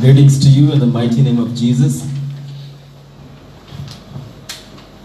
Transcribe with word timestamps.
Greetings 0.00 0.38
to 0.42 0.48
you 0.48 0.64
in 0.68 0.80
the 0.80 0.90
mighty 0.96 1.20
name 1.22 1.38
of 1.38 1.50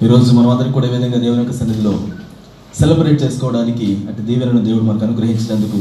ఈరోజు 0.01 0.29
మనం 0.31 0.49
అందరికీ 0.49 0.73
కూడా 0.73 0.87
ఈ 0.87 0.93
విధంగా 0.93 1.17
దేవుని 1.17 1.41
యొక్క 1.41 1.53
సన్నిధిలో 1.59 1.91
సెలబ్రేట్ 2.79 3.19
చేసుకోవడానికి 3.23 3.87
అటు 4.09 4.21
దీవెనను 4.21 4.61
దేవుడు 4.65 4.83
మనకు 4.83 5.05
అనుగ్రహించినందుకు 5.05 5.79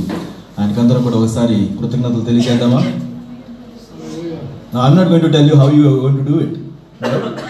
ఆయనకందరం 0.59 1.03
కూడా 1.03 1.17
ఒకసారి 1.19 1.57
కృతజ్ఞతలు 1.79 2.25
తెలియజేద్దామా? 2.29 2.81
I'm 4.81 4.97
not 4.99 5.11
going 5.11 5.27
to 5.27 5.33
tell 5.37 5.51
you 5.51 5.57
how 5.57 5.69
you 5.77 5.91
going 5.97 6.21
to 6.21 6.27
do 6.31 6.37
it 6.41 6.55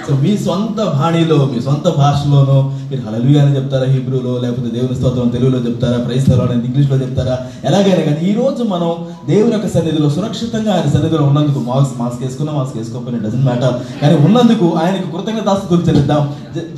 so 0.04 0.12
మీ 0.22 0.32
సొంత 0.44 0.78
బాణిలో 0.94 1.36
మీ 1.46 1.58
సొంత 1.66 1.86
భాషలోనో 1.98 2.56
మీరు 2.90 3.02
హలలుయా 3.06 3.40
అని 3.42 3.56
చెప్తారా 3.56 3.86
హిబ్రూలో 3.94 4.32
లేకపోతే 4.42 4.70
దేవుని 4.76 4.96
స్తోత్రం 4.98 5.28
తెలుగులో 5.34 5.58
చెప్తారా 5.66 5.98
ప్రైస్ 6.06 6.28
అని 6.46 6.64
ఇంగ్లీష్లో 6.68 6.96
చెప్తారా? 7.02 7.34
ఎలాగైనా 7.68 8.02
కానీ 8.08 8.20
ఈ 8.28 8.34
రోజు 8.40 8.62
మనం 8.72 8.90
దేవుని 9.28 9.54
యొక్క 9.56 9.68
సన్నిధిలో 9.74 10.08
సురక్షితంగా 10.16 10.72
ఆయన 10.76 10.88
సన్నిధిలో 10.94 11.24
ఉన్నందుకు 11.30 11.60
మాస్క్ 11.68 11.94
మాస్క్ 12.00 12.22
వేసుకున్నా 12.24 12.54
మాస్క్ 12.58 12.76
వేసుకోకపోయినా 12.80 13.20
డజన్ 13.26 13.46
మ్యాటర్ 13.48 13.76
కానీ 14.02 14.16
ఉన్నందుకు 14.26 14.68
ఆయనకు 14.82 15.08
కృతజ్ఞతాస్తుతులు 15.14 15.84
చెల్లిద్దాం. 15.88 16.24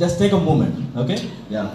Just 0.03 0.19
take 0.19 0.35
a 0.35 0.43
moment 0.49 0.77
okay 1.03 1.17
yeah 1.51 1.65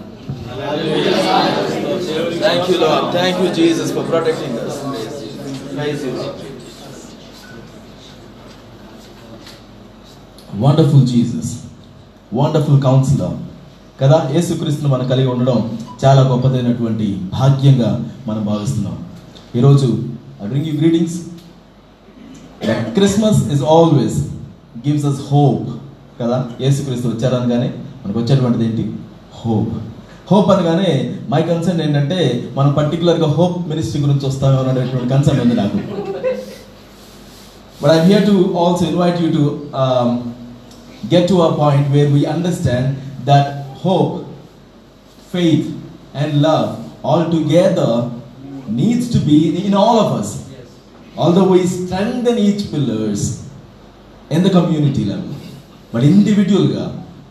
Thank 2.43 2.69
you, 2.69 2.77
Lord. 2.79 3.03
Thank 3.13 3.39
you, 3.39 3.49
Jesus, 3.53 3.91
for 3.91 4.03
protecting 4.05 4.53
us. 4.59 4.77
Praise 5.71 6.03
you, 6.05 6.50
wonderful 10.63 11.07
Jesus 11.07 11.51
wonderful 12.33 12.81
counsellor 12.81 13.35
కదా? 14.01 14.17
యేసుక్రీస్తును 14.35 14.89
మనం 14.89 15.07
కలిగి 15.07 15.27
ఉండడం 15.27 15.57
చాలా 16.03 16.21
గొప్పదైనటువంటి 16.21 17.07
భాగ్యంగా 17.33 17.89
మనం 18.27 18.45
భావిస్తున్నాం. 18.45 18.97
ఈరోజు 19.55 19.87
I 20.43 20.47
bring 20.47 20.67
you 20.67 20.73
greetings 20.79 21.17
Christmas 22.97 23.41
is 23.53 23.63
always 23.75 24.17
gives 24.87 25.05
us 25.05 25.21
hope 25.31 25.67
కదా? 26.21 26.37
యేసుక్రీస్తు 26.61 27.07
వచ్చారనగానే 27.07 27.69
మనకు 28.05 28.19
వచ్చేటువంటిది 28.19 28.65
ఏంటి? 28.65 28.85
హోప్ 29.39 29.71
హోప్ 30.31 30.49
అనగానే 30.51 30.91
మై 31.29 31.41
కన్సర్న్ 31.41 31.81
ఏంటంటే 31.81 32.19
మనం 32.57 32.71
పర్టికులర్గా 32.73 33.27
హోప్ 33.37 33.69
మినిస్ట్రీ 33.69 34.01
గురించి 34.01 34.25
వస్తామో 34.27 34.59
అనేటువంటి 34.73 35.09
కన్సర్న్ 35.13 35.41
ఉంది 35.41 35.55
నాకు. 35.55 35.77
But 37.81 37.91
I 37.91 37.99
here 38.07 38.25
to 38.25 38.35
also 38.63 38.85
invite 38.91 39.21
you 39.23 39.29
to 39.37 39.43
get 41.09 41.27
to 41.27 41.41
a 41.41 41.55
point 41.55 41.89
where 41.89 42.09
we 42.09 42.25
understand 42.25 42.97
that 43.25 43.45
hope, 43.77 44.25
faith, 45.29 45.65
and 46.13 46.41
love 46.41 46.69
all 47.03 47.29
together 47.31 48.11
needs 48.69 49.09
to 49.09 49.19
be 49.19 49.65
in 49.65 49.73
all 49.73 49.99
of 49.99 50.19
us. 50.19 50.29
Although 51.17 51.49
we 51.49 51.65
strengthen 51.67 52.37
each 52.39 52.71
pillars 52.71 53.49
in 54.29 54.43
the 54.43 54.49
community 54.49 55.05
level. 55.05 55.27
But 55.93 56.03
individualగా 56.03 56.83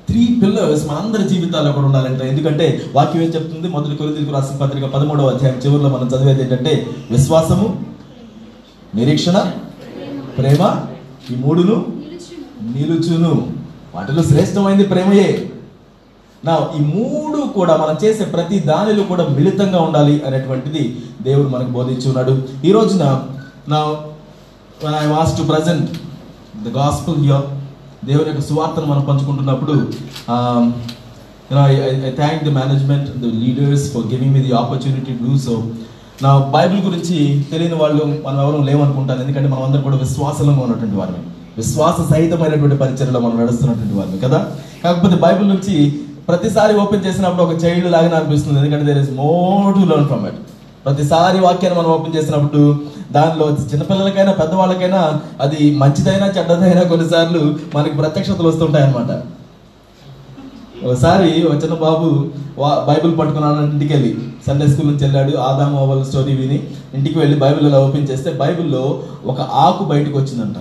three 0.09 0.23
pillars 0.43 0.83
మనందరి 0.87 1.25
జీవితాల్లో 1.29 1.71
కూడా 1.73 1.87
ఉండాలంట 1.87 2.23
ఎందుకంటే 2.31 2.67
వాక్యం 2.95 3.23
ఏం 3.23 3.31
చెప్తుంది 3.31 3.69
మొదటి 3.69 3.95
కొరింథీయులకు 3.97 4.35
రాసిన 4.37 4.57
పత్రిక 4.63 4.87
పదమూడవ 4.95 5.29
అధ్యాయం 5.35 5.57
చివరిలో 5.65 5.89
మనం 5.89 6.09
చదివేది 6.13 6.43
ఏంటంటే 6.45 6.73
విశ్వాసము 7.11 7.69
నిరీక్షణ 8.99 9.39
ప్రేమ 10.39 10.63
ఈ 11.31 11.37
మూడును 11.45 11.77
నిలుచును 12.75 13.33
వాటిలో 13.95 14.23
శ్రేష్టమైనది 14.31 14.85
ప్రేమయే. 14.93 15.29
నా 16.43 16.53
ఈ 16.77 16.81
మూడు 16.95 17.39
కూడా 17.57 17.73
మనం 17.83 17.97
చేసే 18.05 18.25
ప్రతి 18.35 18.57
దానిలో 18.71 19.03
కూడా 19.11 19.25
మిళితంగా 19.37 19.81
ఉండాలి 19.87 20.15
అనేటువంటిది 20.27 20.83
దేవుడు 21.27 21.49
మనకు 21.55 21.73
బోధించి 21.79 22.07
ఉన్నాడు. 22.11 22.35
ఈ 22.69 22.71
రోజున 22.77 23.05
నా 23.73 23.81
I 25.03 25.07
was 25.15 25.33
to 25.39 25.43
present 25.51 25.91
the 26.67 26.71
gospel 26.79 27.19
here 27.25 27.45
దేవుని 28.09 28.29
యొక్క 28.31 28.45
సువార్తను 28.49 28.89
మనం 28.93 29.03
పంచుకుంటున్నప్పుడు 29.09 29.75
I 32.09 32.13
thank 32.21 32.43
the 32.47 32.53
management 32.59 33.09
the 33.23 33.33
leaders 33.43 33.87
for 33.95 34.07
giving 34.13 34.35
me 34.37 34.43
the 34.47 34.53
opportunity 34.63 35.15
do 35.23 35.33
so 35.47 35.55
నా 36.25 36.31
బైబిల్ 36.55 36.81
గురించి 36.87 37.19
తెలియని 37.51 37.77
వాళ్ళు 37.83 38.03
మనం 38.27 38.41
ఎవరు 38.45 38.59
లేవనుకుంటాను 38.69 39.23
ఎందుకంటే 39.25 39.49
మనం 39.53 39.63
అందరం 39.67 39.85
కూడా 39.89 39.99
విశ్వాసంలో 40.05 40.53
ఉన్నటువంటి 40.65 40.97
వారిని 40.97 41.21
విశ్వాస 41.57 42.11
సహితమైనటువంటి 42.11 42.77
పరిచయలో 42.77 43.21
మనం 43.21 43.43
నడుస్తున్నటువంటి 43.43 43.95
వారిని 43.95 44.19
కదా? 44.19 44.47
కాకపోతే 44.85 45.17
బైబిల్ 45.17 45.49
నుంచి 45.49 46.01
ప్రతిసారి 46.29 46.77
ఓపెన్ 46.77 47.05
చేసినప్పుడు 47.07 47.43
ఒక 47.43 47.65
చైల్డ్ 47.65 47.93
లాగా 47.93 48.19
అనిపిస్తుంది. 48.19 48.59
ఎందుకంటే 48.59 48.85
there 48.85 48.99
is 48.99 49.11
more 49.11 49.75
to 49.75 49.87
learn 49.87 50.07
from 50.07 50.27
it 50.27 50.35
ప్రతిసారి 50.85 51.41
వాక్యాన్ని 51.41 51.81
మనం 51.81 51.91
ఓపెన్ 51.91 52.17
చేసినప్పుడు 52.17 52.81
దానిలో 53.13 53.49
చిన్నపిల్లలకైనా 53.49 54.33
పెద్దవాళ్ళకైనా 54.33 55.21
అది 55.41 55.75
మంచిదైనా 55.77 56.27
చెడ్డదైనా 56.27 56.83
కొన్నిసార్లు 56.83 57.55
మనకి 57.75 57.97
ప్రత్యక్షతలు 57.97 58.49
వస్తుంటాయన్నమాట. 58.49 59.23
ఒకసారి 60.87 61.43
ఒక 61.43 61.55
చిన్న 61.55 61.75
బాబు 61.75 62.27
వా- 62.59 62.95
బైబిల్ 62.95 63.19
పట్టుకున్నాను 63.19 63.73
ఇంటికి 63.73 63.93
వెళ్ళి 63.93 64.17
సండే 64.47 64.67
స్కూల్ 64.67 64.87
నుంచి 64.87 65.05
వెళ్ళాడు. 65.05 65.37
ఆదాము 65.37 65.87
ఓవల్ 65.87 66.05
స్టోరీ 66.05 66.37
విని 66.37 66.67
ఇంటికి 66.95 67.19
వెళ్ళి 67.19 67.39
బైబిల్ 67.39 67.75
ఓపెన్ 67.75 68.09
చేస్తే 68.09 68.31
బైబిల్లో 68.31 69.03
ఒక 69.27 69.41
ఆకు 69.41 69.85
బయటకు 69.85 70.19
వచ్చిందంట. 70.19 70.57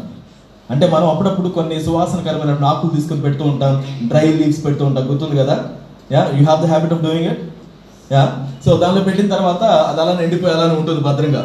అంటే 0.70 0.86
మనం 0.88 1.08
అప్పుడప్పుడు 1.10 1.50
కొన్ని 1.50 1.78
సువాసనకరమైన 1.86 2.66
ఆకులు 2.72 2.92
తీసుకొని 2.96 3.22
పెడుతూ 3.22 3.44
ఉంటాం 3.52 3.74
డ్రై 4.10 4.26
లీవ్స్ 4.40 4.62
పెడుతూ 4.66 4.84
ఉంటాం 4.86 5.06
గుర్తుంది 5.10 5.38
కదా? 5.42 5.56
Yeah 6.12 6.22
you 6.36 6.42
have 6.44 6.60
the 6.64 6.70
habit 6.72 6.94
of 6.94 7.02
doing 7.06 7.28
it 7.32 7.42
yeah 8.12 8.22
so 8.66 8.70
దానిలో 8.82 9.02
పెట్టిన 9.08 9.28
తర్వాత 9.36 9.64
అది 9.90 10.00
అలా 10.04 10.14
ఎండిపోయేలానే 10.26 10.76
ఉంటుంది 10.82 11.02
భద్రంగా. 11.08 11.42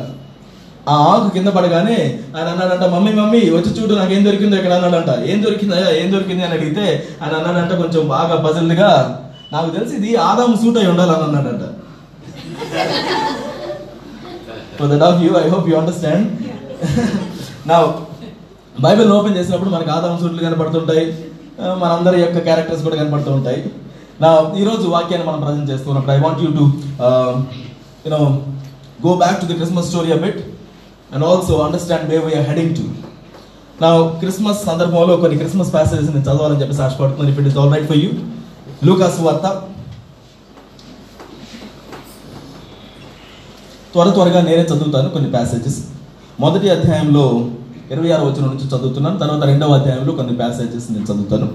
ఆ 0.89 0.95
ఆకు 1.11 1.29
కింద 1.35 1.49
పడగానే 1.57 1.99
ఆయన 2.37 2.47
అన్నాడంట 2.53 2.85
మమ్మీ 2.95 3.13
మమ్మీ 3.21 3.41
వచ్చి 3.57 3.71
చూడు 3.77 3.95
నాకు 4.01 4.13
ఏం 4.17 4.23
దొరికిందో 4.27 4.57
ఇక్కడ 4.61 4.75
అన్నాడంట. 4.79 5.11
ఏం 5.31 5.39
దొరికిందా 5.45 5.79
ఏం 6.01 6.09
దొరికింది? 6.15 6.43
అని 6.47 6.55
అడిగితే 6.59 6.87
ఆయన 7.23 7.33
అన్నాడంట 7.41 7.73
కొంచెం 7.83 8.03
బాగా 8.09 8.37
పజిల్డ్గా 8.47 8.91
నాకు 9.53 9.71
తెలిసి 9.77 9.95
ఇది 10.01 10.11
ఆదాం 10.29 10.53
సూట్ 10.63 10.79
అయి 10.79 10.91
ఉండాలని 10.93 11.25
అన్నాడంట. 11.29 11.65
For 14.79 14.91
that 14.93 15.05
of 15.09 15.21
you 15.25 15.31
I 15.39 15.47
hope 15.49 15.69
you 15.71 15.77
understand 15.81 16.27
నా 17.67 17.77
బైబిల్ 18.83 19.11
ఓపెన్ 19.17 19.37
చేసినప్పుడు 19.39 19.71
మనకు 19.75 19.91
ఆదాం 19.97 20.17
సూట్లు 20.21 20.43
కనపడుతుంటాయి. 20.47 21.05
మనందరి 21.83 22.19
యొక్క 22.23 22.39
క్యారెక్టర్స్ 22.47 22.83
కూడా 22.87 22.97
కనపడుతూ 23.01 23.31
ఉంటాయి 23.39 23.61
నా 24.23 24.31
ఈరోజు 24.61 24.87
వాక్యాన్ని 24.95 25.27
మనం 25.29 25.41
ప్రజెంట్ 25.45 25.71
చేస్తున్నప్పుడు 25.73 26.13
I 26.17 26.19
want 26.25 26.41
you 26.45 26.51
to 26.59 26.65
you know 28.07 28.21
go 29.07 29.13
back 29.23 29.39
to 29.43 29.47
the 29.51 29.57
Christmas 29.61 29.89
story 29.91 30.11
a 30.17 30.19
bit 30.25 30.41
and 31.15 31.25
also 31.31 31.55
understand 31.67 32.07
way 32.13 32.19
we're 32.27 32.47
heading 32.51 32.75
to 32.79 32.87
నా 33.83 33.89
క్రిస్మస్ 34.23 34.61
సందర్భంలో 34.71 35.15
కొన్ని 35.23 35.37
క్రిస్మస్ 35.43 35.73
ప్యాసేజెస్ 35.77 36.11
నేను 36.15 36.27
చదవాలని 36.29 36.61
చెప్పేసి 36.63 36.83
ఆశపడుతున్నాను. 36.87 37.31
If 37.33 37.41
it 37.43 37.49
is 37.51 37.59
all 37.61 37.73
right 37.75 37.89
for 37.93 38.01
you 38.05 38.11
లూకాస్ 38.89 39.19
వార్త. 39.27 39.47
త్వర 43.95 44.09
త్వరగా 44.15 44.41
నేనే 44.47 44.63
చదువుతాను 44.71 45.09
కొన్ని 45.17 45.29
ప్యాసేజెస్ 45.35 45.81
మొదటి 46.43 46.69
అధ్యాయంలో 46.77 47.27
ఇరవై 47.95 48.11
ఆరు 48.17 48.25
వచ్చిన 48.27 48.45
నుంచి 48.51 48.67
చదువుతున్నాను. 48.73 49.17
తర్వాత 49.23 49.45
రెండవ 49.51 49.75
అధ్యాయంలో 49.79 50.13
కొన్ని 50.19 50.35
ప్యాసేజెస్ 50.41 50.87
నేను 50.93 51.07
చదువుతాను. 51.11 51.49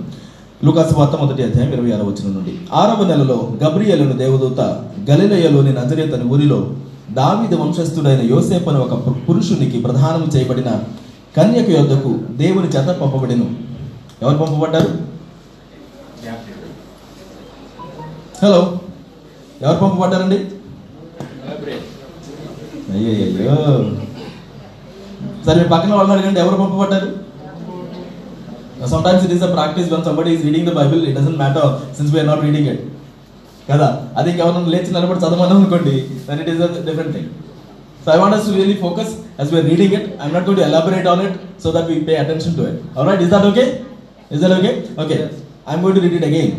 లూకాసు 0.66 0.94
వార్త 1.00 1.16
మొదటి 1.22 1.42
అధ్యాయం 1.44 1.72
ఇరవై 1.74 1.92
ఆరు 1.96 2.06
వచ్చిన 2.12 2.28
నుండి. 2.36 2.54
ఆరవ 2.74 3.02
నెలలో 3.08 3.38
గబ్రియలను 3.64 4.16
దేవదూత 4.22 4.62
గలిలయలోని 5.10 5.74
నజరేత్ 5.74 6.14
అనే 6.14 6.26
ఊరిలో 6.34 6.60
దావీదు 7.12 7.56
వంశస్థుడైన 7.62 8.22
యోసేపు 8.32 8.70
అనే 8.70 8.80
ఒక 8.80 8.96
పురుషునికి 9.28 9.78
ప్రధానం 9.86 10.24
చేయబడిన 10.36 10.72
కన్యక 11.38 11.70
యొద్దకు 11.70 12.12
దేవుని 12.42 12.70
చేత 12.76 12.90
పంపబడిను. 13.02 13.48
ఎవరు 14.22 14.38
పంపబడ్డారు? 14.38 14.92
హలో 18.44 18.60
ఎవరు 19.62 19.80
పంపబడ్డారండి? 19.80 20.40
అయ్యయ్యో 22.92 23.56
సరే 25.46 25.58
మీ 25.64 25.68
పక్కన 25.74 25.92
వాళ్ళు 26.00 26.14
అడగండి 26.16 26.40
ఎవరు 26.44 26.58
పంపబడ్డారు? 26.62 27.10
Sometimes 28.94 29.24
it 29.28 29.34
is 29.38 29.46
a 29.48 29.52
practice 29.58 29.90
one 29.94 30.04
somebody 30.08 30.32
is 30.36 30.44
reading 30.48 30.68
the 30.70 30.74
Bible 30.80 31.02
it 31.10 31.16
doesn't 31.20 31.40
matter 31.44 31.70
since 31.98 32.12
we're 32.16 32.30
not 32.32 32.44
reading 32.48 32.70
it 32.74 32.84
కదా? 33.72 33.88
అది 34.20 34.30
ఇంకెవరైనా 34.34 34.70
లేచి 34.76 34.92
నిలబడి 34.98 35.20
చదవమని 35.26 35.56
అనుకోండి 35.60 35.96
then 36.28 36.40
it 36.44 36.52
is 36.54 36.62
a 36.68 36.70
different 36.90 37.12
thing 37.16 37.30
so 38.06 38.08
I 38.16 38.20
want 38.22 38.38
to 38.50 38.54
really 38.60 38.78
focus 38.86 39.14
as 39.42 39.50
we're 39.54 39.64
reading 39.64 39.92
it. 39.98 40.06
I'm 40.22 40.32
not 40.36 40.44
going 40.46 40.58
to 40.58 40.64
elaborate 40.70 41.06
on 41.12 41.20
it 41.26 41.34
so 41.64 41.68
that 41.76 41.86
we 41.92 41.96
pay 42.08 42.16
attention 42.24 42.52
to 42.58 42.64
it. 42.70 42.74
All 42.96 43.06
right 43.10 43.22
is 43.26 43.30
that 43.34 43.44
okay? 43.50 43.66
Is 44.36 44.42
that 44.44 44.54
okay? 44.58 44.74
Okay. 45.04 45.20
I'm 45.68 45.80
going 45.84 45.96
to 45.98 46.02
read 46.06 46.16
it 46.18 46.26
again. 46.30 46.50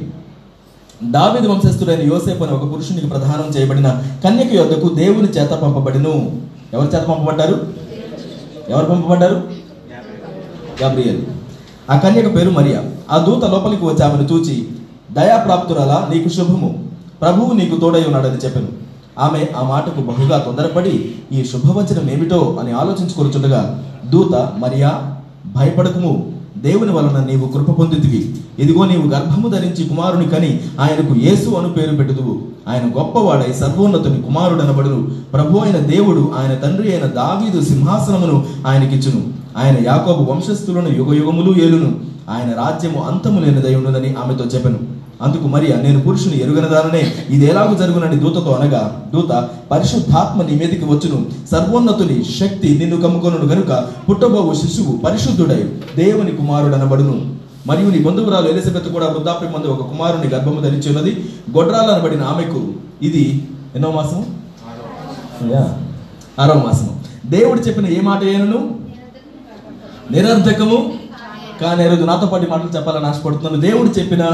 దావీదు 1.17 1.47
వంశస్థుడైన 1.51 2.03
యోసేపు 2.11 2.43
అనే 2.45 2.53
ఒక 2.57 2.65
పురుషునికి 2.73 3.09
ప్రధానం 3.13 3.47
చేయబడిన 3.55 3.89
కన్యక 4.25 4.51
యొద్దకు 4.59 4.87
దేవుని 5.01 5.29
చేత 5.37 5.53
పంపబడిను. 5.63 6.15
ఎవరి 6.75 6.89
చేత 6.95 7.05
పంపబడ్డారు? 7.11 7.57
ఎవరు 8.71 8.87
పంపబడ్డారు? 8.87 9.43
గబ్రియల్. 10.83 11.21
ఆ 11.91 11.99
కన్యక 11.99 12.37
పేరు 12.37 12.51
మరియా. 12.51 12.85
ఆ 13.11 13.19
దూత 13.19 13.45
లోపలికి 13.45 13.85
వచ్చి 13.85 14.05
ఆమెను 14.05 14.29
చూచి 14.33 14.69
దయాప్రాప్తురాలా 15.13 16.09
నీకు 16.13 16.29
శుభము. 16.29 16.85
ప్రభువు 17.21 17.53
నీకు 17.53 17.77
తోడై 17.77 18.05
ఉన్నాడని 18.05 18.37
చెప్పాను. 18.37 18.69
ఆమె 19.19 19.47
ఆ 19.57 19.63
మాటకు 19.63 20.01
బహుగా 20.01 20.39
తొందరపడి 20.39 21.15
ఈ 21.33 21.45
శుభవచనం 21.45 22.11
ఏమిటో 22.11 22.59
అని 22.61 22.73
ఆలోచించుకొనుచుండగా 22.73 23.85
దూత 24.11 24.53
మరియా 24.59 25.17
భయపడకుము. 25.47 26.40
దేవుని 26.59 26.93
వలన 26.93 27.27
నీవు 27.31 27.49
కృప 27.49 27.79
పొందితివి. 27.79 28.35
ఇదిగో 28.59 28.85
నీవు 28.85 29.07
గర్భము 29.09 29.49
ధరించి 29.49 29.85
కుమారుని 29.85 30.29
కని 30.29 30.61
ఆయనకు 30.81 31.15
యేసు 31.15 31.51
అను 31.51 31.69
పేరు 31.69 31.97
పెట్టుదువు 31.97 32.39
ఆయన 32.69 32.85
గొప్పవాడై 32.85 33.53
సర్వోన్నతుని 33.53 34.23
కుమారుడనబడును. 34.23 35.09
ప్రభు 35.33 35.59
అయిన 35.59 35.77
దేవుడు 35.77 36.33
ఆయన 36.39 36.55
తండ్రి 36.55 36.93
అయిన 36.93 37.05
దావీదు 37.05 37.65
సింహాసనమును 37.65 38.47
ఆయనకిచ్చును. 38.67 39.23
ఆయన 39.57 39.77
యాకోబు 39.87 40.33
వంశస్థులను 40.33 40.89
యుగ 40.89 41.15
యుగములు 41.15 41.63
ఏలును. 41.63 41.95
ఆయన 42.31 42.49
రాజ్యము 42.49 43.03
అంతము 43.03 43.41
లేనిదై 43.41 43.75
ఉండునని 43.75 44.15
ఆమెతో 44.25 44.45
చెప్పెను. 44.45 45.00
అందుకు 45.23 45.49
మరియ 45.49 45.75
నేను 45.77 46.01
పురుషుని 46.01 46.43
ఎరుగనదాననే 46.43 47.13
ఇది 47.31 47.47
ఎలాగూ 47.47 47.75
జరుగునని 47.75 48.17
దూతతో 48.17 48.53
అనగా 48.53 49.11
దూత 49.15 49.49
పరిశుద్ధాత్మ 49.71 50.43
నీ 50.43 50.53
మీదకి 50.53 50.85
వచ్చును. 50.85 51.27
సర్వోన్నతుని 51.51 52.25
శక్తి 52.41 52.79
నిన్ను 52.79 53.01
కమ్ముకొనును 53.01 53.47
గనుక 53.47 53.89
పుట్టబోవు 54.09 54.55
శిశువు 54.55 54.99
పరిశుద్ధుడై 54.99 55.63
దేవుని 55.97 56.31
కుమారుడనబడును. 56.31 57.35
మరియు 57.67 57.91
నీ 57.91 57.99
బంధువురాలు 57.99 58.49
ఎలిజబెత్ 58.49 58.89
కూడా 58.89 59.07
వృద్ధాప్య 59.07 59.49
మందు 59.49 59.67
ఒక 59.67 59.83
కుమారుని 59.83 60.35
గర్భము 60.35 60.61
ధరించి 60.61 60.89
ఉన్నది. 60.89 61.25
గొడ్రాలనబడిన 61.57 62.23
ఆమెకు 62.23 62.73
ఇది 63.03 63.49
ఎన్నో 63.75 63.91
మాసము? 63.91 64.27
యా, 65.53 65.79
ఆరవ 66.41 66.55
మాసము. 66.55 67.01
దేవుడు 67.27 67.61
చెప్పిన 67.61 67.87
ఏ 67.87 68.01
మాట 68.01 68.25
ఏనును? 68.25 68.71
నిరర్ధకము 70.11 70.93
కానీ 71.61 71.85
ఈరోజు 71.85 72.05
నాతో 72.05 72.27
పాటు 72.27 72.51
మాటలు 72.51 72.77
చెప్పాలని 72.77 73.07
ఆశపడుతున్నాను. 73.07 73.61
దేవుడు 73.61 73.89
చెప్పిన 73.89 74.25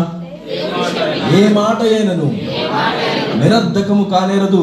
ఏ 1.38 1.42
మాట 1.58 1.78
ఏనను 1.96 2.26
నిరర్ధకము 3.40 4.04
కానేరదు. 4.12 4.62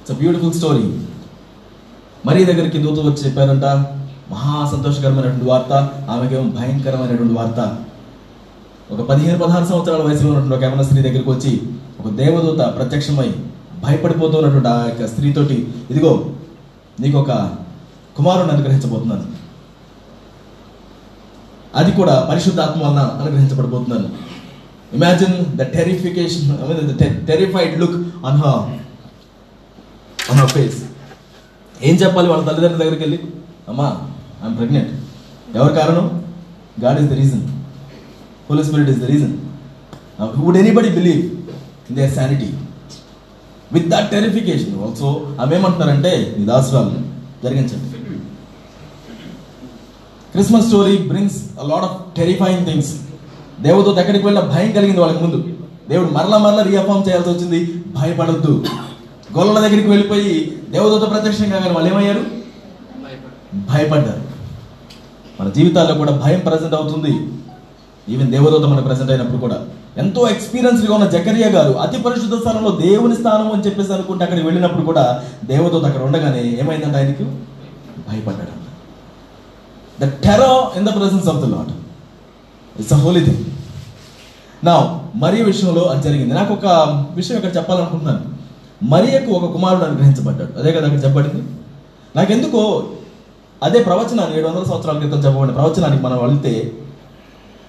ఇట్స్ 0.00 0.14
బ్యూటిఫుల్ 0.20 0.54
స్టోరీ 0.58 0.86
మరీ 2.26 2.40
దగ్గరికి 2.50 2.78
దూత 2.84 2.98
వచ్చి 3.06 3.22
చెప్పారంట 3.26 3.66
మహా 4.32 4.54
సంతోషకరమైనటువంటి 4.72 5.48
వార్త 5.50 5.72
ఆమెకేమో 6.12 6.44
భయంకరమైనటువంటి 6.58 7.34
వార్త. 7.38 7.60
ఒక 8.94 9.00
పదిహేను 9.10 9.38
పదహారు 9.38 9.66
సంవత్సరాల 9.72 10.02
వయసులో 10.08 10.28
ఉన్నటువంటి 10.30 10.56
ఒక 10.58 10.64
యమన 10.68 10.82
స్త్రీ 10.88 11.00
దగ్గరికి 11.02 11.30
వచ్చి 11.30 11.52
ఒక 12.00 12.08
దేవదూత 12.20 12.60
ప్రత్యక్షమై 12.78 13.28
భయపడిపోతున్నటువంటి 13.84 14.68
ఆ 14.68 14.76
యొక్క 14.88 15.06
స్త్రీతోటి 15.12 15.56
ఇదిగో 15.90 16.12
నీకు 17.00 17.16
ఒక 17.18 17.30
కుమారుని 18.16 18.52
అనుగ్రహించబోతున్నాను. 18.52 19.24
అది 21.80 21.92
కూడా 21.92 22.14
పరిశుద్ధాత్మ 22.30 22.80
వలన 22.84 23.02
అనుగ్రహించబడబోతున్నాను 23.14 24.08
imagine 24.92 25.36
the 25.60 25.62
terrification 25.76 26.50
terrified 27.30 27.74
look 27.82 27.96
on 28.28 28.38
her 28.42 28.60
on 30.30 30.40
her 30.40 30.52
face 30.56 30.78
ఏం 31.80 31.94
చెప్పాలి 32.02 32.28
వాళ్ళ 32.32 32.42
తల్లిదండ్రుల 32.48 32.80
దగ్గరికి 32.82 33.02
వెళ్ళి 33.06 33.18
అమ్మా 33.70 33.88
ఐఎమ్ 34.42 34.56
ప్రెగ్నెంట్ 34.58 34.92
ఎవరి 35.56 35.72
కారణం? 35.80 36.06
God 36.84 36.98
is 37.00 37.08
the 37.10 37.16
reason 37.22 37.42
Holy 38.46 38.62
Spirit 38.68 38.90
is 38.92 39.00
the 39.02 39.08
reason 39.12 39.34
would 40.44 40.58
anybody 40.62 40.90
believe 40.98 41.22
in 41.88 41.96
their 41.98 42.12
sanity 42.18 42.48
with 43.74 43.88
that 43.92 44.08
terrification 44.14 44.74
also 44.86 45.08
ఆమె 45.42 45.54
ఏమంటున్నారంటే 45.58 46.12
ఈ 46.40 46.44
దాసురాలు 46.50 46.90
జరిగించండి. 47.44 47.93
Christmas 50.34 50.66
story 50.66 50.96
brings 50.98 51.42
a 51.64 51.66
lot 51.66 51.84
of 51.84 52.16
terrifying 52.16 52.66
things 52.66 52.94
దేవదూత 53.60 53.94
దగ్గరికి 53.94 54.26
వెళ్ళిన 54.26 54.46
భయం 54.46 54.72
కలిగింది 54.72 55.00
వాళ్ళకి 55.00 55.24
ముందు. 55.24 55.44
దేవుడు 55.88 56.10
మరలా 56.10 56.38
మరలా 56.38 56.62
రీఅఫామ్ 56.62 57.08
చేయాల్సి 57.08 57.30
వచ్చింది. 57.30 57.74
భయపడద్దు. 57.86 58.64
గొల్లల 59.38 59.58
దగ్గరికి 59.60 59.88
వెళ్ళిపోయి 59.88 60.58
దేవదూత 60.70 61.10
ప్రత్యక్షం 61.10 61.50
కాగానే 61.50 61.70
వాళ్ళు 61.70 61.92
ఏమయ్యారు? 61.92 62.24
భయపడ్డారు. 63.54 64.22
మన 65.40 65.48
జీవితాల్లో 65.48 65.94
కూడా 65.94 66.10
భయం 66.10 66.40
ప్రజెంట్ 66.40 66.74
అవుతుంది. 66.74 67.28
ఈవెన్ 68.08 68.32
దేవదూత 68.32 68.62
మన 68.62 68.80
ప్రజెంట్ 68.80 69.10
అయినప్పుడు 69.10 69.38
కూడా. 69.38 69.66
ఎంతో 69.98 70.28
ఎక్స్పీరియన్స్గా 70.28 70.94
ఉన్న 70.94 71.06
జకరియా 71.06 71.48
గారు 71.48 71.72
అతి 71.72 72.02
పరిశుద్ధ 72.02 72.34
స్థానంలో 72.34 72.70
దేవుని 72.70 73.14
స్థానం 73.14 73.52
అని 73.52 73.66
చెప్పేసి 73.66 73.92
అనుకుంటే 73.92 74.24
అక్కడికి 74.24 74.46
వెళ్ళినప్పుడు 74.46 74.82
కూడా 74.82 75.24
దేవదూత 75.44 75.84
అక్కడ 75.84 76.02
ఉండగానే 76.02 76.58
ఏమైందంటే 76.62 76.98
ఆయనకు? 76.98 77.22
భయపడ్డాడు. 78.10 78.63
The 80.00 80.04
terror 80.04 80.72
in 80.76 80.86
the 80.86 80.88
presence 80.88 81.28
of 81.28 81.36
the 81.36 81.44
Lord 81.44 81.72
it's 82.80 82.92
a 82.92 82.96
holy 82.96 83.24
thing 83.24 83.44
నా 84.64 85.00
మరియ 85.14 85.44
విషయంలో 85.44 85.82
అది 85.82 86.02
జరిగింది. 86.02 86.34
నాకు 86.34 86.54
ఒక 86.54 86.66
విషయం 87.14 87.36
ఇక్కడ 87.36 87.56
చెప్పాలనుకుంటున్నాను. 87.56 88.24
మరియకు 88.82 89.32
ఒక 89.32 89.52
కుమారుడు 89.52 89.84
అనుగ్రహించబడ్డాడు. 89.84 90.58
అదే 90.58 90.72
కదా 90.72 90.86
అక్కడ 90.86 91.04
చెప్పబడింది? 91.04 91.48
నాకెందుకో 92.16 92.88
అదే 93.62 93.82
ప్రవచనాన్ని 93.82 94.38
ఏడు 94.38 94.48
వందల 94.48 94.64
సంవత్సరాల 94.64 94.98
క్రితం 94.98 95.18
చెప్పబడిన 95.18 95.54
ప్రవచనానికి 95.54 96.02
మనం 96.02 96.18
వెళితే 96.26 96.72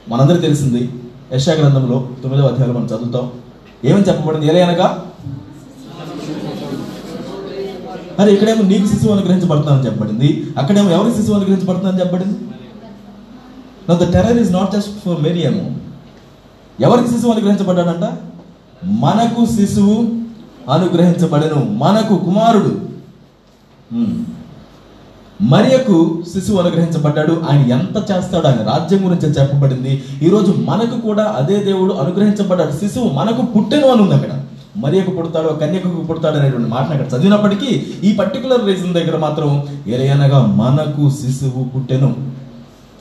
మనందరికీ 0.10 0.42
తెలిసింది. 0.42 0.89
యశా 1.33 1.54
గ్రంథంలో 1.54 2.10
తొమ్మిదవ 2.24 2.48
అధ్యాయంలో 2.48 2.80
మనం 2.80 2.88
చదువుతాం. 2.88 3.31
ఏమని 3.86 4.04
చెప్పబడింది? 4.04 4.48
ఎలయనగా 4.48 5.06
మరి 8.19 8.33
ఇక్కడేమో 8.33 8.62
నీకు 8.62 8.88
శిశువు 8.88 9.12
అనుగ్రహించబడుతుందని 9.12 9.85
చెప్పబడింది. 9.85 10.47
అక్కడేమో 10.57 10.89
ఎవరి 10.89 11.13
శిశువు 11.13 11.35
అనుగ్రహించబడుతుందని 11.35 12.00
చెప్పబడింది? 12.00 12.39
నా 13.89 13.95
the 13.95 14.13
terror 14.13 14.38
is 14.38 14.51
not 14.51 14.71
just 14.71 14.89
for 15.06 15.23
మేరియము 15.23 15.77
ఎవరికి 16.79 17.09
శిశువు 17.09 17.31
అనుగ్రహించబడ్డాడంట? 17.31 18.17
మనకు 18.85 19.45
శిశువు 19.45 20.25
అనుగ్రహించబడను. 20.71 21.69
మనకు 21.69 22.15
కుమారుడు. 22.17 22.79
Hmm. 23.95 24.15
మరియకు 25.41 26.23
శిశువు 26.33 26.59
అనుగ్రహించబడ్డాడు. 26.59 27.44
ఆయన 27.50 27.61
ఎంత 27.61 27.97
చేస్తాడు 27.97 28.47
ఆయన 28.47 28.57
రాజ్యం 28.57 29.06
గురించి 29.06 29.29
చెప్పబడింది. 29.29 30.03
ఈరోజు 30.23 30.51
మనకు 30.57 31.01
కూడా 31.01 31.23
అదే 31.23 31.63
దేవుడు 31.63 31.94
అనుగ్రహించబడ్డాడు. 31.94 32.71
శిశువు 32.71 33.09
మనకు 33.09 33.41
పుట్టెను 33.41 33.88
అని 33.88 34.01
ఉంది 34.01 34.15
అక్కడ. 34.15 34.41
మరియకు 34.83 35.12
పుడతాడో 35.18 35.50
కన్యకు 35.62 35.89
పుడతాడు 36.10 36.38
అనేటువంటి 36.39 36.69
మాటను 36.74 36.94
అక్కడ 36.95 37.07
చదివినప్పటికీ 37.13 37.69
ఈ 38.07 38.10
పర్టికులర్ 38.19 38.66
రీజన్ 38.69 38.98
దగ్గర 38.98 39.18
మాత్రం 39.25 39.50
ఏలయనగా 39.94 40.39
మనకు 40.62 41.04
శిశువు 41.19 41.63
పుట్టెను. 41.74 42.10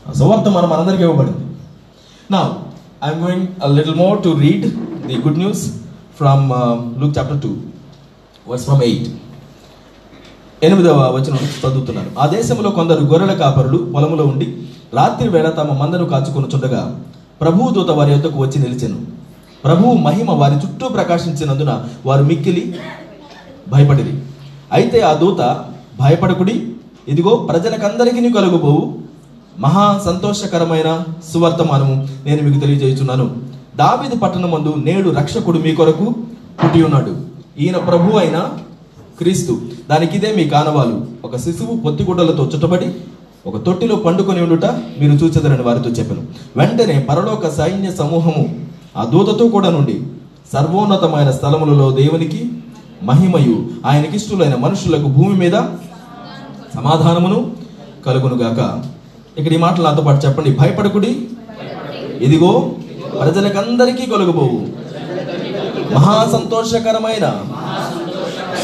ఆ 0.08 0.12
సువార్త 0.20 0.48
మనం 0.56 0.68
మనందరికీ 0.72 1.04
ఇవ్వబడింది. 1.06 1.44
నా 2.34 2.40
I'm 3.06 3.22
going 3.24 3.46
a 3.64 3.70
little 3.78 3.98
more 4.02 4.18
to 4.26 4.30
read 4.44 4.66
the 5.08 5.16
good 5.26 5.40
news 5.42 5.64
from 6.18 6.44
Luke 7.00 7.14
chapter 7.18 7.40
two 7.44 7.52
verse 8.50 8.66
from 8.68 8.82
eight 8.88 9.08
ఎనిమిదవ 10.66 11.00
వచనం 11.16 11.38
నుంచి 11.42 11.58
చదువుతున్నాను. 11.62 12.10
ఆ 12.22 12.26
దేశంలో 12.34 12.68
కొందరు 12.78 13.02
గొర్రెల 13.10 13.32
కాపరులు 13.42 13.78
పొలములో 13.94 14.24
ఉండి 14.32 14.46
రాత్రి 14.98 15.26
వేళ 15.34 15.48
తమ 15.58 15.72
మందను 15.80 16.06
కాచుకొని 16.12 16.48
చుండగా 16.54 16.82
ప్రభువు 17.40 17.68
దూత 17.76 17.90
వారి 17.98 18.10
యొద్దకు 18.12 18.38
వచ్చి 18.44 18.58
నిలిచెను. 18.64 18.98
ప్రభువు 19.64 19.94
మహిమ 19.94 20.30
వారి 20.30 20.54
చుట్టూ 20.54 20.88
ప్రకాశించినందున 20.88 21.84
వారు 22.06 22.24
మిక్కిలి 22.24 22.74
భయపడిది 23.68 24.22
అయితే 24.72 25.00
ఆ 25.00 25.12
దూత 25.12 25.64
భయపడకుడి. 26.00 26.68
ఇదిగో 27.08 27.36
ప్రజలకందరికీ 27.36 28.32
కలుగుబోవు. 28.32 28.94
మహా 29.58 30.00
సంతోషకరమైన 30.06 31.02
సువర్తమానము 31.34 32.08
నేను 32.26 32.42
మీకు 32.42 32.60
తెలియజేయుచున్నాను. 32.60 33.36
దావీదు 33.76 34.16
పట్టణమందు 34.16 34.74
నేడు 34.84 35.10
రక్షకుడు 35.10 35.58
మీ 35.58 35.74
కొరకు 35.74 36.14
పుట్టి 36.64 36.82
ఉన్నాడు. 36.82 37.16
ఈయన 37.58 37.76
ప్రభు 37.76 38.16
అయిన 38.16 38.48
క్రీస్తు. 39.18 39.60
దానికి 39.90 40.16
ఇదే 40.16 40.34
మీ 40.36 40.44
కానవాలు. 40.44 41.06
ఒక 41.24 41.36
శిశువు 41.36 41.76
పొత్తిగుడ్డలతో 41.76 42.50
చుట్టబడి 42.54 42.86
ఒక 43.46 43.56
తొట్టిలో 43.66 43.96
పండుకొని 43.96 44.42
ఉండుట 44.42 44.64
మీరు 44.64 45.12
చూచెదరని 45.12 45.62
వారితో 45.62 45.90
చెప్పాను. 45.90 46.22
వెంటనే 46.56 47.06
పరలోక 47.10 47.48
సైన్య 47.48 47.92
సమూహము 47.92 48.64
ఆ 48.96 49.04
దూతతో 49.04 49.48
కూడా 49.48 49.70
నుండి 49.70 50.02
సర్వోన్నతమైన 50.52 51.30
స్థలములలో 51.30 51.90
దేవునికి 51.90 52.50
మహిమయు 53.02 53.66
ఆయనకిష్టులైన 53.86 54.54
మనుషులకు 54.54 55.08
భూమి 55.08 55.36
మీద 55.36 55.56
సమాధానమును 56.74 57.56
కలుగునుగాక. 58.06 58.82
ఇక్కడ 59.38 59.52
ఈ 59.52 59.56
మాటలు 59.56 59.84
నాతో 59.84 60.02
పాటు 60.02 60.26
చెప్పండి. 60.26 60.50
భయపడకుడి. 60.52 61.28
ఇదిగో 62.20 62.72
ప్రజలకందరికీ 63.20 64.10
కలుగుబోవు. 64.10 64.60
మహా 65.94 66.28
సంతోషకరమైన 66.32 67.26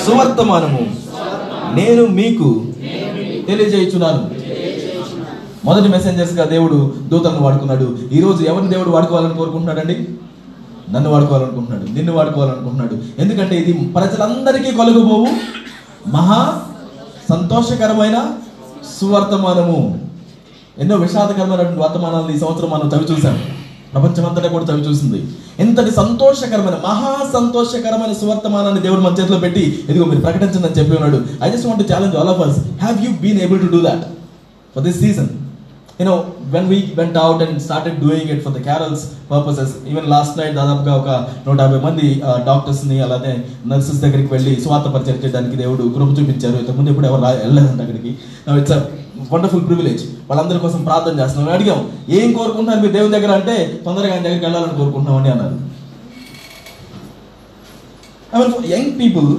సువర్తమానము 0.05 0.83
నేను 1.77 2.07
మీకు 2.07 2.65
తెలియజేయుచున్నాను. 3.49 4.40
మొదటి 5.65 5.89
మెసెంజర్స్గా 5.89 6.45
దేవుడు 6.45 6.95
దూతలను 7.09 7.43
వాడుకున్నాడు. 7.43 7.99
ఈరోజు 8.13 8.45
ఎవరిని 8.45 8.71
దేవుడు 8.71 8.91
వాడుకోవాలని 8.91 9.35
కోరుకుంటున్నాడండి? 9.35 10.09
నన్ను 10.91 11.11
వాడుకోవాలనుకుంటున్నాడు. 11.11 11.91
నిన్ను 11.91 12.13
వాడుకోవాలనుకుంటున్నాడు. 12.13 13.21
ఎందుకంటే 13.21 13.57
ఇది 13.57 13.73
ప్రజలందరికీ 13.73 14.71
కొలుగుబోవు 14.71 15.27
మహా 16.09 16.63
సంతోషకరమైన 17.31 18.19
సువర్తమానము. 19.01 20.01
ఎన్నో 20.79 20.97
విషాదకరమైనటువంటి 20.97 21.81
వర్తమానాలను 21.81 22.37
ఈ 22.37 22.39
సంవత్సరం 22.39 22.71
మనం 22.71 22.91
చవి 22.97 23.13
చూసాం 23.13 23.43
ప్రపంచమంతటా 23.93 24.49
కూడా 24.49 24.65
చవి 24.65 24.83
చూసింది. 24.83 25.27
ఎంతటి 25.59 25.91
సంతోషకరమైన 25.91 26.77
మహా 26.89 27.13
సంతోషకరమైన 27.33 28.13
సువర్తమానాన్ని 28.13 28.81
దేవుడు 28.81 29.01
మన 29.01 29.13
చేతిలో 29.21 29.39
పెట్టి 29.39 29.85
ఇదిగో 29.89 30.05
మీరు 30.05 30.21
ప్రకటించండి 30.21 30.67
అని 30.69 30.77
చెప్పి 30.79 31.03
ఉన్నాడు. 31.03 31.25
I 31.43 31.51
just 31.51 31.67
want 31.67 31.93
challenge 31.93 32.17
all 32.17 32.29
of 32.29 32.41
us 32.41 32.59
have 32.59 33.05
you 33.05 33.11
been 33.21 33.41
able 33.41 33.61
to 33.61 33.67
do 33.67 33.81
that 33.81 34.05
for 34.75 34.83
this 34.83 35.01
season 35.01 35.29
You 36.01 36.09
know, 36.09 36.23
when 36.53 36.65
we 36.65 36.77
went 36.77 37.15
out 37.15 37.35
and 37.35 37.59
started 37.59 37.99
doing 38.01 38.25
it 38.25 38.39
for 38.39 38.49
the 38.49 38.61
carols 38.61 39.01
purposes, 39.33 39.67
even 39.89 40.05
last 40.05 40.41
night 40.41 40.55
దాదాపుగా 40.55 40.95
ఒక 40.95 41.09
నూట 41.49 41.61
యాభై 41.61 41.81
మంది 41.81 42.23
డాక్టర్స్ని 42.47 43.01
అలానే 43.01 43.45
nurses 43.67 43.97
దగ్గరికి 43.97 44.35
వెళ్ళి 44.35 44.61
స్వార్థ 44.61 44.89
పరిచయం 44.89 45.17
చేయడానికి 45.17 45.57
దేవుడు 45.57 45.83
కృప 45.83 46.11
చూపించారు. 46.11 46.57
ఇంతకుముందు 46.57 46.91
ఎప్పుడు 46.91 47.07
ఎవరు 47.07 47.23
రా- 47.23 47.35
వెళ్ళలేదంట 47.35 47.81
అక్కడికి. 47.81 48.09
ఇట్స్ 48.59 48.73
వండర్ఫుల్ 49.33 49.67
ప్రివిలేజ్ 49.67 50.05
వాళ్ళందరి 50.31 50.59
కోసం 50.59 50.85
ప్రార్థన 50.85 51.21
చేస్తున్నాం. 51.21 51.55
అడిగాం 51.55 51.93
ఏం 52.09 52.33
కోరుకుంటున్నారు 52.33 52.81
మీరు 52.81 52.93
దేవుని 52.93 53.13
దగ్గర? 53.13 53.33
అంటే 53.33 53.81
తొందరగా 53.85 54.13
ఆయన 54.13 54.23
దగ్గరికి 54.23 54.45
వెళ్ళాలని 54.45 54.79
కోరుకుంటున్నామని 54.79 55.31
అన్నారు. 55.31 55.71
I 58.37 58.41
mean, 58.41 58.55
for 58.55 58.65
young 58.65 58.99
people 58.99 59.37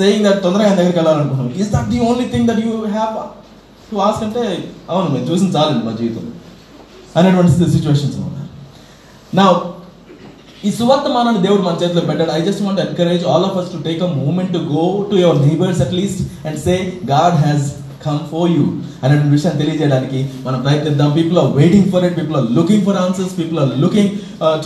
saying 0.00 0.40
తొందరగా 0.40 0.66
ఆయన 0.66 0.74
దగ్గరికి 0.74 0.98
వెళ్ళాలనుకుంటున్నాం 0.98 1.52
is 1.56 1.72
that 1.72 1.88
the 1.88 2.00
only 2.00 2.28
thing 2.28 2.48
that 2.48 2.66
you 2.66 2.86
have 2.86 3.45
to 3.90 3.96
ask 4.06 4.24
అంటే 4.26 4.42
అవును 4.90 5.08
మేము 5.14 5.26
చూసిన 5.30 5.48
చాలండి 5.56 5.84
మా 5.88 5.94
జీవితం 6.00 6.24
అనేటువంటి 7.18 7.70
సిచ్యువేషన్స్ 7.76 8.16
ఉన్నాయి 8.26 8.48
నా 9.38 9.44
ఈ 10.66 10.70
సువర్తమానాన్ని 10.78 11.40
దేవుడు 11.46 11.62
మన 11.66 11.76
చేతిలో 11.80 12.02
పెట్టాడు. 12.08 12.30
I 12.36 12.40
just 12.46 12.62
want 12.66 12.80
encourage 12.84 13.24
all 13.32 13.44
of 13.48 13.56
us 13.60 13.68
to 13.74 13.78
take 13.88 14.00
a 14.06 14.08
moment 14.20 14.52
to 14.56 14.60
go 14.74 14.84
to 15.10 15.16
your 15.22 15.38
neighbours 15.46 15.80
at least 15.86 16.22
and 16.46 16.58
say 16.66 16.74
God 17.12 17.36
has 17.44 17.66
come 18.06 18.20
for 18.32 18.50
you 18.56 18.64
అనేటువంటి 19.02 19.32
విషయాన్ని 19.36 19.60
తెలియజేయడానికి 19.62 20.20
మనం 20.46 20.58
ప్రయత్నిద్దాం. 20.66 21.10
People 21.18 21.38
are 21.42 21.50
waiting 21.60 21.88
for 21.92 22.04
it 22.08 22.16
people 22.20 22.36
are 22.40 22.48
looking 22.58 22.84
for 22.88 22.98
answers 23.04 23.34
people 23.40 23.60
are 23.64 23.72
looking 23.84 24.12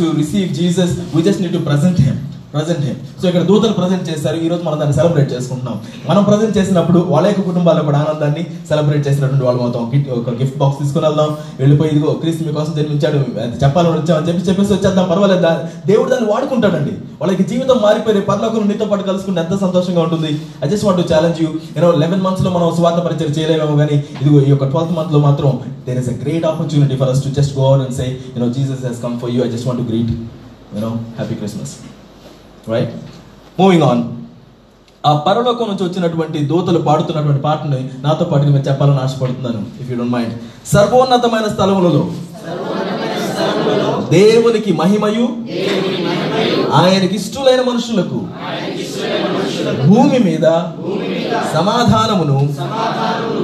to 0.01 0.07
receive 0.21 0.49
Jesus 0.61 0.95
we 1.15 1.23
just 1.29 1.43
need 1.45 1.57
to 1.59 1.63
present 1.71 2.01
him 2.09 2.20
present 2.55 2.85
him 2.87 3.01
so 3.21 3.25
ఇక్కడ 3.29 3.43
దూతలు 3.51 3.75
present 3.81 4.05
చేస్తారు 4.11 4.37
ఈ 4.45 4.49
రోజు 4.53 4.63
మనం 4.69 4.79
దాన్ని 4.81 4.95
సెలబ్రేట్ 4.99 5.29
చేసుకుంటున్నాం. 5.35 5.77
మనం 6.09 6.23
ప్రజెంట్ 6.29 6.55
చేసినప్పుడు 6.59 7.01
వాళ్ళ 7.13 7.27
యొక్క 7.31 7.43
కుటుంబాల్లో 7.51 7.83
కూడా 7.89 7.99
ఆనందాన్ని 8.05 8.43
సెలబ్రేట్ 8.71 9.03
చేసినటువంటి 9.09 9.45
వాళ్ళు 9.49 9.61
మొత్తం 9.65 9.83
ఒక 10.21 10.35
గిఫ్ట్ 10.41 10.59
బాక్స్ 10.63 10.79
తీసుకుని 10.83 11.07
వెళ్దాం. 11.09 11.31
వెళ్ళిపోయి 11.61 11.91
ఇదిగో 11.95 12.13
క్రీస్తు 12.23 12.45
మీకోసం 12.47 12.73
జన్మించాడు. 12.79 13.21
చెప్పాలని 13.63 13.97
వచ్చామని 13.99 14.29
చెప్పి 14.29 14.47
చెప్పేసి 14.49 14.73
వచ్చేద్దాం. 14.77 15.07
పర్వాలేదు. 15.13 15.53
దేవుడు 15.91 16.09
దాన్ని 16.15 16.29
వాడుకుంటాడండి. 16.33 16.95
వాళ్ళకి 17.21 17.45
జీవితం 17.51 17.79
మారిపోయి 17.87 18.25
పరలోకం 18.31 18.67
నీతో 18.73 18.87
పాటు 18.91 19.03
కలుసుకుంటే 19.11 19.41
ఎంత 19.45 19.55
సంతోషంగా 19.65 20.03
ఉంటుంది. 20.07 20.33
I 20.65 20.69
just 20.73 20.87
want 20.89 21.13
challenge 21.13 21.39
you 21.43 21.49
you know 21.77 21.91
eleven 22.05 22.25
మంత్స్లో 22.27 22.51
మనం 22.57 22.69
స్వార్థ 22.79 23.01
పరిచయం 23.07 23.33
చేయలేమేమో 23.39 23.77
కానీ 23.83 23.99
ఇదిగో 24.23 24.41
ఈ 24.49 24.51
యొక్క 24.55 24.69
ట్వెల్త్ 24.75 24.95
మంత్లో 24.99 25.21
మాత్రం 25.29 25.53
there 25.89 26.01
is 26.03 26.11
a 26.15 26.17
great 26.25 26.47
opportunity 26.53 26.99
for 27.03 27.13
us 27.15 27.23
to 27.27 27.33
just 27.39 27.55
go 27.61 27.65
out 27.71 27.85
and 27.87 27.97
say 28.01 28.09
you know 28.35 28.51
Jesus 28.59 28.85
he's 28.89 29.01
come 29.07 29.17
for 29.25 29.33
you 29.37 29.41
I 29.47 29.51
just 29.55 29.69
want 29.71 29.83
to 29.85 29.89
greet 29.93 30.13
you know 30.77 30.93
happy 31.21 31.39
Christmas 31.41 31.75
right 32.73 32.95
moving 33.61 33.85
on 33.91 34.03
ఆ 35.05 35.13
పరలోకం 35.27 35.69
నుంచి 35.71 35.85
వచ్చినటువంటి 35.85 36.39
దూతలు 36.51 36.81
పాడుతున్నటువంటి 36.89 37.43
పాటని 37.43 37.79
నాతో 38.03 38.25
పాటు 38.25 38.43
నేను 38.47 38.65
చెప్పాలని 38.69 39.01
ఆశపడుతున్నాను 39.05 39.61
ఇఫ్ 39.81 39.91
యూ 39.91 39.97
డోంట్ 39.97 40.15
మైండ్ 40.17 40.35
సర్వోన్నతమైన 40.73 41.47
స్థలములలో 41.55 42.03
దేవునికి 44.11 44.73
మహిమయు 44.73 45.27
ఆయనకి 46.81 47.15
ఇష్టలైన 47.21 47.63
మనుషులకు 47.71 48.19
భూమి 49.89 50.19
మీద 50.29 50.47
సమాధానమును 51.55 52.37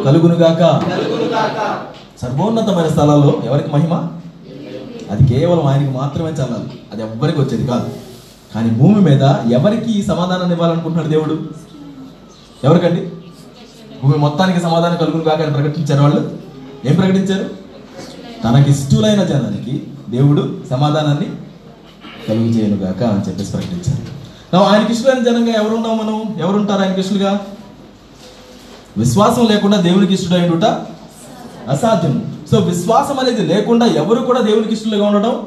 కలుగునుగాక. 0.07 0.63
సర్వోన్నతమైన 2.23 2.89
స్థలాల్లో 2.95 3.33
ఎవరికి 3.49 3.71
మహిమ? 3.77 3.95
అది 5.11 5.23
కేవలం 5.33 5.65
ఆయనకి 5.71 5.93
మాత్రమే 5.99 6.31
చల్లాలి 6.39 6.69
అది 6.93 7.03
ఎవ్వరికి 7.07 7.39
వచ్చేది 7.41 7.65
కాదు. 7.67 7.89
కానీ 8.57 8.71
భూమి 8.71 9.01
మీద 9.01 9.23
ఎవరికి 9.53 9.93
ఈ 9.93 10.03
సమాధానాన్ని 10.03 10.53
ఇవ్వాలనుకుంటున్నాడు 10.53 11.09
దేవుడు? 11.09 11.49
ఎవరికండి? 12.65 13.01
భూమి 14.03 14.19
మొత్తానికి 14.19 14.61
సమాధానం 14.61 14.97
కలుగును 14.97 15.25
కాక 15.25 15.41
అని 15.41 15.53
ప్రకటించారు 15.53 16.03
వాళ్ళు. 16.03 16.39
ఏం 16.85 16.95
ప్రకటించారు? 16.95 17.51
తనకి 18.45 18.71
ఇష్టలైన 18.71 19.25
జనానికి 19.25 19.83
దేవుడు 20.09 20.61
సమాధానాన్ని 20.71 21.27
కలుగు 22.29 22.45
చేయను 22.45 22.77
గాక 22.77 23.03
అని 23.03 23.29
చెప్పేసి 23.29 23.53
ప్రకటించారు. 23.53 24.57
ఆయనకి 24.63 24.93
ఇష్టమైన 24.93 25.25
జనంగా 25.25 25.53
ఎవరున్నాం 25.53 25.99
మనం? 25.99 26.35
ఎవరుంటారు 26.39 26.83
ఆయనకి 26.83 27.01
ఇష్టలుగా? 27.01 27.41
విశ్వాసం 28.97 29.47
లేకుండా 29.47 29.81
దేవునికి 29.81 30.15
ఇష్టడైనట 30.15 30.65
అసాధ్యం 31.71 32.39
సో 32.51 32.59
విశ్వాసం 32.59 33.19
అనేది 33.19 33.43
లేకుండా 33.43 33.87
ఎవరు 33.87 34.19
కూడా 34.19 34.41
దేవునికి 34.41 34.73
ఇష్టలుగా 34.73 35.07
ఉండడం 35.07 35.47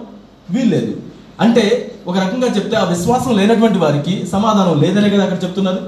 వీల్లేదు. 0.50 0.98
అంటే 1.40 1.89
ఒక 2.10 2.16
రకంగా 2.24 2.48
చెప్తే 2.58 2.76
ఆ 2.82 2.86
విశ్వాసం 2.94 3.32
లేనటువంటి 3.40 3.80
వారికి 3.84 4.14
సమాధానం 4.34 4.76
లేదనే 4.84 5.10
కదా 5.14 5.24
అక్కడ 5.26 5.40
చెప్తున్నారు. 5.46 5.82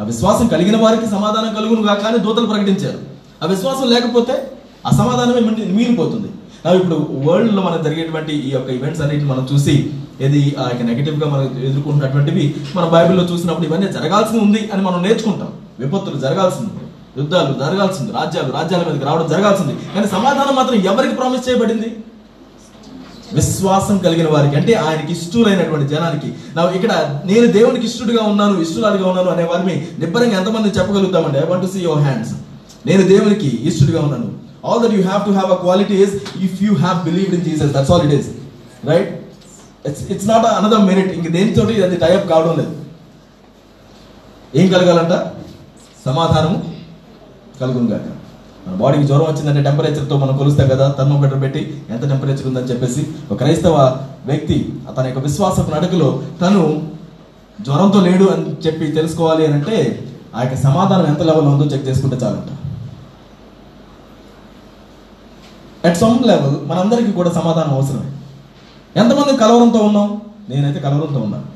ఆ 0.00 0.04
విశ్వాసం 0.10 0.46
కలిగిన 0.54 0.76
వారికి 0.84 1.06
సమాధానం 1.14 1.50
కలుగును 1.58 1.82
కాక 1.88 2.04
అని 2.10 2.18
దూతలు 2.26 2.48
ప్రకటించారు. 2.52 2.98
ఆ 3.42 3.46
విశ్వాసం 3.52 3.86
లేకపోతే 3.94 4.34
ఆ 4.86 4.90
సమాధానమే 5.00 5.40
మిగిలిపోతుంది. 5.78 6.28
ఇప్పుడు 6.78 6.96
వరల్డ్లో 7.26 7.60
మనం 7.62 7.66
మనకు 7.66 7.84
జరిగేటువంటి 7.86 8.32
ఈ 8.48 8.50
యొక్క 8.54 8.68
ఈవెంట్స్ 8.76 9.02
అన్నిటిని 9.04 9.28
మనం 9.32 9.44
చూసి 9.50 9.74
ఏది 10.26 10.40
ఆ 10.60 10.64
యొక్క 10.70 10.82
నెగటివ్గా 10.88 11.26
మనం 11.34 11.44
ఎదుర్కొంటున్నటువంటివి 11.68 12.44
మన 12.76 12.84
బైబిల్లో 12.94 13.24
చూసినప్పుడు 13.30 13.66
ఇవన్నీ 13.68 13.88
జరగాల్సి 13.96 14.34
ఉంది 14.44 14.62
అని 14.72 14.82
మనం 14.88 14.98
నేర్చుకుంటాం. 15.06 15.50
విపత్తులు 15.82 16.18
జరగాల్సింది 16.26 16.72
యుద్ధాలు 17.18 17.52
జరగాల్సింది 17.62 18.10
రాజ్యాలు 18.18 18.50
రాజ్యాల 18.56 18.82
మీదకి 18.88 19.06
రావడం 19.08 19.28
జరగాల్సింది. 19.34 19.74
కానీ 19.94 20.06
సమాధానం 20.16 20.54
మాత్రం 20.58 20.76
ఎవరికి 20.90 21.14
ప్రామిస్ 21.20 21.46
చేయబడింది? 21.48 21.90
విశ్వాసం 23.36 23.98
కలిగిన 23.98 24.28
వారికి 24.34 24.56
అంటే 24.56 24.72
ఆయనకి 24.74 25.12
ఇష్టలైనటువంటి 25.12 25.86
జనానికి. 25.94 26.28
నా 26.56 26.62
ఇక్కడ 26.78 26.92
నేను 27.24 27.46
దేవునికి 27.46 27.86
ఇష్టడుగా 27.86 28.22
ఉన్నాను 28.22 28.60
ఇష్టలాడిగా 28.60 29.06
ఉన్నాను 29.10 29.30
అనే 29.30 29.44
వారిని 29.44 29.76
నిబ్బరంగా 29.98 30.36
ఎంతమంది 30.40 30.68
చెప్పగలుగుతామండి? 30.78 31.38
I 31.38 31.46
want 31.50 31.64
to 31.66 31.70
see 31.72 31.80
your 31.80 32.02
hands 32.06 32.32
నేను 32.86 33.02
దేవునికి 33.02 33.50
ఇష్టడుగా 33.70 34.00
ఉన్నాను. 34.00 34.28
All 34.68 34.80
that 34.84 34.94
you 34.98 35.02
have 35.02 35.22
to 35.26 35.30
have 35.30 35.52
a 35.52 35.58
quality 35.64 35.94
is 36.04 36.14
if 36.46 36.62
you 36.62 36.74
have 36.74 36.98
believe 37.08 37.34
in 37.34 37.44
Jesus 37.48 37.72
that's 37.76 37.90
all 37.90 38.04
it 38.08 38.14
is 38.18 38.28
right 38.90 39.10
it's 39.88 40.04
it's 40.12 40.28
not 40.28 40.46
another 40.46 40.84
merit 40.90 41.12
ఇంక 41.18 41.28
దేనితోటి 41.38 41.84
అది 41.84 41.96
type 41.96 42.28
కావడం 42.28 42.56
లేదు. 42.60 42.74
ఏం 44.54 44.68
కలగాలంట? 44.74 45.14
సమాధానము 46.06 46.58
కలుగును 47.60 48.17
మన 48.68 48.76
బాడీకి 48.76 49.04
జ్వరం 49.06 49.26
వచ్చిందంటే 49.28 49.62
టెంపరేచర్తో 49.62 50.16
మనం 50.18 50.36
కొలుస్తాం 50.36 50.68
కదా 50.68 50.94
థర్మోమీటర్ 50.98 51.40
పెట్టి 51.42 51.60
ఎంత 51.90 52.02
టెంపరేచర్ 52.08 52.46
ఉందని 52.46 52.64
చెప్పేసి 52.64 53.02
ఒక 53.30 53.36
క్రైస్తవ 53.38 53.76
వ్యక్తి 54.26 54.56
తన 54.96 55.04
యొక్క 55.06 55.18
విశ్వాసపు 55.18 55.70
నడకలో 55.74 56.08
తను 56.42 56.62
జ్వరంతో 57.66 58.00
లేడు 58.00 58.24
అని 58.24 58.44
చెప్పి 58.66 58.86
తెలుసుకోవాలి 58.98 59.46
అని 59.46 59.54
అంటే 59.54 59.76
ఆ 60.36 60.42
యొక్క 60.42 60.56
సమాధానం 60.56 61.06
ఎంత 61.06 61.22
లెవెల్లో 61.22 61.50
ఉందో 61.50 61.64
చెక్ 61.64 61.88
చేసుకుంటే 61.88 62.16
చాలంట. 62.16 62.50
అట్ 65.86 65.96
సమ్ 65.96 66.18
లెవెల్ 66.26 66.56
మనందరికీ 66.68 67.12
కూడా 67.12 67.30
సమాధానం 67.30 67.74
అవసరమే. 67.74 68.10
ఎంతమంది 68.96 69.36
కలవరంతో 69.36 69.78
ఉన్నాం? 69.78 70.20
నేనైతే 70.50 70.80
కలవరంతో 70.80 71.20
ఉన్నాను 71.20 71.46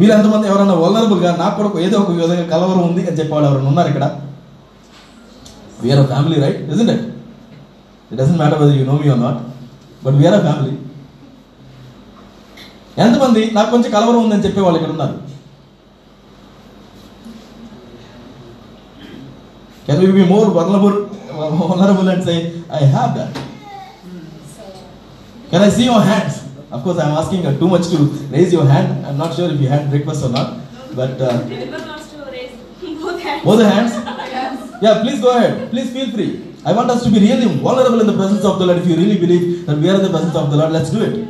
మీరు 0.00 0.12
ఎంతమంది 0.12 0.48
ఎవరైనా 0.48 0.74
వలనరబుల్గా 0.74 1.36
నాకు 1.36 1.56
కూడా 1.62 1.80
ఏదో 1.86 1.98
ఒక 1.98 2.10
విధంగా 2.10 2.46
కలవరం 2.56 2.82
ఉంది 2.88 3.02
అని 3.06 3.16
చెప్పేవాళ్ళు 3.18 3.48
ఎవరైనా 3.50 3.68
ఉన్నారు 3.68 3.88
ఇక్కడ? 3.88 4.06
We're 5.84 6.02
a 6.04 6.06
family 6.12 6.36
right 6.44 6.60
isn't 6.72 6.92
it 6.94 7.04
it 8.10 8.16
doesn't 8.20 8.40
matter 8.42 8.60
whether 8.62 8.76
you 8.80 8.84
know 8.90 8.96
me 9.02 9.08
or 9.14 9.22
not 9.26 9.40
but 10.02 10.16
we're 10.20 10.36
a 10.40 10.42
family 10.48 10.74
ఎంతమంది 13.04 13.44
నాకు 13.56 13.70
కొంచెం 13.74 13.90
కలవరం 13.96 14.20
ఉందని 14.24 14.44
చెప్పే 14.46 14.62
వాళ్ళు 14.66 14.78
ఇక్కడ 14.80 14.92
ఉన్నారు 14.96 15.16
can 19.86 20.00
we 20.04 20.12
be 20.20 20.26
more 20.34 20.50
vulnerable 20.58 20.96
vulnerable 21.72 22.10
and 22.14 22.24
say 22.28 22.36
I 22.78 22.84
have 22.94 23.10
that 23.18 23.34
Can 25.50 25.62
I 25.62 25.68
see 25.68 25.84
your 25.84 26.00
hands? 26.02 26.42
Of 26.68 26.82
course, 26.82 26.98
I'm 26.98 27.12
asking 27.12 27.46
uh, 27.46 27.56
too 27.56 27.68
much 27.68 27.88
to 27.88 27.98
raise 28.28 28.52
your 28.52 28.64
hand. 28.64 29.06
I'm 29.06 29.16
not 29.16 29.36
sure 29.36 29.48
if 29.48 29.60
you 29.60 29.68
had 29.68 29.88
breakfast 29.88 30.24
or 30.24 30.30
not. 30.30 30.58
But 30.92 31.20
uh, 31.20 31.38
both 33.44 33.62
hands. 33.62 33.92
both 34.83 34.83
the 34.83 34.87
hands? 34.87 34.97
Yeah, 34.97 35.01
please 35.03 35.21
go 35.21 35.37
ahead. 35.37 35.69
Please 35.71 35.91
feel 35.91 36.11
free. 36.11 36.55
I 36.65 36.73
want 36.73 36.89
us 36.91 37.03
to 37.03 37.11
be 37.11 37.19
really 37.19 37.55
vulnerable 37.55 38.01
in 38.01 38.07
the 38.07 38.13
presence 38.13 38.43
of 38.45 38.59
the 38.59 38.65
Lord. 38.65 38.79
If 38.79 38.87
you 38.87 38.95
really 38.95 39.17
believe 39.17 39.65
that 39.65 39.77
we 39.77 39.89
are 39.89 39.95
in 39.95 40.01
the 40.03 40.09
presence 40.09 40.35
of 40.35 40.51
the 40.51 40.57
Lord, 40.57 40.71
let's 40.71 40.89
do 40.89 41.01
it. 41.01 41.27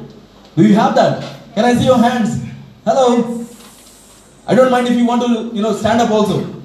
Do 0.55 0.63
you 0.63 0.75
have 0.75 0.95
that? 0.95 1.23
Can 1.53 1.65
I 1.65 1.75
see 1.75 1.85
your 1.85 1.97
hands? 1.97 2.43
Hello. 2.85 3.45
I 4.47 4.55
don't 4.55 4.71
mind 4.71 4.87
if 4.87 4.97
you 4.97 5.05
want 5.05 5.21
to, 5.21 5.55
you 5.55 5.61
know, 5.61 5.73
stand 5.73 6.01
up 6.01 6.09
also. 6.11 6.61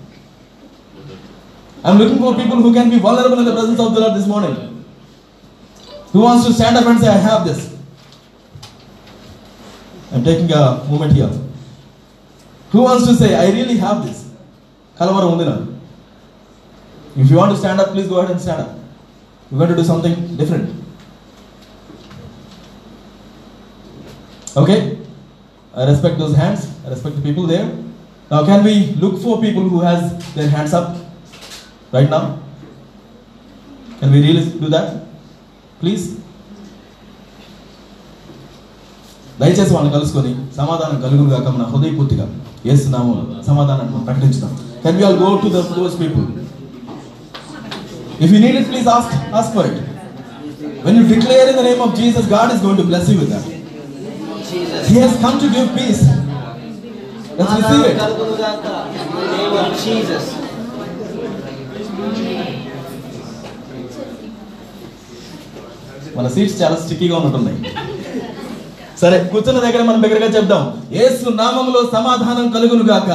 I'm 1.84 1.98
looking 1.98 2.18
for 2.18 2.34
people 2.34 2.56
who 2.56 2.72
can 2.72 2.88
be 2.88 2.98
vulnerable 2.98 3.38
in 3.38 3.44
the 3.44 3.52
presence 3.52 3.78
of 3.80 3.94
the 3.94 4.00
Lord 4.00 4.14
this 4.16 4.26
morning. 4.26 4.84
Who 6.12 6.20
wants 6.20 6.46
to 6.46 6.52
stand 6.54 6.76
up 6.76 6.86
and 6.86 6.98
say, 6.98 7.08
I 7.08 7.18
have 7.18 7.44
this? 7.44 7.76
I'm 10.12 10.24
taking 10.24 10.52
a 10.52 10.84
moment 10.88 11.12
here. 11.12 11.30
Who 12.70 12.82
wants 12.82 13.06
to 13.06 13.14
say, 13.14 13.34
I 13.34 13.52
really 13.52 13.76
have 13.76 14.06
this? 14.06 14.24
కలవరం 14.98 15.28
ఉంది 15.32 15.44
నాకు 15.44 15.67
if 17.19 17.29
you 17.31 17.37
want 17.39 17.57
stand 17.59 17.81
up 17.83 17.91
please 17.93 18.07
go 18.11 18.17
ahead 18.19 18.33
and 18.33 18.43
stand 18.45 18.63
up 18.65 18.73
you 19.51 19.57
want 19.59 19.75
do 19.79 19.85
something 19.91 20.19
different 20.39 20.69
okay 24.61 24.75
I 25.73 25.85
respect 25.85 26.19
those 26.21 26.35
hands 26.35 26.63
I 26.85 26.89
respect 26.93 27.17
the 27.19 27.25
people 27.27 27.45
there 27.51 27.67
now 28.31 28.41
can 28.47 28.63
we 28.67 28.73
look 29.03 29.19
for 29.23 29.37
people 29.43 29.65
who 29.73 29.81
has 29.83 30.05
their 30.35 30.49
hands 30.49 30.75
up 30.79 30.89
right 31.93 32.11
now 32.15 32.21
can 33.99 34.11
we 34.15 34.21
real 34.25 34.41
do 34.61 34.69
that 34.75 34.89
please 35.81 36.05
దయచేసి 39.39 39.71
వాళ్ళని 39.73 39.93
కలుసుకొని 39.93 40.31
సమాధానం 40.57 40.97
కలుగును 41.03 41.29
కాక 41.33 41.47
మన 41.55 41.65
హృదయపూర్తిగా 41.69 42.25
ఏస్తున్నాము 42.65 43.11
సమాధానాన్ని 43.47 43.91
మనం 43.93 44.05
ప్రకటించుదాం. 44.05 44.51
Can 44.83 44.97
we 44.97 45.03
all 45.07 45.19
go 45.21 45.29
to 45.43 45.49
the 45.49 45.61
those 45.77 45.95
people 46.01 46.25
If 48.22 48.30
you 48.34 48.40
need 48.44 48.58
it 48.60 48.68
please 48.72 48.88
ask 48.96 49.14
ask 49.40 49.52
for 49.56 49.68
it 49.70 49.80
when 50.86 50.96
you 51.00 51.04
declare 51.14 51.48
in 51.52 51.58
the 51.60 51.66
name 51.70 51.82
of 51.86 51.94
Jesus 52.00 52.28
God 52.34 52.52
is 52.54 52.62
going 52.64 52.80
to 52.82 52.86
bless 52.90 53.10
you 53.12 53.18
with 53.22 53.32
that 53.34 53.48
he 54.90 54.98
has 55.04 55.18
come 55.26 55.38
to 55.44 55.50
give 55.56 55.68
peace 55.78 56.02
let's 57.38 57.54
receive 57.60 57.84
it 57.90 58.00
కలుగునుగాక. 58.02 58.66
In 58.96 59.14
the 59.14 59.28
name 59.34 59.54
of 59.62 59.70
Jesus. 59.84 60.26
మన 66.16 66.26
seats 66.34 66.58
చాలా 66.60 66.76
స్టిక్కీగా 66.82 67.16
ఉన్నట్టున్నాయి 67.18 67.58
సరే 69.01 69.17
కూర్చున్న 69.31 69.59
దగ్గర 69.65 69.81
మనం 69.83 69.99
దగ్గరగా 70.03 70.29
చెప్దాం. 70.35 70.63
యేసు 70.91 71.25
నామంలో 71.41 71.81
సమాధానం 71.93 72.45
కలుగును 72.51 72.85
గాక 72.89 73.09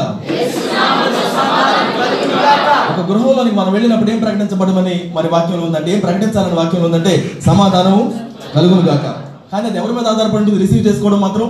ఒక 2.93 3.01
గృహంలోనికి 3.11 3.57
మనం 3.57 3.73
వెళ్ళినప్పుడు 3.73 4.11
ఏం 4.11 4.19
ప్రకటించబడమని 4.21 4.97
మరి 5.15 5.29
వాక్యంలో 5.29 5.65
ఉందంటే 5.67 5.91
ఏం 5.95 6.01
ప్రకటించాలని 6.01 6.57
వాక్యంలో 6.61 6.87
ఉందంటే 6.89 7.13
సమాధానం 7.47 7.97
కలుగును 8.55 8.83
గాక 8.89 9.07
కానీ 9.53 9.67
అది 9.69 9.79
ఎవరి 9.79 9.93
మీద 9.93 10.07
ఆధారపడి 10.09 10.59
రిసీవ్ 10.59 10.87
చేసుకోవడం 10.87 11.21
మాత్రం 11.21 11.49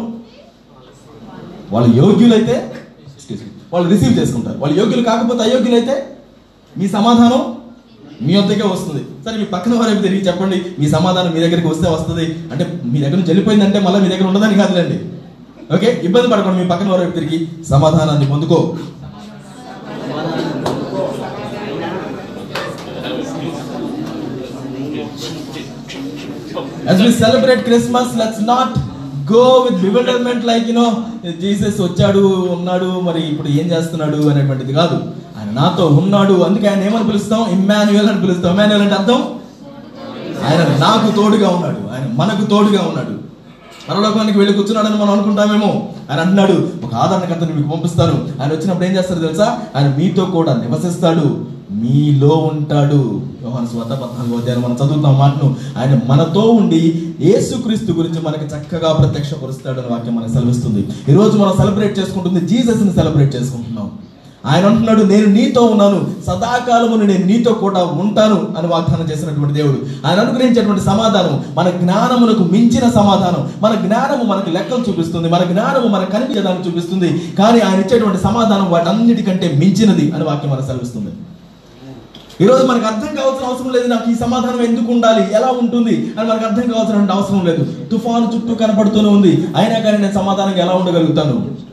వాళ్ళు 1.72 1.90
యోగ్యులైతే 1.96 2.56
వాళ్ళు 3.72 3.86
రిసీవ్ 3.90 4.18
చేసుకుంటారు. 4.18 4.58
వాళ్ళు 4.58 4.74
యోగ్యులు 4.80 5.02
కాకపోతే 5.02 5.42
అయోగ్యులైతే 5.42 5.94
మీ 6.72 6.88
సమాధానం 6.88 7.40
మీ 8.26 8.32
వద్దకే 8.36 8.66
వస్తుంది. 8.72 9.02
సరే 9.24 9.36
మీ 9.40 9.46
పక్కన 9.54 9.74
వారికి 9.80 10.02
తిరిగి 10.06 10.22
చెప్పండి 10.28 10.58
మీ 10.80 10.88
సమాధానం 10.96 11.32
మీ 11.34 11.40
దగ్గరికి 11.44 11.68
వస్తే 11.72 11.88
వస్తుంది. 11.94 12.26
అంటే 12.52 12.64
మీ 12.92 12.98
దగ్గర 13.04 13.16
నుంచి 13.20 13.32
వెళ్ళిపోయిందంటే 13.32 13.78
మళ్ళీ 13.86 14.00
మీ 14.04 14.08
దగ్గర 14.12 14.26
ఉండదని 14.32 14.60
కాదులేండి. 14.62 14.98
ఓకే? 15.74 16.00
ఇబ్బంది 16.08 16.28
పడకండి 16.32 16.62
మీ 16.62 16.68
పక్కన 16.72 16.88
వారికి 16.94 17.16
తిరిగి 17.20 17.40
సమాధానాన్ని 17.72 18.28
పొందుకో. 18.32 18.60
As 26.86 27.00
we 27.00 27.10
celebrate 27.10 27.64
Christmas, 27.64 28.14
let's 28.14 28.40
not 28.40 28.70
go 29.26 29.64
with 29.64 29.80
bewilderment 29.82 30.44
like, 30.50 30.66
you 30.70 30.76
know, 30.78 30.90
Jesus 31.42 31.78
వచ్చాడు 31.84 32.22
ఉన్నాడు 32.54 32.88
మరి 33.06 33.20
ఇప్పుడు 33.30 33.48
ఏం 33.60 33.66
చేస్తున్నాడు 33.72 34.18
అనేటువంటిది 34.30 34.72
కాదు. 34.80 34.96
నాతో 35.54 35.86
ఉన్నాడు 35.86 36.32
అందుకే 36.32 36.66
ఆయన 36.68 36.82
ఏమని 36.82 37.04
పిలుస్తాం? 37.04 37.50
ఇమ్మాన్యుయల్ 37.52 38.08
అని 38.10 38.20
పిలుస్తాం. 38.20 38.50
ఇమ్మాన్యుయల్ 38.50 38.82
అంటే 38.82 38.94
అర్థం? 38.94 39.24
ఆయన 40.48 40.58
నాకు 40.58 41.16
తోడుగా 41.16 41.48
ఉన్నాడు 41.48 41.76
ఆయన 41.76 42.10
మనకు 42.14 42.50
తోడుగా 42.50 42.82
ఉన్నాడు. 42.82 43.24
పరలోకానికి 43.90 44.38
వెళ్ళి 44.38 44.54
కూర్చున్నాడని 44.54 44.94
మనం 44.94 45.10
అనుకుంటామేమో? 45.10 45.88
ఆయన 46.10 46.20
అంటున్నాడు 46.20 46.68
ఒక 46.84 46.94
ఆదరణకర్తను 46.94 47.56
మీకు 47.56 47.68
పంపిస్తాను. 47.68 48.42
ఆయన 48.42 48.52
వచ్చినప్పుడు 48.52 48.84
ఏం 48.84 48.96
చేస్తాడు 48.96 49.20
తెలుసా? 49.20 49.58
ఆయన 49.76 49.94
మీతో 49.98 50.24
కూడా 50.24 50.54
నివసిస్తాడు. 50.54 51.54
మీలో 51.70 52.28
ఉంటాడు. 52.28 53.22
యోహాను 53.42 53.66
స్వత 53.66 53.86
పద్నాలుగో 53.86 54.38
అధ్యాయం 54.38 54.62
మనం 54.62 54.74
చదువుతాం 54.74 55.18
మాటను. 55.18 55.56
ఆయన 55.78 56.00
మనతో 56.08 56.40
ఉండి 56.40 57.14
యేసుక్రీస్తు 57.20 57.92
గురించి 57.92 58.20
మనకి 58.20 58.44
చక్కగా 58.44 58.92
ప్రత్యక్షపరుస్తాడు 58.92 59.80
అని 59.80 59.88
వాక్యం 59.90 60.16
మనకు 60.16 60.32
సెలవిస్తుంది. 60.32 60.88
ఈరోజు 61.08 61.38
మనం 61.38 61.52
సెలబ్రేట్ 61.56 61.98
చేసుకుంటుంది 61.98 62.46
జీసస్ని 62.46 62.92
సెలబ్రేట్ 62.92 63.36
చేసుకుంటున్నాం. 63.36 63.90
ఆయన 64.46 64.66
అంటున్నాడు 64.66 65.02
నేను 65.02 65.26
నీతో 65.26 65.62
ఉన్నాను 65.62 66.14
సదాకాలమును 66.26 67.04
నేను 67.04 67.26
నీతో 67.26 67.52
కూడా 67.52 67.82
ఉంటాను 67.82 68.54
అని 68.58 68.68
వాగ్దానం 68.68 69.10
చేసినటువంటి 69.10 69.54
దేవుడు. 69.54 70.06
ఆయన 70.06 70.20
అనుగ్రహించేటువంటి 70.20 70.84
సమాధానం 70.84 71.44
మన 71.54 71.70
జ్ఞానమునకు 71.70 72.44
మించిన 72.44 72.90
సమాధానం. 72.90 73.50
మన 73.62 73.74
జ్ఞానము 73.74 74.24
మనకు 74.24 74.50
లెక్కలు 74.50 74.84
చూపిస్తుంది 74.88 75.28
మన 75.28 75.42
జ్ఞానము 75.44 75.88
మనకు 75.88 76.10
కనిపించడానికి 76.10 76.68
చూపిస్తుంది. 76.68 77.32
కానీ 77.38 77.60
ఆయన 77.60 77.80
ఇచ్చేటువంటి 77.80 78.22
సమాధానం 78.22 78.70
వాటన్నిటికంటే 78.70 79.56
మించినది 79.56 80.12
అని 80.12 80.24
వాక్యం 80.24 80.52
మనకు 80.52 80.66
సెలవిస్తుంది. 80.66 81.12
ఈరోజు 82.40 82.66
మనకు 82.66 82.86
అర్థం 82.86 83.16
కావాల్సిన 83.16 83.48
అవసరం 83.48 83.72
లేదు 83.72 83.86
నాకు 83.86 84.10
ఈ 84.10 84.14
సమాధానం 84.14 84.62
ఎందుకు 84.62 84.92
ఉండాలి 84.92 85.34
ఎలా 85.34 85.46
ఉంటుంది 85.46 86.14
అని 86.18 86.28
మనకు 86.28 86.46
అర్థం 86.46 86.70
కావాల్సిన 86.72 87.12
అవసరం 87.12 87.44
లేదు. 87.44 87.66
తుఫాను 87.92 88.32
చుట్టూ 88.34 88.54
కనపడుతూనే 88.54 89.08
ఉంది 89.08 89.48
అయినా 89.56 89.78
కానీ 89.78 89.98
నేను 89.98 90.14
సమాధానం 90.14 90.54
ఎలా 90.58 90.72
ఉండగలుగుతాను? 90.72 91.64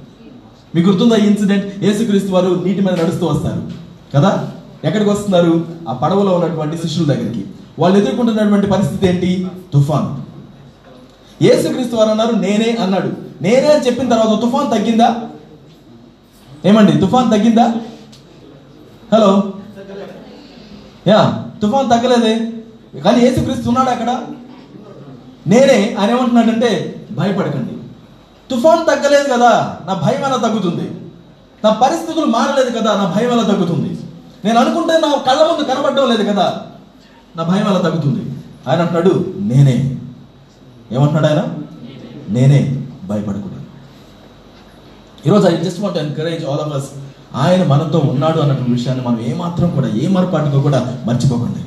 మీకు 0.76 0.90
గుర్తుందా 0.90 1.16
ఈ 1.16 1.28
ఇన్సిడెంట్? 1.28 1.84
యేసుక్రీస్తు 1.84 2.32
వారు 2.32 2.64
నీటి 2.66 2.82
మీద 2.82 2.94
నడుస్తూ 3.02 3.26
వస్తారు. 3.26 3.64
కదా? 4.16 4.52
ఎక్కడికి 4.84 5.10
వస్తున్నారు? 5.10 5.66
ఆ 5.90 5.94
పడవలో 5.94 6.36
ఉన్నటువంటి 6.36 6.78
శిష్యుల 6.78 7.14
దగ్గరికి. 7.14 7.46
వాళ్ళు 7.80 8.00
ఎదుర్కొంటున్నటువంటి 8.00 8.68
పరిస్థితి 8.68 9.08
ఏంటి? 9.08 9.48
తుఫాన్. 9.74 10.22
యేసుక్రీస్తు 11.44 11.96
వారు 11.96 12.10
అన్నారు 12.10 12.36
నేనే 12.36 12.78
అన్నాడు. 12.82 13.12
నేనే 13.42 13.68
అని 13.68 13.86
చెప్పిన 13.86 14.10
తర్వాత 14.10 14.42
తుఫాన్ 14.42 14.72
తగ్గిందా? 14.72 15.22
ఏమండి? 16.66 16.92
తుఫాన్ 16.92 17.32
తగ్గిందా? 17.32 17.76
హలో? 19.14 19.54
యా 21.08 21.46
తుఫాన్ 21.62 21.90
తగ్గలేదే. 21.90 22.52
కానీ 23.02 23.22
యేసుక్రీస్తు 23.22 23.68
ఉన్నాడు 23.68 23.90
అక్కడ? 23.90 24.22
నేనే 25.48 25.96
ఆయన 26.00 26.12
ఏమంటున్నాడంటే 26.12 26.96
భయపడకండి. 27.12 27.72
తుఫాన్ 28.52 28.84
తగ్గలేదు 28.88 29.28
కదా 29.34 29.52
నా 29.88 29.94
భయం 29.94 30.24
ఎలా 30.26 30.38
తగ్గుతుంది. 30.38 30.88
నా 31.64 31.70
పరిస్థితులు 31.74 32.26
మారలేదు 32.26 32.72
కదా 32.78 32.92
నా 32.98 33.06
భయం 33.16 33.32
ఎలా 33.32 33.44
తగ్గుతుంది. 33.44 33.90
నేను 34.46 34.60
అనుకుంటే 34.60 34.94
నా 34.94 35.10
కళ్ళ 35.28 35.42
ముందు 35.52 35.64
కనబడడం 35.64 36.10
లేదు 36.10 36.24
కదా 36.32 36.46
నా 37.36 37.44
భయం 37.44 37.68
ఎలా 37.70 37.80
తగ్గుతుంది. 37.80 38.24
ఆయన 38.68 38.80
అంటున్నాడు 38.82 39.14
నేనే. 39.40 39.76
ఏమంటున్నాడు 40.92 41.28
ఆయన? 41.28 41.42
నేనే 42.30 42.60
భయపడకూడదు. 43.10 43.60
ఈరోజు 45.26 45.48
I 45.48 45.64
just 45.64 45.82
want 45.82 45.98
encourage 45.98 46.46
all 46.46 46.60
of 46.60 46.74
us 46.74 46.90
ఆయన 47.36 47.64
మనతో 47.64 48.00
ఉన్నాడు 48.00 48.40
అన్నటువంటి 48.40 48.72
విషయాన్ని 48.72 49.06
మనం 49.06 49.20
ఏమాత్రం 49.22 49.70
కూడా 49.70 49.88
ఏ 49.88 50.08
మరపాటుగా 50.08 50.62
కూడా 50.62 50.80
మర్చిపోకండి. 51.06 51.64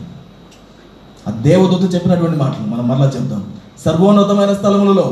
ఆ 1.28 1.30
దేవదూత 1.30 1.94
చెప్పినటువంటి 1.94 2.36
మాటలు 2.36 2.66
మనం 2.66 2.88
మరలా 2.88 3.06
చెప్తాం 3.06 3.42
సర్వోన్నతమైన 3.84 4.52
స్థలములలో 4.54 5.06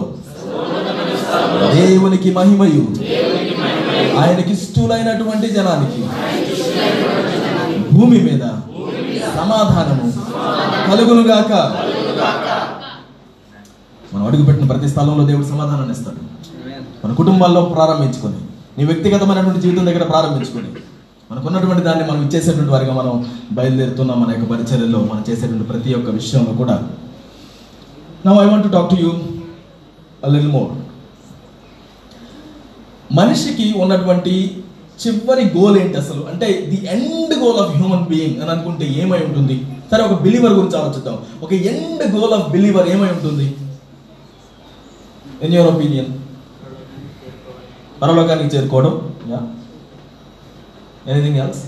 దేవునికి 1.70 2.32
మహిమయు. 2.32 2.84
ఆయనకి 4.18 4.52
ఇష్టలైనటువంటి 4.52 5.48
జనానికి. 5.50 6.02
భూమి 7.92 8.20
మీద 8.20 8.40
సమాధానము 9.36 10.12
కలుగునుగాక. 10.90 11.52
మనం 14.14 14.26
అడుగుపెట్టిన 14.26 14.66
ప్రతి 14.66 14.88
స్థలంలో 14.88 15.26
దేవుడు 15.26 15.46
సమాధానాన్ని 15.46 15.92
ఇస్తాడు. 15.92 16.16
మన 17.06 17.12
కుటుంబాల్లో 17.14 17.64
ప్రారంభించుకొని 17.64 18.36
నీ 18.78 18.84
వ్యక్తిగతమైనటువంటి 18.84 19.60
జీవితం 19.60 19.86
దగ్గర 19.86 20.02
ప్రారంభించుకొని 20.02 20.66
మనకున్నటువంటి 21.30 21.82
దాన్ని 21.82 22.04
మనం 22.10 22.26
ఇచ్చేసేటువంటి 22.26 22.70
వారిగా 22.70 22.94
మనం 22.94 23.26
బయలుదేరుతున్నాం 23.52 24.20
మన 24.22 24.30
యొక్క 24.30 24.50
పరిచర్యలో 24.50 24.98
మనం 24.98 25.24
చేసేటువంటి 25.30 25.64
ప్రతి 25.64 25.94
ఒక్క 25.94 26.10
విషయంలో 26.10 26.52
కూడా. 26.52 26.82
Now 28.26 28.38
I 28.38 28.46
want 28.46 28.66
to 28.66 28.68
talk 28.68 28.90
to 28.90 28.94
you 28.94 29.12
lil 30.28 30.48
more 30.48 30.81
మనిషికి 33.18 33.66
ఉన్నటువంటి 33.82 34.34
చివరి 35.02 35.44
గోల్ 35.56 35.76
ఏంటి 35.82 35.96
అసలు? 35.98 36.22
అంటే 36.32 36.48
the 36.70 36.78
end 36.94 37.34
goal 37.42 37.58
of 37.62 37.72
human 37.76 38.06
being 38.10 38.36
అని 38.42 38.50
అనుకుంటే 38.50 38.86
ఏమై 39.02 39.20
ఉంటుంది? 39.28 39.56
సరే 39.90 40.02
ఒక 40.04 40.16
బిలీవర్ 40.22 40.54
గురించి 40.58 40.76
ఆలోచిద్దాం. 40.80 41.18
ఒక 41.42 41.52
ఎండ్ 41.52 42.04
గోల్ 42.16 42.34
ఆఫ్ 42.38 42.46
బిలీవర్ 42.52 42.88
ఏమై 42.88 43.10
ఉంటుంది? 43.16 43.46
ఇన్ 45.44 45.54
యువర్ 45.54 45.70
ఒపీనియన్ 45.74 46.10
పరలోకానికి 48.02 48.50
చేరుకోవడం 48.56 48.94
yeah 49.32 49.40
anything 51.10 51.36
else 51.36 51.62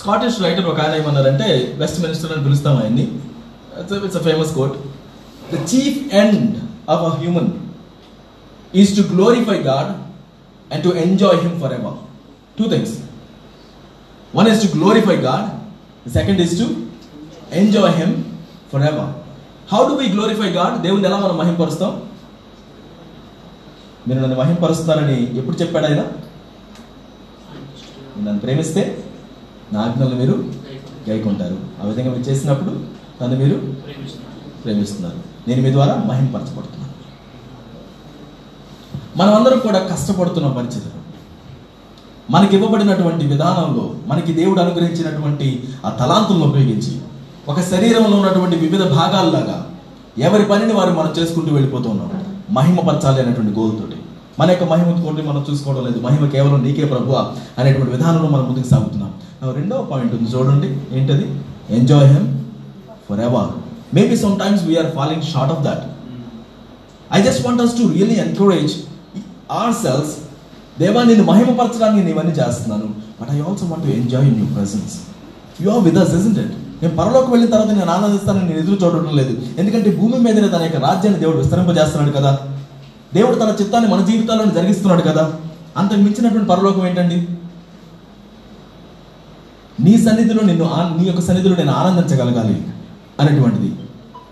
Scottish 0.00 0.40
writer 0.44 0.66
ఒక 0.70 0.80
ఆయన 0.80 0.94
ఏమన్నారంటే 1.02 1.48
వెస్ట్ 1.78 2.00
మినిస్టర్ 2.02 2.32
అని 2.32 2.44
పిలుస్తాం 2.44 2.76
ఆయన్ని. 2.82 3.06
It's 4.06 4.18
a 4.22 4.24
famous 4.28 4.52
quote 4.54 4.76
end 5.52 6.46
of 6.88 7.02
a 7.02 7.12
human 7.18 7.50
is 8.74 8.92
to 8.96 9.02
glorify 9.12 9.58
God 9.62 9.90
and 10.70 10.82
to 10.84 10.92
enjoy 10.98 11.38
him 11.42 11.56
forever 11.74 11.96
two 12.58 12.66
things 12.68 12.94
one 14.34 14.48
is 14.48 14.62
to 14.64 14.70
glorify 14.76 15.16
God 15.20 15.46
the 16.06 16.12
second 16.12 16.40
is 16.40 16.54
to 16.60 16.66
enjoy 17.52 17.94
him 18.00 18.14
forever 18.84 19.10
how 19.70 19.80
do 19.88 19.94
we 19.94 20.06
glorify 20.14 20.50
God 20.52 20.74
దేవుని 20.82 21.06
ఎలా 21.08 21.18
మనం 21.18 21.36
మహింపరుస్తాం? 21.36 21.92
మీరు 24.06 24.18
నన్ను 24.20 24.36
మహింపరుస్తారని 24.36 25.16
ఎప్పుడు 25.38 25.56
చెప్పాడు 25.56 25.86
ఆయన? 25.86 26.02
నన్ను 28.18 28.40
ప్రేమిస్తే 28.40 28.82
నా 29.72 29.80
ఆజ్ఞలు 29.82 30.16
మీరు 30.16 30.34
గైకుంటారు 31.08 31.56
ఆ 31.76 31.86
విధంగా 31.86 32.10
మీరు 32.10 32.26
చేసినప్పుడు 32.28 32.72
నన్ను 33.20 33.36
మీరు 33.36 33.56
ప్రేమిస్తున్నారు 34.64 35.18
నేను 35.48 35.62
మీ 35.62 35.72
ద్వారా 35.72 35.94
మహింపరచబడుతున్నాను. 36.06 36.84
మనం 39.16 39.34
అందరం 39.34 39.58
కూడా 39.58 39.78
కష్టపడుతున్న 39.78 40.48
పరిచయం 40.48 40.90
మనకి 42.30 42.56
ఇవ్వబడినటువంటి 42.56 43.26
విధానంలో 43.26 43.94
మనకి 44.06 44.32
దేవుడు 44.32 44.60
అనుగ్రహించినటువంటి 44.60 45.62
ఆ 45.86 45.88
తలాంతులను 45.88 46.46
ఉపయోగించి 46.48 47.00
ఒక 47.48 47.60
శరీరంలో 47.60 48.16
ఉన్నటువంటి 48.16 48.56
వివిధ 48.56 48.82
భాగాల్లాగా 48.82 49.70
ఎవరి 50.18 50.44
పనిని 50.44 50.72
వారు 50.72 50.90
మనం 50.90 51.14
చేసుకుంటూ 51.18 51.54
వెళ్ళిపోతూ 51.54 51.90
ఉన్నాం. 51.90 52.10
మహిమపరచాలి 52.50 53.22
అనేటువంటి 53.22 53.60
గోల్తోటి. 53.60 53.96
మన 54.38 54.50
యొక్క 54.50 54.64
మహిమ 54.64 55.04
కోటి 55.04 55.22
మనం 55.22 55.46
చూసుకోవడం 55.50 55.84
లేదు. 55.86 56.00
మహిమ 56.00 56.28
కేవలం 56.28 56.64
నీకే 56.64 56.84
ప్రభు 56.84 57.12
అనేటువంటి 57.58 57.90
విధానంలో 57.90 58.28
మనం 58.28 58.44
ముందుకు 58.44 58.68
సాగుతున్నాం. 58.68 59.12
రెండవ 59.54 59.82
పాయింట్ 59.84 60.14
ఉంది. 60.14 60.30
చూడండి. 60.30 60.98
ఏంటది? 60.98 61.40
Enjoy 61.70 62.06
him 62.06 62.38
forever 63.20 63.63
maybe 63.96 64.16
some 64.24 64.34
times 64.42 64.62
we are 64.68 64.90
following 64.98 65.26
short 65.32 65.52
of 65.54 65.62
that 65.68 65.84
I 67.16 67.20
just 67.26 67.42
want 67.46 67.62
us 67.64 67.74
to 67.80 67.86
really 67.96 68.16
encourage 68.26 68.74
ourselves 69.84 70.12
దేవా 70.82 71.00
నేను 71.10 71.24
మహిమపరచడానికి 71.30 71.98
నేను 71.98 72.10
ఇవన్నీ 72.14 72.32
చేస్తున్నాను. 72.38 72.86
But 73.18 73.30
I 73.34 73.36
also 73.48 73.64
want 73.70 73.84
to 73.86 73.92
enjoy 74.00 74.26
in 74.30 74.38
your 74.42 74.52
presence 74.56 74.94
you 75.64 75.68
are 75.74 75.84
with 75.88 75.98
us 76.04 76.14
it 76.30 76.40
నేను 76.80 76.94
పరలోకి 77.00 77.28
వెళ్ళిన 77.32 77.50
తర్వాత 77.52 77.70
నేను 77.78 77.90
ఆనందిస్తానని 77.96 78.46
నేను 78.48 78.58
ఎదురు 78.62 78.76
చూడటం 78.82 79.12
లేదు. 79.18 79.34
ఎందుకంటే 79.60 79.90
భూమి 79.98 80.16
మీదనే 80.24 80.48
తన 80.54 80.62
యొక్క 80.66 80.80
రాజ్యాన్ని 80.86 81.20
దేవుడు 81.20 81.38
విస్తరింపజేస్తున్నాడు 81.42 82.12
కదా. 82.16 82.32
దేవుడు 83.16 83.36
తన 83.42 83.50
చిత్తాన్ని 83.60 83.88
మన 83.92 84.00
జీవితాల్లో 84.08 84.44
జరిగిస్తున్నాడు 84.58 85.02
కదా. 85.10 85.24
అంతకు 85.80 86.00
మించినటువంటి 86.06 86.48
పరలోకం 86.50 86.86
ఏంటండి? 86.88 87.18
నీ 89.84 89.94
సన్నిధిలో 90.06 90.42
నిన్ను 90.50 90.66
నీ 90.98 91.04
యొక్క 91.10 91.22
సన్నిధిలో 91.28 91.54
నేను 91.60 91.72
ఆనందించగలగాలి 91.80 92.56
అనేటువంటిది. 93.20 93.70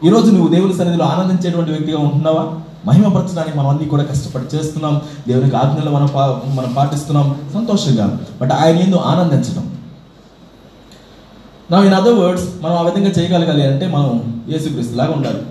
ఈరోజు 0.05 0.31
నువ్వు 0.31 0.55
దేవుని 0.55 0.75
సన్నిధిలో 0.75 1.05
ఆనందించేటువంటి 1.05 1.71
వ్యక్తిగా 1.71 1.99
ఉంటున్నావా? 1.99 2.61
మహిమపరచడానికి 2.87 3.59
మనం 3.59 3.69
అన్ని 3.69 3.85
కూడా 3.85 4.03
కష్టపడి 4.03 4.57
చేస్తున్నాం. 4.57 5.01
దేవునికి 5.29 5.57
ఆజ్ఞలు 5.57 5.91
మనం 5.91 6.09
పా- 6.17 6.55
మనం 6.55 6.73
పాటిస్తున్నాం. 6.73 7.37
సంతోషంగా. 7.55 8.19
బట్ 8.41 8.53
ఆయన 8.53 8.77
ఏందో 8.77 8.97
ఆనందించడం 8.97 9.77
నా 11.71 11.85
ఇన్ 11.85 11.95
అదర్ 11.95 12.15
వర్డ్స్ 12.15 12.49
మనం 12.63 12.77
ఆ 12.77 12.83
విధంగా 12.83 13.09
చేయగలగాలి 13.09 13.67
అంటే 13.67 13.87
మనం 13.87 14.43
యేసుక్రీస్తు 14.49 14.97
లాగా 14.97 15.13
ఉండాలి. 15.17 15.43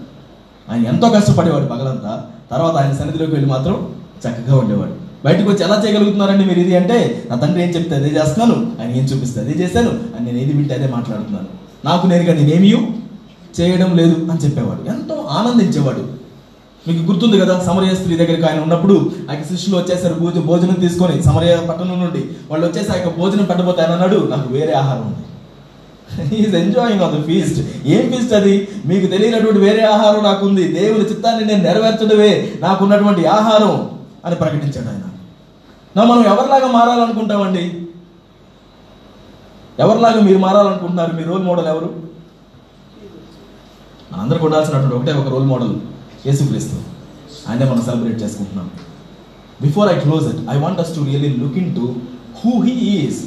ఆయన 0.71 0.87
ఎంతో 0.87 1.09
కష్టపడేవాడు 1.09 1.65
పగలంతా. 1.65 2.23
తర్వాత 2.51 2.75
ఆయన 2.75 2.93
సన్నిధిలోకి 2.93 3.31
వెళ్ళి 3.31 3.49
మాత్రం 3.49 3.95
చక్కగా 4.27 4.57
ఉండేవాడు. 4.57 4.91
బయటకు 5.25 5.49
వచ్చి 5.49 5.63
ఎలా 5.63 5.83
చేయగలుగుతున్నారండి 5.85 6.45
మీరు 6.45 6.59
ఇది 6.59 6.77
అంటే 6.77 7.27
నా 7.29 7.35
తండ్రి 7.35 7.63
ఏం 7.63 7.69
చెప్తే 7.69 7.95
అదే 7.95 8.07
చేస్తున్నాను. 8.07 8.71
ఆయన 8.81 8.91
ఏం 8.91 9.03
చూపిస్తే 9.03 9.39
అదే 9.39 9.51
చేశాను. 9.51 9.89
అని 9.89 10.25
నేను 10.25 10.37
ఏది 10.37 10.53
వింటే 10.53 10.73
అదే 10.73 10.87
మాట్లాడుతున్నాను. 10.87 11.47
నాకు 11.85 12.07
నేరుగా 12.07 12.33
నేనేమీ 12.33 13.00
చేయడం 13.59 13.97
లేదు 13.97 14.31
అని 14.31 14.39
చెప్పేవాడు. 14.39 14.89
ఎంతో 14.89 15.15
ఆనందించేవాడు. 15.29 16.21
మీకు 16.87 17.11
గుర్తుంది 17.11 17.39
కదా 17.39 17.63
సమరయ 17.63 17.95
స్త్రీ 17.95 18.17
దగ్గరికి 18.17 18.43
ఆయన 18.43 18.61
ఉన్నప్పుడు 18.61 19.11
ఆయన 19.29 19.43
శిష్యులు 19.43 19.77
వచ్చేసారు 19.77 20.13
భోజ 20.13 20.37
భోజనం 20.37 20.73
తీసుకొని 20.73 21.23
సమరయ 21.23 21.55
పట్టణం 21.69 21.99
నుండి. 21.99 22.29
వాళ్ళు 22.51 22.67
వచ్చేసి 22.67 22.91
ఆయన 22.91 23.11
భోజనం 23.17 23.45
పెట్టబోతే 23.45 23.81
ఆయన 23.81 23.91
అన్నాడు 23.91 24.27
నాకు 24.29 24.53
వేరే 24.53 24.73
ఆహారం 24.73 25.01
ఉంది. 25.01 25.17
Is 26.35 26.55
enjoying 26.55 27.01
on 27.01 27.23
the 27.23 27.25
feast 27.25 27.87
ఏం 27.87 28.11
ఫీస్ట్ 28.11 28.33
అది? 28.33 28.67
మీకు 28.85 29.07
తెలియనటువంటి 29.07 29.59
వేరే 29.59 29.83
ఆహారం 29.83 30.23
నాకుంది. 30.23 30.67
దేవుని 30.67 31.09
చిత్తాన్ని 31.09 31.45
నేను 31.45 31.63
నెరవేర్చడమే. 31.63 32.51
నాకున్నటువంటి 32.59 33.25
ఆహారం 33.25 33.91
అని 34.25 34.35
ప్రకటించాడు 34.35 34.87
ఆయన. 34.87 35.01
నా 35.97 36.03
మనం 36.03 36.25
ఎవరిలాగా 36.25 36.67
మారాలనుకుంటామండి? 36.67 37.87
ఎవరిలాగా 39.79 40.21
మీరు 40.21 40.37
మారాలనుకుంటున్నారు? 40.37 41.15
మీ 41.15 41.23
రోల్ 41.23 41.43
మోడల్ 41.43 41.67
ఎవరు? 41.67 42.10
అందరికి 44.19 44.43
ఉండాల్సినటువంటి 44.47 44.95
ఒకటే 44.97 45.13
ఒక 45.21 45.29
రోల్ 45.33 45.47
మోడల్ 45.51 45.73
యేసుక్రీస్తు. 46.27 46.77
ఆయనే 47.49 47.65
మనం 47.71 47.83
సెలబ్రేట్ 47.87 48.17
చేసుకుంటున్నాం. 48.23 48.67
Before 49.63 49.87
I 49.93 49.95
close 50.05 50.25
it 50.31 50.41
I 50.53 50.55
want 50.63 50.79
us 50.83 50.91
to 50.95 51.01
really 51.09 51.29
look 51.41 51.57
into 51.77 51.85
who 52.39 52.51
he 52.65 52.73
is 52.95 53.21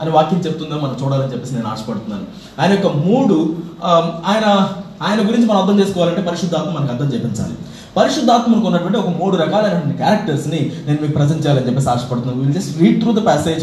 అని 0.00 0.10
వాక్యం 0.16 0.40
చెప్తుందో 0.46 0.76
మనం 0.84 0.96
చూడాలని 1.00 1.30
చెప్పేసి 1.32 1.54
నేను 1.58 1.68
ఆశపడుతున్నాను. 1.72 2.26
ఆయన 2.60 2.70
యొక్క 2.76 2.90
మూడు 3.06 3.36
ఆయన 4.30 4.46
ఆయన 5.06 5.20
గురించి 5.28 5.46
మనం 5.48 5.58
అర్థం 5.62 5.76
చేసుకోవాలంటే 5.80 6.22
పరిశుద్ధాత్మ 6.28 6.70
మనకు 6.76 6.92
అర్థం 6.94 7.10
చేయించాలి 7.12 7.56
పరిశుద్ధాత్మకు 7.98 8.66
ఉన్నటువంటి 8.68 8.98
ఒక 9.02 9.10
మూడు 9.20 9.34
రకాలైనటువంటి 9.42 9.96
క్యారెక్టర్స్ని 10.00 10.60
నేను 10.86 10.98
మీకు 11.02 11.14
ప్రజెంట్ 11.18 11.42
చేయాలని 11.44 11.66
చెప్పేసి 11.68 11.88
ఆశపడుతున్నాను. 11.92 12.40
Will 12.42 12.54
just 12.58 12.72
read 12.82 12.98
through 13.02 13.12
the 13.18 13.22
passage 13.28 13.62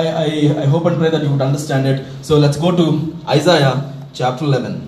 I 0.00 0.04
I 0.24 0.28
I 0.64 0.66
hope 0.74 0.86
and 0.88 0.98
pray 1.02 1.10
that 1.14 1.24
you 1.26 1.30
would 1.34 1.46
understand 1.48 1.88
it 1.92 2.00
so 2.28 2.38
let's 2.44 2.60
go 2.64 2.72
to 2.80 2.86
Isaiah 3.36 3.72
chapter 4.20 4.50
eleven 4.56 4.78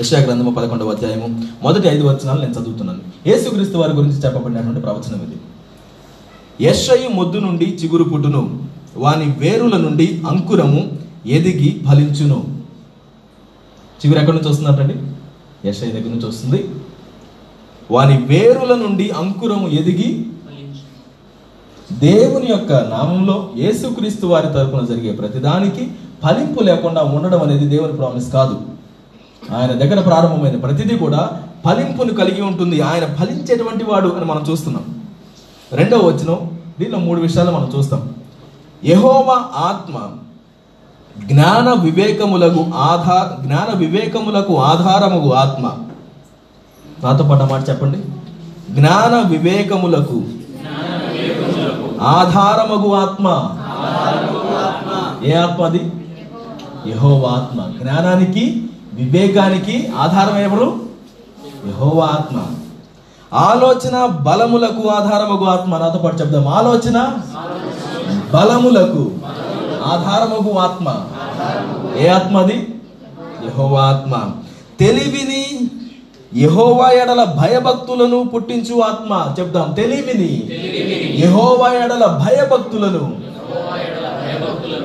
యశా 0.00 0.18
గ్రంథము 0.18 0.50
పదకొండవ 0.50 0.90
అధ్యాయము 0.90 1.26
మొదటి 1.62 1.88
ఐదు 1.88 2.04
వచనాలు 2.08 2.40
నేను 2.40 2.52
చదువుతున్నాను. 2.52 3.00
యేసుక్రీస్తు 3.26 3.76
వారి 3.78 3.92
గురించి 3.92 4.16
చెప్పబడినటువంటి 4.16 4.80
ప్రవచనం 4.80 5.18
ఇది. 5.26 5.36
యెషయి 6.64 7.08
మొద్దు 7.08 7.38
నుండి 7.38 7.64
చిగురు 7.64 8.04
పుట్టును 8.04 8.42
వాని 8.96 9.26
వేరుల 9.38 9.76
నుండి 9.76 10.06
అంకురము 10.30 10.80
ఎదిగి 11.26 11.70
ఫలించును. 11.88 12.38
చిగురు 14.00 14.18
ఎక్కడి 14.18 14.36
నుంచి 14.36 14.48
వస్తుందంటండి? 14.48 14.96
యశయ 15.68 15.90
దగ్గర 15.90 16.12
నుంచి 16.14 16.28
వస్తుంది. 16.28 16.60
వాని 17.90 18.16
వేరుల 18.32 18.72
నుండి 18.84 19.10
అంకురము 19.10 19.68
ఎదిగి 19.68 20.10
దేవుని 21.92 22.50
యొక్క 22.50 22.72
నామంలో 22.72 23.38
యేసుక్రీస్తు 23.56 24.26
వారి 24.26 24.46
తరపున 24.46 24.86
జరిగే 24.86 25.12
ప్రతిదానికి 25.12 25.90
ఫలింపు 26.24 26.62
లేకుండా 26.62 27.02
ఉండడం 27.02 27.42
అనేది 27.42 27.68
దేవుని 27.76 27.92
ప్రామిస్ 27.92 28.32
కాదు. 28.32 28.58
ఆయన 29.56 29.72
దగ్గర 29.72 30.00
ప్రారంభమైన 30.00 30.56
ప్రతిదీ 30.56 30.96
కూడా 30.96 31.30
ఫలింపును 31.64 32.12
కలిగి 32.12 32.42
ఉంటుంది. 32.42 32.80
ఆయన 32.80 33.14
ఫలించేటువంటి 33.14 33.84
వాడు 33.84 34.08
అని 34.08 34.24
మనం 34.24 34.44
చూస్తున్నాం. 34.50 34.84
రెండవ 35.72 35.98
వచనం 35.98 36.50
దీనిలో 36.78 36.98
మూడు 36.98 37.20
విషయాలు 37.20 37.50
మనం 37.50 37.72
చూస్తాం. 37.78 38.14
యహోవ 38.84 39.44
ఆత్మ 39.56 40.10
జ్ఞాన 41.24 41.72
వివేకములకు 41.80 42.66
ఆధార 42.76 43.42
జ్ఞాన 43.42 43.76
వివేకములకు 43.76 44.58
ఆధారముగు 44.58 45.32
ఆత్మ. 45.32 45.72
నాతో 47.04 47.24
పాటు 47.24 47.44
మాట 47.44 47.68
చెప్పండి. 47.68 47.98
జ్ఞాన 48.74 49.28
వివేకములకు 49.28 50.22
ఆధారమగు 52.02 52.94
ఆత్మ. 52.94 53.56
ఏ 55.24 55.32
ఆత్మ 55.32 55.64
అది? 55.64 55.92
యహోవ 56.86 57.26
ఆత్మ. 57.26 57.82
జ్ఞానానికి 57.82 58.69
వివేకానికి 59.00 59.88
ఆధారం 59.96 60.38
ఎవరు? 60.38 60.78
యెహోవా 61.66 62.06
ఆత్మ. 62.06 62.42
ఆలోచన 63.32 64.06
బలములకు 64.06 64.88
ఆధారమగు 64.88 65.44
ఆత్మ. 65.44 65.78
నాతో 65.78 65.98
పాటు 65.98 66.16
చెప్దాం. 66.16 66.48
ఆలోచన 66.48 67.18
బలములకు 68.34 69.10
ఆధారమగు 69.84 70.58
ఆత్మ. 70.58 71.04
ఏ 71.98 72.08
ఆత్మ 72.08 72.38
అది? 72.38 72.74
యెహోవా 73.44 73.82
ఆత్మ. 73.82 74.30
తెలివిని 74.80 75.70
యహోవా 76.36 76.90
ఎడల 76.90 77.24
భయభక్తులను 77.24 78.24
పుట్టించు 78.24 78.80
ఆత్మ. 78.80 79.34
చెప్దాం. 79.40 79.72
తెలివిని 79.72 80.48
యహోవా 81.20 81.72
ఎడల 81.72 82.06
భయభక్తులను 82.06 83.16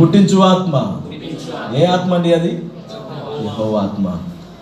పుట్టించు 0.01 0.39
ఆత్మ. 0.39 0.91
ఏ 1.75 1.85
ఆత్మ 1.85 2.13
అండి 2.13 2.33
అది? 2.33 2.63
యెహోవా 3.45 3.81
ఆత్మ 3.81 4.07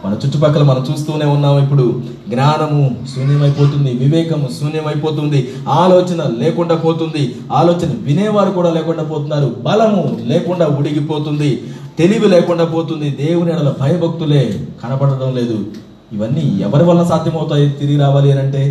మన 0.06 0.14
చుట్టుపక్కల 0.14 0.64
మనం 0.64 0.86
చూస్తూనే 0.92 1.26
ఉన్నాం 1.26 1.64
ఇప్పుడు. 1.64 2.02
జ్ఞానము 2.30 2.98
శూన్యమైపోతుంది 3.16 3.92
వివేకము 3.94 4.48
శూన్యమైపోతుంది 4.60 5.40
ఆలోచన 5.68 6.24
లేకుండా 6.38 6.76
పోతుంది. 6.76 7.36
ఆలోచన 7.52 7.90
వినేవారు 8.02 8.52
కూడా 8.52 8.70
లేకుండా 8.70 9.04
పోతున్నారు 9.04 9.56
బలము 9.62 10.18
లేకుండా 10.22 10.68
ఉడిగిపోతుంది 10.68 11.64
తెలివి 12.00 12.28
లేకుండా 12.28 12.66
పోతుంది. 12.66 13.10
దేవుని 13.10 13.52
ఎడల 13.52 13.74
భయభక్తులే 13.82 14.68
కనపడడం 14.84 15.36
లేదు. 15.36 15.66
ఇవన్నీ 16.12 16.60
ఎవరి 16.62 16.84
వల్ల 16.84 17.04
సాధ్యమవుతాయి 17.04 17.70
తిరిగి 17.70 18.00
రావాలి 18.00 18.32
అని 18.32 18.42
అంటే? 18.42 18.64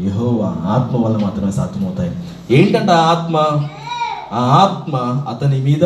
యహోవా 0.00 0.48
ఆత్మ 0.64 1.04
వల్ల 1.06 1.16
మాత్రమే 1.16 1.52
సాధ్యమవుతాయి. 1.52 2.10
ఏంటంటే 2.50 2.92
ఆ 2.92 3.04
ఆత్మ? 3.14 3.36
ఆ 4.32 4.42
ఆత్మ 4.62 4.96
అతని 5.28 5.58
మీద 5.60 5.84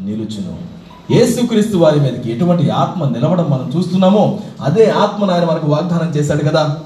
నిలుచును. 0.00 0.77
యేసుక్రీస్తు 1.10 1.76
వారి 1.76 2.00
మీదకి 2.00 2.32
ఎటువంటి 2.32 2.70
ఆత్మ 2.70 3.08
నిలవడం 3.08 3.46
మనం 3.50 3.72
చూస్తున్నామో 3.76 4.38
అదే 4.60 4.90
ఆత్మను 4.90 5.32
ఆయన 5.32 5.44
మనకు 5.44 5.66
వాగ్దానం 5.66 6.14
చేశాడు 6.16 6.44
కదా. 6.44 6.78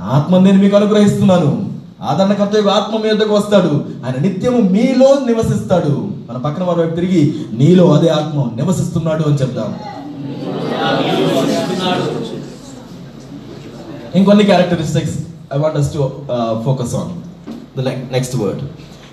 ఆత్మ 0.00 0.38
నేను 0.38 0.58
మీకు 0.58 0.76
అనుగ్రహిస్తున్నాను. 0.76 1.72
ఆదరణకర్త 2.02 2.68
ఆత్మ 2.68 2.98
మీ 2.98 3.08
వస్తాడు. 3.10 3.84
ఆయన 4.06 4.22
నిత్యము 4.22 4.56
మీలో 4.56 5.08
నివసిస్తాడు. 5.26 6.10
మన 6.30 6.36
పక్కన 6.36 6.64
వారి 6.64 6.80
వైపు 6.80 6.94
తిరిగి 6.94 7.34
నీలో 7.52 7.92
అదే 7.92 8.08
ఆత్మ 8.08 8.44
నివసిస్తున్నాడు 8.56 9.22
అని 9.22 9.34
చెప్దాం. 9.34 9.74
ఇంకొన్ని 14.14 14.44
characteristics 14.44 15.18
I 15.54 15.58
want 15.58 15.78
us 15.78 15.94
to 15.94 16.10
focus 16.64 16.94
on 16.94 17.10
the 17.80 17.88
next 17.88 18.36
word 18.36 18.60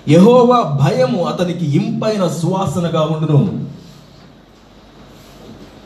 యహోవా 0.08 0.60
భయము 0.60 1.24
అతనికి 1.24 1.76
ఇంపైన 1.76 2.28
సువాసనగా 2.28 3.00
ఉండును. 3.00 3.75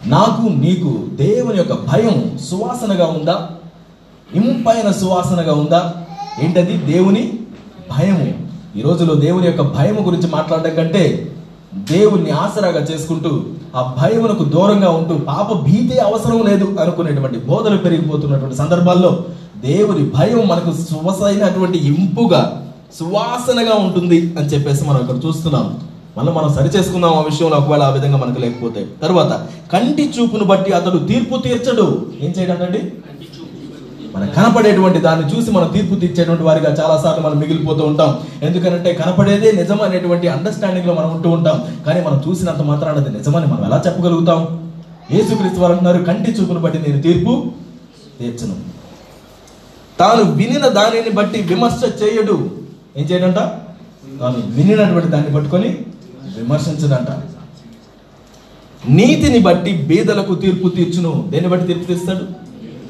నాకు 0.06 0.42
నీకు 0.42 1.06
దేవుని 1.12 1.56
యొక్క 1.58 1.72
భయం 1.72 2.38
సువాసనగా 2.50 3.06
ఉందా? 3.06 3.48
ఇంపైన 4.34 4.92
సువాసనగా 4.92 5.52
ఉందా? 5.52 5.94
ఏంటది? 6.42 6.92
దేవుని 6.92 7.32
భయము. 7.90 8.50
ఈ 8.76 8.82
రోజులో 8.82 9.14
దేవుని 9.14 9.46
యొక్క 9.46 9.62
భయము 9.62 10.00
గురించి 10.00 10.30
మాట్లాడడం 10.30 10.74
కంటే 10.74 11.32
దేవుణ్ణి 11.74 12.30
ఆసరాగా 12.30 12.80
చేసుకుంటూ 12.80 13.44
ఆ 13.76 13.94
భయమునకు 14.02 14.44
దూరంగా 14.44 14.90
ఉంటూ 14.90 15.18
పాప 15.18 15.52
భీతి 15.52 15.98
అవసరం 15.98 16.44
లేదు 16.46 16.76
అనుకునేటువంటి 16.80 17.38
బోధలు 17.38 17.76
పెరిగిపోతున్నటువంటి 17.76 18.56
సందర్భాల్లో 18.56 19.24
దేవుని 19.56 20.10
భయం 20.10 20.48
మనకు 20.48 20.72
సువసైనటువంటి 20.72 21.78
ఇంపుగా 21.78 22.68
సువాసనగా 22.98 23.74
ఉంటుంది 23.74 24.34
అని 24.38 24.46
చెప్పేసి 24.46 24.84
మనం 24.84 25.00
ఇక్కడ 25.00 25.26
చూస్తున్నాం. 25.26 25.78
మళ్ళీ 26.20 26.32
మనం 26.32 26.54
సరి 26.54 26.68
చేసుకుందాం 26.68 27.12
ఆ 27.14 27.20
విషయంలో 27.20 27.56
ఒకవేళ 27.56 27.82
ఆ 27.82 27.90
విధంగా 27.90 28.16
మనకు 28.16 28.40
లేకపోతే. 28.40 28.86
తర్వాత 29.02 29.46
కంటి 29.72 30.12
చూపును 30.18 30.44
బట్టి 30.44 30.72
అతడు 30.72 30.98
తీర్పు 30.98 31.36
తీర్చడు. 31.36 32.06
ఏం 32.20 32.30
చేయడండి 32.38 32.92
మన 34.14 34.26
కనపడేటువంటి 34.26 34.98
దాన్ని 34.98 35.36
చూసి 35.36 35.50
మనం 35.50 35.68
తీర్పు 35.68 35.94
తీర్చేటువంటి 35.94 36.42
వారిగా 36.42 36.70
చాలా 36.70 37.00
సార్లు 37.02 37.22
మనం 37.26 37.38
మిగిలిపోతూ 37.38 37.84
ఉంటాం. 37.84 38.20
ఎందుకంటే 38.42 38.92
కనపడేదే 38.94 39.52
నిజం 39.52 39.82
అనేటువంటి 39.82 40.28
అండర్స్టాండింగ్లో 40.28 40.94
మనం 40.94 41.16
ఉంటూ 41.16 41.30
ఉంటాం. 41.30 41.82
కానీ 41.86 42.00
మనం 42.00 42.22
చూసినంత 42.28 42.62
మాత్రాన 42.62 42.96
అది 42.96 43.16
నిజమని 43.18 43.46
మనం 43.46 43.64
ఎలా 43.64 43.82
చెప్పగలుగుతాం? 43.86 44.70
యేసుక్రీస్తు 45.12 45.60
వారు 45.60 45.72
అంటున్నారు 45.72 46.02
కంటి 46.02 46.30
చూపును 46.30 46.60
బట్టి 46.60 46.78
నేను 46.78 47.02
తీర్పు 47.02 47.44
తీర్చను. 48.20 48.54
తాను 50.00 50.22
వినిన 50.32 50.68
దానిని 50.68 51.10
బట్టి 51.10 51.42
విమర్శ 51.42 52.02
చేయడు. 52.02 52.50
ఏం 52.96 53.04
చేయడంట? 53.04 53.36
తాను 54.20 54.42
వినినటువంటి 54.46 55.08
దాన్ని 55.08 55.34
పట్టుకొని 55.34 55.78
విమర్శించదంట. 56.38 57.08
నీతిని 58.88 59.38
బట్టి 59.38 59.72
బీదలకు 59.72 60.34
తీర్పు 60.34 60.68
తీర్చును. 60.68 61.24
దేన్ని 61.28 61.50
బట్టి 61.50 61.66
తీర్పు 61.66 61.84
తీస్తాడు 61.84 62.26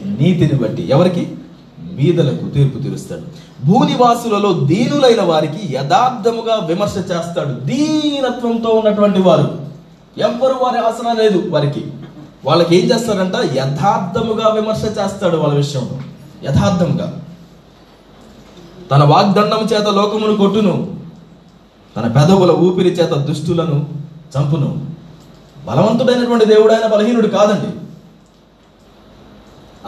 నీతిని 0.05 0.55
బట్టి. 0.55 0.91
ఎవరికి? 0.91 1.35
బీదలకు 1.81 2.49
తీర్పు 2.49 2.79
తీరుస్తాడు. 2.79 3.23
భూనివాసులలో 3.67 4.53
దీనులైన 4.53 5.23
వారికి 5.23 5.75
యథార్థముగా 5.75 6.55
విమర్శ 6.67 6.97
చేస్తాడు. 6.97 7.53
దీనత్వంతో 7.61 8.69
ఉన్నటువంటి 8.69 9.21
వారు. 9.21 9.61
ఎవ్వరు 10.19 10.55
వారి 10.55 10.79
ఆసన 10.79 11.23
లేదు 11.23 11.51
వారికి. 11.51 11.85
వాళ్ళకి 12.45 12.77
ఏం 12.77 12.85
చేస్తాడంట 12.85 13.35
యథార్థముగా 13.37 14.49
విమర్శ 14.49 14.85
చేస్తాడు 14.85 15.37
వాళ్ళ 15.37 15.55
విషయంలో 15.55 15.99
యథార్థంగా 16.45 17.23
తన 18.91 19.05
వాగ్దండం 19.05 19.65
చేత 19.73 19.89
లోకమును 19.89 20.37
కొట్టును. 20.37 21.00
తన 21.97 22.07
పెదవుల 22.17 22.51
ఊపిరి 22.67 22.91
చేత 22.99 23.13
దుష్టులను 23.29 23.79
చంపును. 24.35 24.69
బలవంతుడైనటువంటి 25.67 26.45
దేవుడు 26.45 26.73
ఆయన 26.73 26.87
బలహీనుడు 26.95 27.29
కాదండి. 27.37 27.71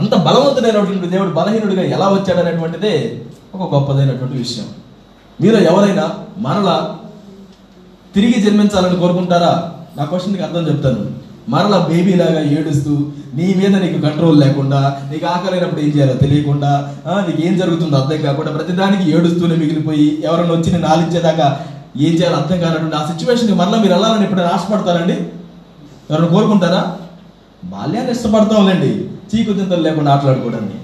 అంత 0.00 0.14
బలవంతుడైనటువంటి 0.26 1.08
దేవుడు 1.14 1.30
బలహీనుడిగా 1.30 1.82
ఎలా 1.96 2.08
వచ్చాడనేటువంటిదే 2.08 2.94
ఒక 3.54 3.74
గొప్పదైనటువంటి 3.74 4.36
విషయం. 4.38 4.68
మీరు 5.40 5.56
ఎవరైనా 5.56 6.04
మరలా 6.38 6.76
తిరిగి 8.14 8.38
జన్మించాలని 8.42 8.96
కోరుకుంటారా? 8.96 9.52
నా 9.96 10.04
క్వశ్చన్కి 10.04 10.42
అర్థం 10.42 10.64
చెప్తాను. 10.68 11.02
మరలా 11.48 11.78
బేబీ 11.90 12.12
లాగా 12.14 12.40
ఏడుస్తూ 12.56 12.92
నీ 13.34 13.46
మీద 13.58 13.74
నీకు 13.82 13.98
కంట్రోల్ 14.02 14.40
లేకుండా 14.40 14.80
నీకు 15.10 15.26
ఆకలినప్పుడు 15.26 15.80
ఏం 15.80 15.88
చేయాలో 15.88 16.14
తెలియకుండా 16.14 16.70
నీకు 17.26 17.40
ఏం 17.46 17.54
జరుగుతుందో 17.58 17.96
అర్థం 17.98 18.20
కాకుండా 18.22 18.50
ప్రతిదానికి 18.52 19.04
ఏడుస్తూనే 19.10 19.56
మిగిలిపోయి 19.62 20.06
ఎవరైనా 20.24 20.54
వచ్చి 20.54 20.72
నేను 20.72 20.86
ఆలించేదాకా 20.86 21.46
ఏం 21.96 22.12
చేయాలో 22.12 22.36
అర్థం 22.36 22.60
కానటువంటి 22.60 22.96
ఆ 22.96 23.06
సిచ్యువేషన్కి 23.06 23.54
మరలా 23.54 23.78
మీరు 23.78 23.92
వెళ్ళాలని 23.92 24.22
ఎప్పుడైనా 24.22 24.48
ఆశపడతారండి? 24.48 25.12
ఎవరైనా 26.10 26.28
కోరుకుంటారా? 26.28 26.96
బాల్యాన్ని 27.64 28.12
ఇష్టపడతాంలేండి. 28.12 29.10
చీకుతింతలు 29.34 29.82
లేకుండా 29.82 30.12
ఆటలాడుకోవడాన్ని. 30.12 30.74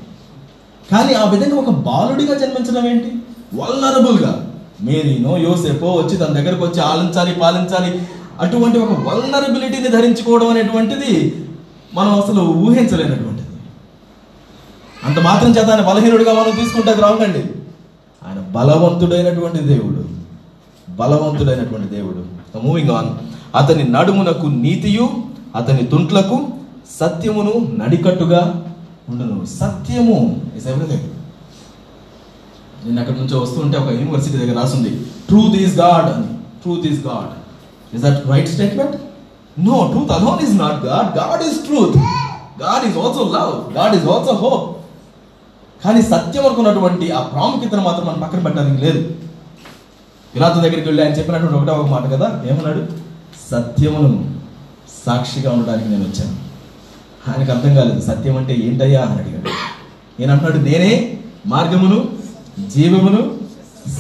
కానీ 0.92 1.14
ఆ 1.14 1.30
విధంగా 1.30 1.56
ఒక 1.56 1.70
బాలుడిగా 1.70 2.38
జన్మించడం 2.38 2.88
ఏంటి? 2.88 3.12
వల్నరబుల్గా. 3.54 4.50
మేరీనో 4.80 5.36
యోసేపో 5.36 5.92
వచ్చి 5.92 6.16
తన 6.16 6.32
దగ్గరకు 6.32 6.64
వచ్చి 6.64 6.80
ఆలించాలి 6.80 7.34
పాలించాలి. 7.34 8.02
అటువంటి 8.40 8.78
ఒక 8.78 9.08
వల్నరబిలిటీని 9.08 9.88
ధరించుకోవడం 9.88 10.50
అనేటువంటిది 10.50 11.44
మనం 11.94 12.22
అసలు 12.22 12.40
ఊహించలేనటువంటిది. 12.40 13.48
అంత 15.04 15.18
మాత్రం 15.18 15.50
చేత 15.50 15.70
ఆయన 15.70 15.80
బలహీనుడిగా 15.80 16.32
మనం 16.32 16.56
తీసుకుంటే 16.56 16.90
అది 16.90 17.00
రాంగ్ 17.00 17.20
ఆయన 17.20 18.40
బలవంతుడైనటువంటి 18.50 19.58
దేవుడు. 19.58 20.17
బలవంతుడైనటువంటి 20.98 21.88
దేవుడు. 21.96 22.22
మూవింగ్ 22.64 22.90
ఆన్ 22.90 23.10
అతని 23.56 23.84
నడుమునకు 23.96 24.46
నీతియు 24.46 25.08
అతని 25.56 25.82
తుంట్లకు 25.92 26.38
సత్యమును 27.00 27.54
నడికట్టుగా 27.80 28.40
ఉండను. 29.08 29.36
సత్యము 29.60 30.16
ఇస్ 30.56 30.66
ఎవ్రీథింగ్ 30.66 31.06
నేను 32.84 33.00
అక్కడ 33.00 33.16
నుంచి 33.20 33.36
వస్తుంటే 33.36 33.76
ఒక 33.78 33.90
యూనివర్సిటీ 33.90 34.36
దగ్గర 34.38 34.56
రాసింది. 34.60 34.90
ట్రూత్ 35.28 35.56
ఈస్ 35.62 35.76
గాడ్ 35.80 36.08
అని. 36.14 36.28
Truth 36.62 36.86
is 36.86 37.00
God 37.06 37.32
is 37.94 38.02
that 38.04 38.28
right 38.30 38.48
statement 38.48 38.96
no 39.68 39.76
truth 39.92 40.12
alone 40.16 40.42
is 40.46 40.56
not 40.62 40.78
God 40.84 41.08
God 41.18 41.42
is 41.48 41.60
truth 41.66 41.96
God 42.64 42.84
is 42.88 42.98
also 43.04 43.22
love 43.36 43.54
God 43.78 43.94
is 43.96 44.06
also 44.14 44.34
hope 44.44 44.66
కానీ 45.84 46.02
సత్యం 46.02 46.44
అనుకున్నటువంటి 46.46 47.06
ఆ 47.10 47.20
ప్రాముఖ్యతను 47.32 47.82
మాత్రం 47.82 48.06
మనం 48.06 48.20
పక్కన 48.20 48.40
పెట్టడానికి 48.44 48.80
లేదు. 48.84 49.02
పిలాతు 50.34 50.54
దగ్గరికి 50.54 50.80
వెళ్ళి 50.80 51.04
ఆయన 51.04 51.12
చెప్పినటువంటి 51.12 51.56
ఒకటే 51.56 51.70
ఒక 51.70 51.86
మాట 51.86 52.04
కదా? 52.04 52.42
ఏమన్నాడు? 52.50 52.86
సత్యమును 53.50 54.30
సాక్షిగా 55.06 55.50
ఉండడానికి 55.50 55.88
నేను 55.88 56.04
వచ్చాను. 56.04 56.48
ఆయనకు 57.28 57.52
అర్థం 57.52 57.74
కాలేదు. 57.74 58.00
సత్యం 58.00 58.36
అంటే 58.36 58.54
ఏంటయ్యా 58.54 59.02
అని 59.02 59.20
అడిగాడు. 59.20 59.48
నేను 60.20 60.32
అంటున్నాడు 60.32 60.62
నేనే 60.62 61.18
మార్గమును 61.46 62.08
జీవమును 62.68 63.34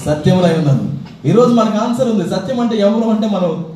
సత్యములై 0.06 0.54
ఉన్నాను. 0.54 0.98
ఈరోజు 1.24 1.50
మనకు 1.50 1.84
ఆన్సర్ 1.84 2.08
ఉంది. 2.08 2.30
సత్యం 2.30 2.60
అంటే 2.60 2.76
ఎవరు 2.76 3.08
అంటే 3.08 3.28
మనం 3.28 3.66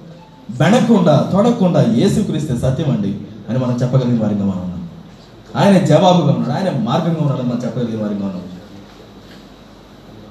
బెనకుండా 0.50 1.28
తొడకుండా 1.32 1.82
ఏసుక్రీస్తే 1.82 2.56
సత్యం 2.56 2.90
అండి 2.90 3.16
అని 3.48 3.58
మనం 3.58 3.78
చెప్పగలిగిన 3.82 4.22
వారిగా 4.22 4.40
మనం 4.40 4.62
ఉన్నాం. 4.62 4.88
ఆయన 5.56 5.78
జవాబుగా 5.84 6.32
ఉన్నాడు. 6.32 6.52
ఆయన 6.52 6.82
మార్గంగా 6.82 7.18
ఉన్నాడు 7.20 7.42
మనం 7.42 7.60
చెప్పగలిగిన 7.64 8.02
వారిగా 8.02 8.26
ఉన్నాం. 8.26 8.42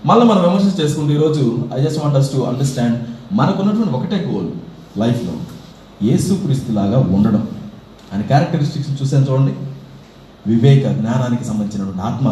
మళ్ళీ 0.06 0.26
మనం 0.26 0.42
విమర్శ 0.42 0.80
చేసుకుంటే 0.80 1.14
ఈరోజు 1.14 1.70
I 1.74 1.84
just 1.84 2.00
want 2.04 2.18
us 2.18 2.32
to 2.34 2.38
understand 2.38 3.00
మనకున్నటువంటి 3.34 3.90
ఒకటే 3.90 4.32
గోల్ 4.32 4.48
లైఫ్లో 5.00 5.34
యేసుక్రీస్తు 6.04 6.72
లాగా 6.72 7.00
ఉండడం. 7.00 7.48
ఆయన 8.14 8.22
క్యారెక్టరిస్టిక్స్ 8.22 9.02
చూసాను 9.02 9.26
చూడండి. 9.32 9.54
వివేక 10.48 10.92
జ్ఞానానికి 10.92 11.44
సంబంధించినటువంటి 11.46 12.02
ఆత్మ 12.02 12.28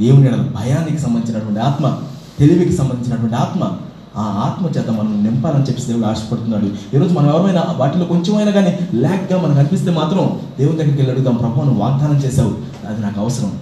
దేవుని 0.00 0.30
భయానికి 0.30 0.98
సంబంధించినటువంటి 0.98 1.60
ఆత్మ 1.60 1.98
తెలివికి 2.38 2.72
సంబంధించినటువంటి 2.72 3.36
ఆత్మ 3.36 3.64
ఆ 4.16 4.24
ఆత్మ 4.46 4.78
చేత 4.78 4.90
మనం 4.90 5.24
నింపాలని 5.24 5.64
చెప్పేసి 5.64 5.88
దేవుడు 5.88 6.06
ఆశపడుతున్నాడు. 6.06 6.96
ఈరోజు 6.96 7.14
మనం 7.14 7.28
ఎవరైనా 7.28 7.64
వాటిలో 7.76 8.04
కొంచెమైనా 8.04 8.50
కానీ 8.50 8.78
ల్యాక్గా 8.94 9.42
మనకు 9.42 9.58
అనిపిస్తే 9.58 9.90
మాత్రం 9.90 10.40
దేవుని 10.58 10.78
దగ్గరికి 10.78 10.98
వెళ్ళి 10.98 11.12
అడుగుదాం 11.12 11.34
ప్రభు 11.34 11.80
వాగ్దానం 11.80 12.16
చేసావు 12.16 12.54
అది 12.88 13.02
నాకు 13.02 13.20
అవసరం. 13.20 13.52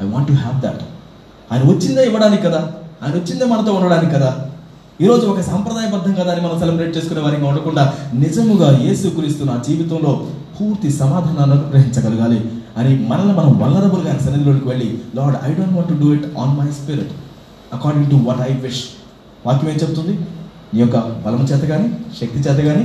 I 0.00 0.10
want 0.10 0.28
to 0.28 0.32
have 0.32 0.62
that 0.62 0.82
ఆయన 1.50 1.62
వచ్చిందే 1.70 2.02
ఇవ్వడానికి 2.06 2.42
కదా? 2.42 2.60
ఆయన 3.02 3.14
వచ్చిందే 3.14 3.44
మనతో 3.44 3.72
ఉండడానికి 3.72 4.12
కదా? 4.12 4.30
ఈరోజు 5.00 5.26
ఒక 5.26 5.40
సాంప్రదాయబద్ధం 5.40 6.12
కదా 6.14 6.32
అని 6.32 6.40
మనం 6.40 6.58
సెలబ్రేట్ 6.58 6.96
చేసుకునే 6.96 7.20
వారికి 7.20 7.44
ఉండకుండా 7.44 7.92
నిజముగా 8.14 8.78
యేసుక్రీస్తు 8.82 9.44
నా 9.44 9.62
జీవితంలో 9.66 10.12
పూర్తి 10.56 10.92
సమాధానాన్ని 10.92 11.56
అనుగ్రహించగలగాలి 11.56 12.40
అని 12.76 13.06
మనల్ని 13.08 13.34
మనం 13.34 13.60
వల్లరబుల్గా 13.62 14.10
ఆయన 14.10 14.18
సన్నిధిలోకి 14.18 14.68
వెళ్ళి 14.68 14.98
Lord 15.14 15.36
I 15.44 15.54
don't 15.54 15.72
want 15.72 15.88
to 15.88 15.94
do 15.94 16.14
it 16.14 16.38
on 16.38 16.56
my 16.58 16.68
spirit 16.72 17.12
according 17.74 18.10
to 18.10 18.14
what 18.14 18.40
I 18.40 18.52
wish 18.54 18.82
వాక్యం 19.46 19.70
ఏం 19.70 19.76
చెప్తుంది? 19.76 20.14
నీ 20.74 20.80
యొక్క 20.80 20.96
బలం 20.96 21.44
చేత 21.44 21.60
కానీ 21.60 21.88
శక్తి 22.20 22.38
చేత 22.38 22.64
కానీ 22.64 22.84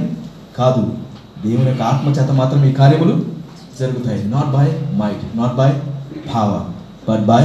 కాదు. 0.58 0.82
దేవుని 1.46 1.70
యొక్క 1.70 1.82
ఆత్మ 1.82 2.10
చేత 2.10 2.32
మాత్రం 2.32 2.66
ఈ 2.66 2.72
కార్యములు 2.72 3.26
జరుగుతాయి. 3.80 4.26
Not 4.30 4.50
by 4.52 4.66
might 4.98 5.38
not 5.38 5.56
by 5.56 5.70
భావ 6.34 6.50
but 7.10 7.26
by 7.26 7.44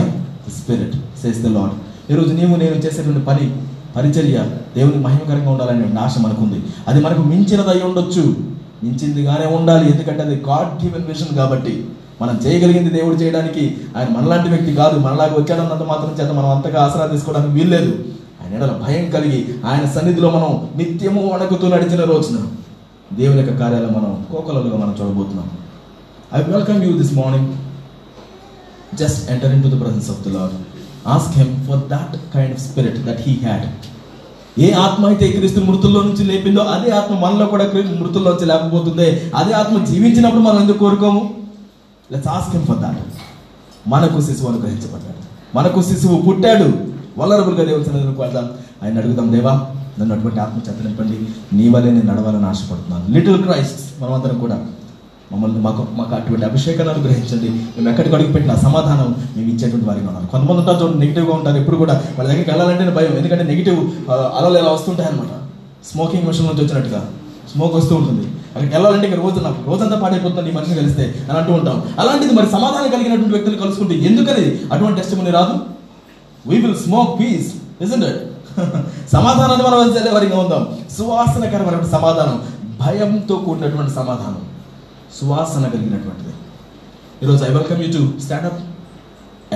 spirit 0.51 0.95
says 0.95 1.39
the 1.39 1.47
Lord 1.47 2.13
ఈరోజు 2.13 2.35
నీవు 2.35 2.57
నేను 2.57 2.75
చేసేటువంటి 2.75 3.21
పని 3.21 3.57
పరిచర్య 3.97 4.45
దేవుని 4.77 4.97
మహిమకరంగా 4.97 5.51
ఉండాలనే 5.51 6.01
ఆశ 6.01 6.19
మనకుంది. 6.19 6.63
అది 6.89 7.01
మనకు 7.01 7.23
మించినదై 7.23 7.81
ఉండొచ్చు. 7.85 8.37
మించిందిగానే 8.85 9.57
ఉండాలి. 9.57 9.93
ఎందుకంటే 9.93 10.23
అది 10.23 10.35
గాడ్ 10.35 10.85
గివెన్ 10.85 11.05
విషన్ 11.05 11.37
కాబట్టి 11.37 11.87
మనం 12.23 12.41
చేయగలిగింది 12.47 12.91
దేవుడు 12.91 13.15
చేయడానికి 13.15 13.77
ఆయన 13.97 14.09
మనలాంటి 14.09 14.49
వ్యక్తి 14.49 14.75
కాదు. 14.75 14.99
మనలాగా 14.99 15.35
వచ్చాడన్నంత 15.35 15.83
మాత్రం 15.83 16.15
చేత 16.21 16.33
మనం 16.33 16.51
అంతగా 16.51 16.83
ఆసరా 16.83 17.07
తీసుకోవడానికి 17.07 17.53
వీల్లేదు. 17.53 18.05
ఆయన 18.43 18.55
ఎడల 18.55 18.81
భయం 18.87 19.11
కలిగి 19.11 19.49
ఆయన 19.67 19.89
సన్నిధిలో 19.91 20.31
మనం 20.31 20.69
నిత్యము 20.77 21.31
వణకుతూ 21.35 21.69
నడిచిన 21.69 22.05
రోజున 22.05 22.47
దేవుని 23.17 23.41
యొక్క 23.41 23.59
కార్యాలు 23.59 23.87
మనం 23.87 24.27
కోకలలుగా 24.33 24.77
మనం 24.77 24.97
చూడబోతున్నాం. 25.01 25.51
I 26.35 26.43
welcome 26.43 26.85
you 26.85 26.99
this 26.99 27.15
morning 27.15 27.49
just 29.01 29.19
enter 29.33 29.51
into 29.57 29.69
the 29.73 29.79
presence 29.83 30.09
of 30.13 30.19
the 30.27 30.33
Lord. 30.37 30.53
Ask 31.13 31.31
Him 31.41 31.51
for 31.69 31.79
that 31.93 32.11
kind 32.35 32.51
of 32.55 32.61
spirit 32.67 32.97
that 33.07 33.19
He 33.27 33.35
had. 33.47 33.63
ఏ 34.59 34.73
ఆత్మ 34.73 35.07
అయితే 35.07 35.33
క్రీస్తు 35.33 35.61
మృతుల్లో 35.61 36.03
నుంచి 36.03 36.25
లేపిందో 36.25 36.61
అదే 36.61 36.91
ఆత్మ 36.91 37.15
మనలో 37.19 37.47
కూడా 37.47 37.65
మృతుల్లో 38.01 38.31
నుంచి 38.31 38.47
లేకపోతుంది 38.47 39.33
అదే 39.37 39.53
ఆత్మ 39.53 39.85
జీవించినప్పుడు 39.85 40.43
మనం 40.43 40.61
ఎందుకు 40.61 40.79
కోరుకోము? 40.79 41.35
Let's 42.13 42.29
ask 42.29 42.57
him 42.57 42.67
for 42.67 42.79
that 42.79 42.99
మనకు 43.89 44.21
శిశువు 44.21 44.49
అనుగ్రహించబడ్డాడు. 44.49 45.23
మనకు 45.57 45.83
శిశువు 45.83 46.23
పుట్టాడు. 46.23 46.73
వల్లరబుల్గా 47.19 47.65
దేవుని 47.65 48.21
వెళ్దాం. 48.21 48.51
ఆయన 48.83 48.99
అడుగుదాం 48.99 49.33
దేవా 49.33 49.67
నన్ను 50.01 50.15
అటువంటి 50.15 50.41
ఆత్మ 50.41 50.71
చేత 50.71 50.87
నింపండి. 50.87 51.19
నీ 51.57 51.69
వల్లే 51.69 51.91
నేను 51.91 52.13
నడవాలని 52.13 52.47
ఆశపడుతున్నాను. 52.47 53.13
లిటిల్ 53.13 53.43
క్రైస్ట్ 53.43 54.03
మనమందరం 54.03 54.39
కూడా 54.39 54.67
మమ్మల్ని 55.33 55.61
మాకు 55.67 55.87
మాకు 55.99 56.13
అటువంటి 56.19 56.45
అభిషేకాన్ని 56.51 56.95
అనుగ్రహించండి. 56.95 57.49
మేము 57.77 57.89
ఎక్కడికి 57.93 58.15
అడిగి 58.17 58.33
పెట్టిన 58.33 58.55
సమాధానం 58.67 59.09
మేము 59.37 59.49
ఇచ్చేటువంటి 59.53 59.87
వారికి 59.87 60.07
ఉన్నాం. 60.07 60.25
కొంతమంది 60.33 60.61
ఉంటారు 60.63 60.79
చూడండి 60.83 61.01
నెగిటివ్గా 61.05 61.35
ఉంటారు. 61.39 61.57
ఎప్పుడు 61.63 61.77
కూడా 61.83 61.95
వాళ్ళ 62.19 62.29
దగ్గరికి 62.31 62.51
వెళ్ళాలంటే 62.51 62.95
భయం. 62.99 63.17
ఎందుకంటే 63.21 63.45
నెగిటివ్ 63.53 63.81
అలలు 64.11 64.59
ఎలా 64.63 64.73
వస్తుంటాయన్నమాట 64.79 65.35
స్మోకింగ్ 65.91 66.27
మిషన్ 66.27 66.47
నుంచి 66.47 66.65
వచ్చినట్టుగా. 66.65 67.03
స్మోక్ 67.53 67.75
వస్తూ 67.75 67.95
ఉంటుంది. 68.01 68.27
అక్కడికి 68.53 68.73
వెళ్ళాలంటే 68.75 69.07
ఇక్కడ 69.09 69.21
రోజు 69.25 69.41
నాకు 69.45 69.61
రోజంతా 69.71 69.97
పాడైపోతుంది 70.03 70.51
ఈ 70.51 70.53
మనిషిని 70.53 70.77
కలిస్తే 70.77 71.05
అని 71.29 71.39
అంటూ 71.39 71.53
ఉంటాం. 71.53 71.77
అలాంటిది 71.99 72.35
మరి 72.35 72.47
సమాధానం 72.47 72.91
కలిగినటువంటి 72.91 73.35
వ్యక్తులు 73.35 73.63
కలుసుకుంటే 73.63 73.95
ఎందుకని 73.95 74.45
అటువంటి 74.75 75.01
టెస్ట్ 75.01 75.35
రాదు? 75.39 75.55
We 76.47 76.57
will 76.63 76.77
smoke 76.77 77.13
peace 77.21 77.51
it 77.83 77.91
సమాధానాన్ని 79.13 79.65
మనం 79.67 79.79
వచ్చే 79.79 80.11
వారిగా 80.15 80.39
ఉందాం. 80.39 80.63
సువాసనకరమైన 80.99 81.85
సమాధానం. 81.97 82.37
భయంతో 82.81 83.35
కూడినటువంటి 83.37 83.93
సమాధానం. 83.93 84.41
సువాసన 85.19 85.65
కలిగినటువంటిది. 85.75 86.33
ఈరోజు 87.23 87.43
I 87.45 87.51
welcome 87.57 87.81
you 87.85 87.89
to 87.97 88.03
stand up 88.25 88.61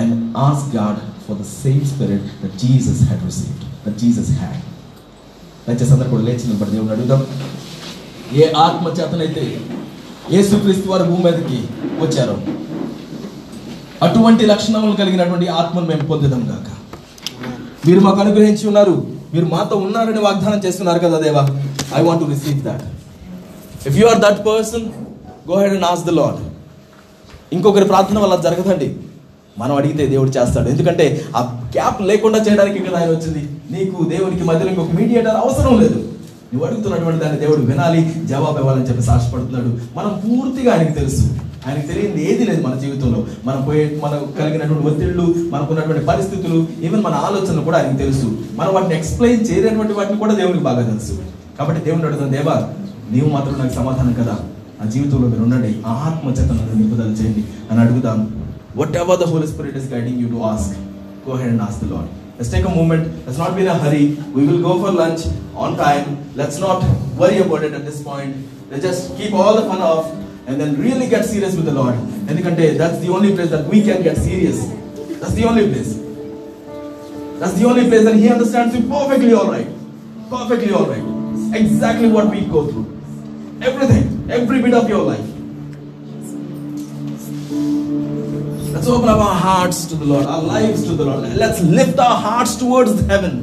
and 0.00 0.14
ask 0.46 0.64
God 0.76 0.98
for 1.24 1.38
the 1.42 1.46
same 1.62 1.82
spirit 1.92 2.26
the 2.42 2.50
Jesus 2.62 3.00
had 3.08 3.22
received 3.28 3.64
the 3.86 3.92
Jesus 4.02 4.32
had 4.40 4.60
దయచేసి 5.66 5.92
అందరు 5.94 6.10
కూడా 6.10 6.24
లేచి 6.28 6.44
నిలబడి 6.48 6.72
దేవుని 6.74 6.92
అడుగుదాం. 6.96 7.22
ఏ 8.40 8.44
ఆత్మ 8.64 8.86
చేతనైతే 8.98 9.44
యేసుక్రీస్తు 10.34 10.86
వారు 10.92 11.04
భూమి 11.10 11.24
మీదకి 11.26 11.58
వచ్చారో 12.02 12.36
అటువంటి 14.06 14.44
లక్షణములు 14.52 14.94
కలిగినటువంటి 15.00 15.46
ఆత్మను 15.60 15.86
మేము 15.86 16.04
పొందుదాం 16.10 16.42
గాక. 16.50 16.68
మీరు 17.86 18.00
మాకు 18.06 18.20
అనుగ్రహించి 18.24 18.64
ఉన్నారు 18.70 18.94
మీరు 19.34 19.46
మాతో 19.46 19.76
ఉన్నారని 19.86 20.20
వాగ్దానం 20.26 20.60
చేస్తున్నారు 20.64 21.00
కదా 21.04 21.18
దేవా? 21.24 21.42
I 21.98 22.02
want 22.06 22.22
to 22.24 22.28
receive 22.34 22.60
that 22.68 22.84
if 23.88 23.96
you 24.00 24.06
are 24.12 24.20
that 24.26 24.40
person 24.48 24.86
go 25.50 25.60
head 25.60 25.72
and 25.72 25.84
ask 25.84 26.04
the 26.04 26.10
Lord 26.10 26.40
ఇంకొకరి 27.52 27.84
ప్రార్థన 27.84 28.18
వల్ల 28.18 28.36
జరగదండి. 28.36 28.96
మనం 29.58 29.76
అడిగితే 29.76 30.06
దేవుడు 30.06 30.28
చేస్తాడు. 30.28 30.68
ఎందుకంటే 30.68 31.24
ఆ 31.36 31.40
గ్యాప్ 31.66 32.02
లేకుండా 32.02 32.38
చేయడానికి 32.38 32.78
ఇక్కడ 32.78 32.96
ఆయన 32.96 33.10
వచ్చింది. 33.10 33.48
నీకు 33.70 34.04
దేవునికి 34.04 34.44
మధ్యలో 34.44 34.68
ఇంకొక 34.68 34.90
మీడియేటర్ 34.90 35.36
అవసరం 35.36 35.80
లేదు. 35.80 35.98
నువ్వు 36.54 36.66
అడుగుతున్నటువంటి 36.66 37.24
దాన్ని 37.24 37.40
దేవుడు 37.40 37.60
వినాలి 37.60 38.14
జవాబు 38.24 38.58
ఇవ్వాలని 38.58 38.84
చెప్పి 38.84 39.02
సాక్షపడుతున్నాడు. 39.02 39.98
మనం 39.98 40.22
పూర్తిగా 40.26 40.74
ఆయనకి 40.74 40.92
తెలుసు. 40.92 41.22
ఆయనకు 41.66 41.86
తెలియదు 41.86 42.16
ఏది 42.16 42.44
లేదు 42.44 42.66
మన 42.66 42.78
జీవితంలో. 42.78 43.24
మనం 43.44 43.64
పోయే 43.64 44.00
మనకు 44.04 44.32
కలిగినటువంటి 44.32 44.86
ఒత్తిళ్ళు 44.86 45.34
మనకున్నటువంటి 45.50 46.06
పరిస్థితులు 46.06 46.66
ఈవెన్ 46.82 47.02
మన 47.02 47.14
ఆలోచనలు 47.14 47.60
కూడా 47.60 47.78
ఆయనకు 47.78 47.96
తెలుసు. 47.96 48.38
మనం 48.52 48.74
వాటిని 48.74 48.96
ఎక్స్ప్లెయిన్ 48.96 49.46
చేయలేనటువంటి 49.50 49.92
వాటిని 49.92 50.18
కూడా 50.18 50.34
దేవునికి 50.34 50.64
బాగా 50.64 50.86
తెలుసు. 50.86 51.18
కాబట్టి 51.58 51.84
దేవుని 51.84 52.04
అడుగుతాం 52.04 52.32
దేవా 52.32 52.68
నీవు 53.10 53.28
మాత్రం 53.28 53.58
నాకు 53.58 53.74
సమాధానం 53.74 54.12
కదా. 54.12 54.38
ఆ 54.81 54.85
జీవితంలో 54.93 55.27
మీరు 55.33 55.43
ఉండండి 55.47 55.73
ఆ 55.89 55.93
ఆత్మ 56.07 56.29
చేత 56.37 56.49
నన్ను 56.59 56.79
నింపుదల 56.81 57.11
చేయండి 57.19 57.43
అని 57.69 57.79
అడుగుదాం 57.83 58.21
whatever 59.03 59.19
the 59.23 59.27
holy 59.33 59.45
spirit 59.53 59.77
is 59.81 59.89
guiding 59.93 60.19
you 60.23 60.29
to 60.35 60.41
ask 60.53 60.73
go 61.27 61.35
ahead 61.41 61.53
and 61.53 61.65
ask 61.67 61.83
the 61.85 61.89
Lord 61.93 62.09
Let's 62.37 62.49
take 62.49 62.65
a 62.65 62.69
moment. 62.69 63.03
Let's 63.25 63.37
not 63.37 63.55
be 63.55 63.61
in 63.61 63.67
a 63.67 63.77
hurry. 63.77 64.05
We 64.33 64.47
will 64.47 64.61
go 64.61 64.79
for 64.81 64.91
lunch 64.91 65.21
on 65.55 65.77
time. 65.77 66.05
Let's 66.33 66.57
not 66.57 66.79
worry 67.15 67.37
about 67.37 67.63
it 67.63 67.73
at 67.73 67.85
this 67.85 68.01
point. 68.01 68.31
Let's 68.71 68.81
just 68.81 69.15
keep 69.15 69.31
all 69.33 69.53
the 69.53 69.61
fun 69.61 69.79
off 69.79 70.11
and 70.47 70.59
then 70.59 70.75
really 70.81 71.07
get 71.07 71.23
serious 71.23 71.55
with 71.55 71.65
the 71.65 71.71
Lord. 71.71 71.97
ఎందుకంటే 72.29 72.65
that's 72.79 72.97
the 72.97 73.11
only 73.17 73.35
place 73.35 73.51
that 73.51 73.67
we 73.67 73.81
can 73.81 74.01
get 74.01 74.17
serious. 74.17 74.57
That's 75.21 75.33
the 75.33 75.45
only 75.51 75.65
place. 75.71 75.91
That's 77.41 77.53
the 77.53 77.67
only 77.71 77.85
place 77.91 78.05
that 78.05 78.15
He 78.15 78.27
understands 78.29 78.73
you 78.75 78.81
perfectly 78.95 79.33
all 79.33 79.51
right. 79.55 79.69
Perfectly 80.29 80.71
all 80.71 80.87
right. 80.93 81.05
Exactly 81.61 82.09
what 82.09 82.27
we 82.35 82.41
go 82.57 82.63
through. 82.71 82.87
Everything. 83.61 84.05
Every 84.29 84.61
bit 84.61 84.73
of 84.73 84.89
your 84.89 85.03
life. 85.03 85.27
Let's 88.73 88.87
open 88.87 89.09
up 89.09 89.19
our 89.19 89.35
hearts 89.35 89.85
to 89.85 89.95
the 89.95 90.05
Lord, 90.05 90.25
our 90.25 90.41
lives 90.41 90.83
to 90.85 90.93
the 90.93 91.05
Lord. 91.05 91.29
Let's 91.35 91.61
lift 91.61 91.99
our 91.99 92.17
hearts 92.19 92.55
towards 92.55 93.05
heaven. 93.05 93.33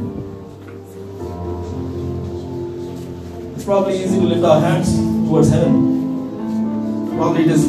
It's 3.55 3.65
probably 3.65 4.03
easy 4.03 4.19
to 4.19 4.27
lift 4.27 4.45
our 4.45 4.61
hands 4.61 4.95
towards 5.29 5.51
heaven. 5.51 5.73
Probably 7.17 7.45
it 7.45 7.51
is 7.51 7.65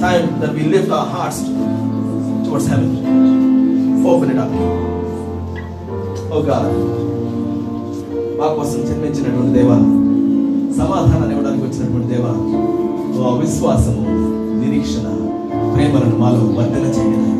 time 0.00 0.40
that 0.40 0.52
we 0.52 0.64
lift 0.64 0.90
our 0.90 1.06
hearts 1.06 1.42
towards 2.46 2.66
heaven. 2.66 4.04
Open 4.04 4.30
it 4.30 4.38
up. 4.38 4.50
Oh 6.32 6.42
God. 6.42 6.68
మా 8.38 8.46
కోసం 8.56 8.78
జన్మించినటువంటి 8.86 9.52
దేవా 9.56 9.76
సమాధానాన్ని 10.78 11.32
ఇవ్వడానికి 11.34 11.47
వచ్చినటువంటి 11.78 12.08
దేవా 12.12 12.32
ఓ 13.20 13.32
విశ్వాసము 13.38 14.02
నిరీక్షణ 14.60 15.06
ప్రేమలను 15.74 16.16
మాలో 16.18 16.44
వర్ధన 16.58 16.86
చేయండి 16.96 17.32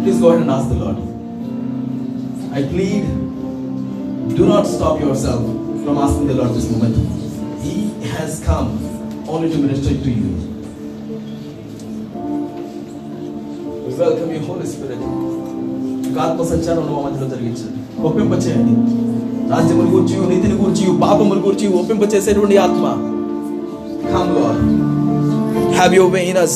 please 0.00 0.20
go 0.24 0.30
and 0.34 0.52
ask 0.56 0.68
the 0.72 0.82
Lord 0.82 1.02
I 2.54 2.62
plead 2.74 3.08
do 4.30 4.46
not 4.46 4.64
stop 4.68 5.00
yourself 5.00 5.40
from 5.82 5.98
asking 5.98 6.26
the 6.26 6.34
Lord 6.34 6.50
this 6.50 6.70
moment. 6.70 6.96
He 7.60 7.72
has 8.08 8.40
come 8.40 8.68
only 9.26 9.50
to 9.50 9.58
minister 9.58 9.94
to 9.96 10.10
you. 10.12 10.28
We 13.82 13.94
welcome 13.96 14.30
you, 14.30 14.42
Holy 14.42 14.66
Spirit. 14.66 15.00
మీకు 16.02 16.20
ఆత్మ 16.24 16.44
సంచారం 16.50 16.84
మా 16.90 17.00
మధ్యలో 17.02 17.26
జరిగించండి 17.32 17.80
ఒప్పింప 18.02 18.34
చేయండి 18.44 18.74
రాజ్యముల 19.55 19.85
గురించి 19.85 20.35
నీతిని 20.35 20.53
గురించి 20.53 21.01
పాపముల 21.01 21.37
గురించి 21.37 21.67
ఒప్పింప 21.67 22.13
చేసేటువంటి 22.13 22.57
ఆత్మ. 22.57 23.09
Come, 24.03 24.25
Lord. 24.25 24.83
Have 25.77 25.97
your 25.99 26.15
way 26.15 26.29
in 26.29 26.37
us. 26.43 26.49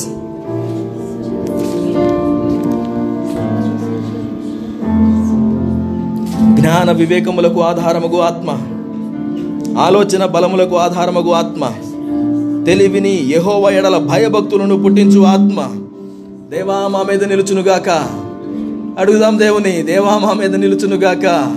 జ్ఞాన 6.60 6.92
వివేకములకు 6.92 7.60
ఆధారముగు 7.60 8.20
ఆత్మ. 8.20 8.58
ఆలోచన 9.78 10.26
బలములకు 10.26 10.76
ఆధారముగు 10.76 11.30
ఆత్మ. 11.30 11.68
తెలివిని 12.64 13.24
యహోవ 13.28 13.70
ఎడల 13.70 13.98
భయభక్తులను 13.98 14.82
పుట్టించు 14.82 15.20
ఆత్మ. 15.20 15.66
దేవా 16.50 16.88
మా 16.88 17.02
మీద 17.02 17.24
నిలుచునుగాక. 17.24 17.88
అడుగుదాం 18.98 19.38
దేవుని 19.38 19.82
దేవా 19.82 20.18
మా 20.18 20.32
మీద 20.32 20.54
నిలుచునుగాక. 20.54 21.54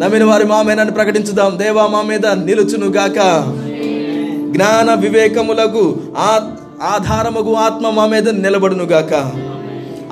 నమ్మిన 0.00 0.24
వారి 0.24 0.44
మామేనని 0.44 0.90
ప్రకటించుదాం. 0.90 1.58
దేవా 1.58 1.86
మా 1.86 2.02
మీద 2.02 2.26
నిలుచునుగాక 2.26 3.18
జ్ఞాన 4.54 4.94
వివేకములకు 4.94 5.96
ఆ 6.18 6.30
ఆధారముగు 6.82 7.52
ఆత్మ 7.52 7.90
మా 7.90 8.06
మీద 8.06 8.28
నిలబడునుగాక 8.28 9.12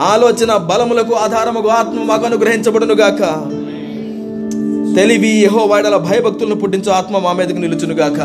ఆలోచన 0.01 0.57
బలములకు 0.71 1.15
ఆధారముకు 1.15 1.69
ఆత్మ 1.69 2.03
మాకు 2.03 2.27
అనుగ్రహించబడునుగాక 2.27 3.21
తెలివి 4.97 5.33
యహో 5.45 5.63
వాడల 5.65 5.97
భయభక్తులను 5.97 6.55
పుట్టించు 6.55 6.91
ఆత్మ 6.91 7.19
మా 7.19 7.33
మీదకు 7.33 7.57
నిలుచునుగాక 7.57 8.21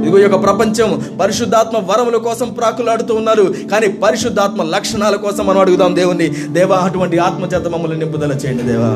ఇదిగో 0.00 0.18
యొక్క 0.18 0.42
ప్రపంచం 0.42 0.90
పరిశుద్ధాత్మ 1.20 1.76
వరముల 1.90 2.16
కోసం 2.16 2.48
ప్రాకులాడుతూ 2.48 3.14
ఉన్నారు. 3.14 3.54
కానీ 3.70 3.88
పరిశుద్ధాత్మ 3.88 4.62
లక్షణాల 4.62 5.16
కోసం 5.16 5.46
మనం 5.46 5.60
అడుగుదాం 5.60 5.96
దేవుణ్ణి. 5.96 6.28
దేవా 6.28 6.76
అటువంటి 6.76 7.18
ఆత్మ 7.18 7.44
చేత 7.44 7.66
మమ్మల్ని 7.68 7.98
నింపుదల 7.98 8.32
చేయండి 8.32 8.62
దేవా. 8.62 8.92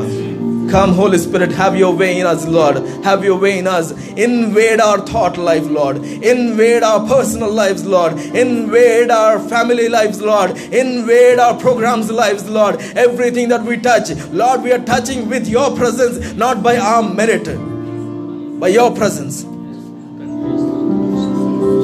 Come, 0.69 0.93
Holy 0.93 1.17
Spirit, 1.17 1.51
have 1.51 1.77
your 1.77 1.95
way 1.95 2.19
in 2.19 2.25
us, 2.25 2.45
Lord. 2.45 2.77
Have 3.03 3.23
your 3.23 3.37
way 3.37 3.59
in 3.59 3.67
us. 3.67 3.91
Invade 4.13 4.79
our 4.79 4.99
thought 5.05 5.37
life, 5.37 5.65
Lord. 5.65 5.97
Invade 5.97 6.83
our 6.83 7.07
personal 7.07 7.51
lives, 7.51 7.85
Lord. 7.85 8.13
Invade 8.13 9.11
our 9.11 9.39
family 9.39 9.87
lives, 9.89 10.21
Lord. 10.21 10.51
Invade 10.51 11.39
our 11.39 11.55
programs 11.57 12.09
lives, 12.11 12.49
Lord. 12.49 12.81
Everything 12.95 13.49
that 13.49 13.63
we 13.63 13.77
touch, 13.77 14.09
Lord, 14.31 14.63
we 14.63 14.71
are 14.71 14.83
touching 14.83 15.29
with 15.29 15.47
your 15.47 15.75
presence, 15.75 16.33
not 16.33 16.63
by 16.63 16.77
our 16.77 17.03
merit, 17.03 17.45
by 18.59 18.69
your 18.69 18.93
presence. 18.95 19.45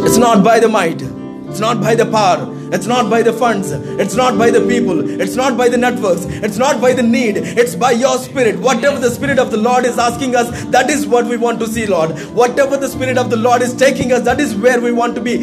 It's 0.06 0.18
not 0.18 0.44
by 0.44 0.60
the 0.60 0.68
might. 0.68 1.02
It's 1.02 1.60
not 1.60 1.82
by 1.82 1.96
the 1.96 2.06
power. 2.06 2.51
It's 2.72 2.88
not 2.88 3.10
by 3.10 3.22
the 3.22 3.34
funds. 3.34 3.72
It's 3.72 4.16
not 4.16 4.38
by 4.38 4.50
the 4.50 4.62
people. 4.62 5.22
It's 5.22 5.36
not 5.36 5.58
by 5.58 5.68
the 5.70 5.78
networks. 5.78 6.26
It's 6.26 6.58
not 6.58 6.82
by 6.82 6.94
the 6.94 7.04
need. 7.04 7.38
It's 7.38 7.76
by 7.76 7.92
your 7.92 8.18
spirit. 8.18 8.60
Whatever 8.60 9.00
the 9.00 9.10
spirit 9.10 9.40
of 9.40 9.52
the 9.52 9.58
Lord 9.58 9.86
is 9.86 9.98
asking 9.98 10.36
us, 10.36 10.64
that 10.66 10.90
is 10.90 11.06
what 11.06 11.26
we 11.26 11.38
want 11.38 11.60
to 11.60 11.68
see, 11.68 11.86
Lord. 11.86 12.12
Whatever 12.34 12.78
the 12.78 12.88
spirit 12.88 13.18
of 13.18 13.30
the 13.30 13.38
Lord 13.38 13.62
is 13.62 13.74
taking 13.76 14.14
us, 14.14 14.24
that 14.24 14.40
is 14.40 14.56
where 14.56 14.80
we 14.80 14.92
want 14.92 15.16
to 15.16 15.22
be 15.22 15.38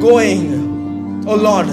going. 0.00 1.24
Oh 1.26 1.36
Lord, 1.36 1.68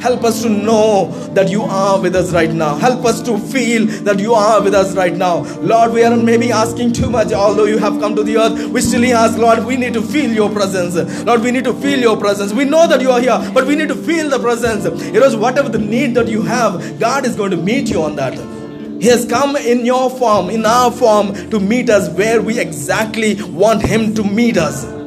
Help 0.00 0.24
us 0.24 0.42
to 0.42 0.48
know 0.48 1.10
that 1.34 1.50
you 1.50 1.62
are 1.62 2.00
with 2.00 2.16
us 2.16 2.32
right 2.32 2.50
now. 2.50 2.74
Help 2.76 3.04
us 3.04 3.20
to 3.22 3.38
feel 3.38 3.84
that 4.04 4.18
you 4.18 4.32
are 4.32 4.62
with 4.62 4.74
us 4.74 4.96
right 4.96 5.14
now. 5.14 5.42
Lord, 5.60 5.92
we 5.92 6.02
aren't 6.02 6.24
maybe 6.24 6.50
asking 6.50 6.94
too 6.94 7.10
much, 7.10 7.32
although 7.32 7.64
you 7.66 7.76
have 7.76 8.00
come 8.00 8.16
to 8.16 8.22
the 8.22 8.38
earth. 8.38 8.70
We 8.70 8.80
still 8.80 9.04
ask, 9.14 9.36
Lord, 9.36 9.66
we 9.66 9.76
need 9.76 9.92
to 9.94 10.02
feel 10.02 10.32
your 10.32 10.48
presence. 10.48 10.96
Lord, 11.24 11.42
we 11.42 11.50
need 11.50 11.64
to 11.64 11.74
feel 11.74 11.98
your 11.98 12.16
presence. 12.16 12.54
We 12.54 12.64
know 12.64 12.86
that 12.86 13.02
you 13.02 13.10
are 13.10 13.20
here, 13.20 13.50
but 13.52 13.66
we 13.66 13.76
need 13.76 13.88
to 13.88 13.94
feel 13.94 14.30
the 14.30 14.38
presence. 14.38 14.86
It 14.86 15.20
was 15.20 15.36
whatever 15.36 15.68
the 15.68 15.78
need 15.78 16.14
that 16.14 16.28
you 16.28 16.42
have, 16.42 16.98
God 16.98 17.26
is 17.26 17.36
going 17.36 17.50
to 17.50 17.58
meet 17.58 17.90
you 17.90 18.02
on 18.02 18.16
that. 18.16 18.34
He 19.02 19.06
has 19.08 19.26
come 19.26 19.56
in 19.56 19.84
your 19.84 20.10
form, 20.10 20.50
in 20.50 20.64
our 20.64 20.90
form, 20.90 21.34
to 21.50 21.60
meet 21.60 21.90
us 21.90 22.08
where 22.16 22.40
we 22.40 22.58
exactly 22.58 23.42
want 23.44 23.82
Him 23.82 24.14
to 24.14 24.24
meet 24.24 24.56
us. 24.56 24.99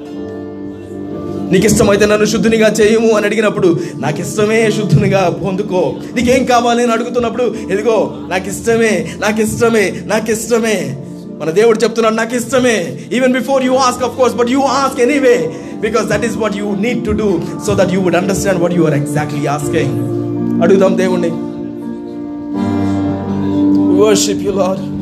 నీకు 1.53 1.65
ఇష్టమైతే 1.65 2.05
నన్ను 2.05 2.25
శుద్ధునిగా 2.25 2.67
చేయము 2.71 3.09
అని 3.09 3.25
అడిగినప్పుడు 3.25 3.79
నాకు 3.95 4.21
ఇష్టమే 4.21 4.71
శుద్ధునిగా 4.71 5.39
పొందుకో. 5.45 5.95
నీకేం 6.15 6.45
కావాలి? 6.45 6.83
అని 6.83 6.91
అడుగుతున్నప్పుడు 6.91 7.55
ఎదిగో 7.71 8.13
నాకు 8.27 8.49
ఇష్టమే 8.49 9.09
నాకు 9.19 9.41
ఇష్టమే 9.41 10.01
నాకు 10.05 10.31
ఇష్టమే 10.31 10.97
మన 11.41 11.49
దేవుడు 11.49 11.79
చెప్తున్నాడు 11.79 12.15
నాకు 12.15 12.35
ఇష్టమే 12.35 12.99
even 13.13 13.33
before 13.33 13.65
you 13.65 13.73
ask 13.73 14.03
of 14.03 14.17
course 14.17 14.35
but 14.35 14.49
you 14.49 14.59
ask 14.59 15.01
anyway 15.01 15.53
because 15.79 16.05
that 16.05 16.25
is 16.25 16.37
what 16.37 16.57
you 16.57 16.75
need 16.75 17.05
to 17.05 17.11
do 17.11 17.29
so 17.67 17.75
that 17.75 17.93
you 17.93 18.01
would 18.01 18.15
understand 18.15 18.61
what 18.61 18.73
you 18.73 18.83
are 18.83 18.93
exactly 18.93 19.45
asking 19.45 19.95
అడుగుదాం 20.61 20.97
దేవుణ్ణి. 20.97 21.31
వర్షిప్ 24.01 24.41
యు 24.41 24.51
లార్డ్ 24.51 24.92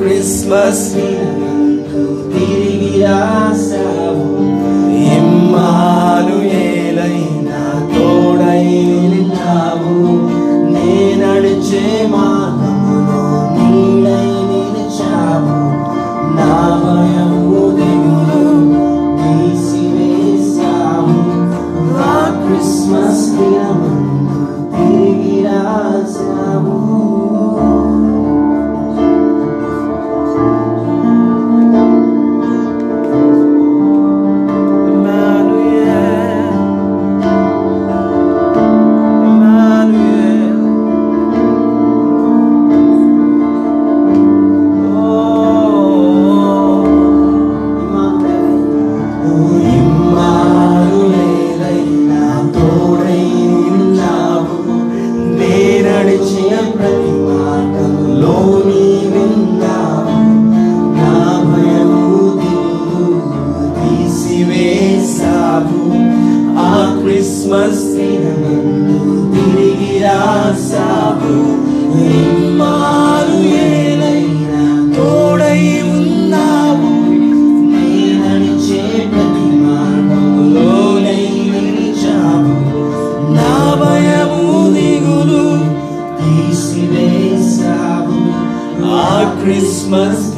ఆ 0.00 0.02
Christmas 0.02 0.84
దినందు 2.32 3.79
Christmas 89.90 90.29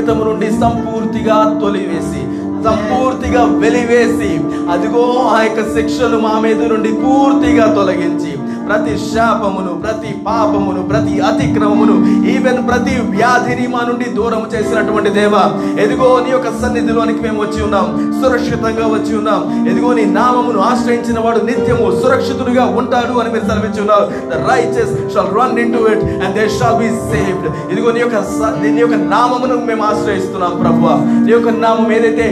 జీవితం 0.00 0.18
నుండి 0.24 0.48
సంపూర్తిగా 0.60 1.36
తొలివేసి 1.60 2.20
సంపూర్తిగా 2.64 3.40
వెలివేసి 3.62 4.28
అదిగో 4.72 5.02
ఆ 5.28 5.38
యొక్క 5.42 5.60
శిక్షలు 5.72 6.18
మా 6.18 6.34
మీద 6.38 6.60
నుండి 6.72 6.90
పూర్తిగా 7.00 7.64
తొలగించి 7.74 8.27
ప్రతి 8.68 8.94
శాపమును 9.08 9.72
ప్రతి 9.82 10.10
పాపమును 10.26 10.82
ప్రతి 10.82 11.20
అతిక్రమమును 11.20 11.94
ఈవెన్ 12.28 12.68
ప్రతి 12.68 12.94
వ్యాధిని 13.10 13.66
మా 13.68 13.80
నుండి 13.82 14.04
దూరం 14.10 14.42
చేసినటువంటి 14.52 15.10
దేవ 15.10 15.34
ఎదిగో 15.78 16.20
నీ 16.20 16.30
యొక్క 16.30 16.48
సన్నిధిలోనికి 16.60 17.20
మేము 17.20 17.42
వచ్చి 17.42 17.62
ఉన్నాం 17.62 17.86
సురక్షితంగా 18.20 18.86
వచ్చి 18.88 19.12
ఉన్నాం. 19.16 19.40
ఎదిగో 19.68 19.92
నీ 19.92 20.04
నామమును 20.12 20.58
ఆశ్రయించిన 20.60 21.18
వాడు 21.18 21.40
నిత్యము 21.44 22.00
సురక్షితుడిగా 22.00 22.64
ఉంటాడు 22.78 23.12
అని 23.18 23.30
మీరు 23.30 23.46
సెలవించి 23.46 23.80
ఉన్నారు. 23.80 24.06
The 24.30 24.50
riches 24.50 24.92
shall 25.14 25.32
run 25.34 25.58
into 25.72 25.82
it 25.92 26.04
and 26.22 26.34
they 26.34 26.48
shall 26.58 26.78
be 26.78 26.88
saved 27.10 27.46
ఇదిగో 27.72 27.90
నీ 27.90 28.00
యొక్క 28.00 28.20
స- 28.32 28.54
నీ 28.66 28.80
యొక్క 28.80 28.98
నామమును 29.08 29.56
మేము 29.64 29.84
ఆశ్రయిస్తున్నాం 29.84 30.54
ప్రభు. 30.60 30.86
నీ 31.24 31.32
యొక్క 31.32 31.48
నామం 31.58 31.92
ఏదైతే 31.92 32.26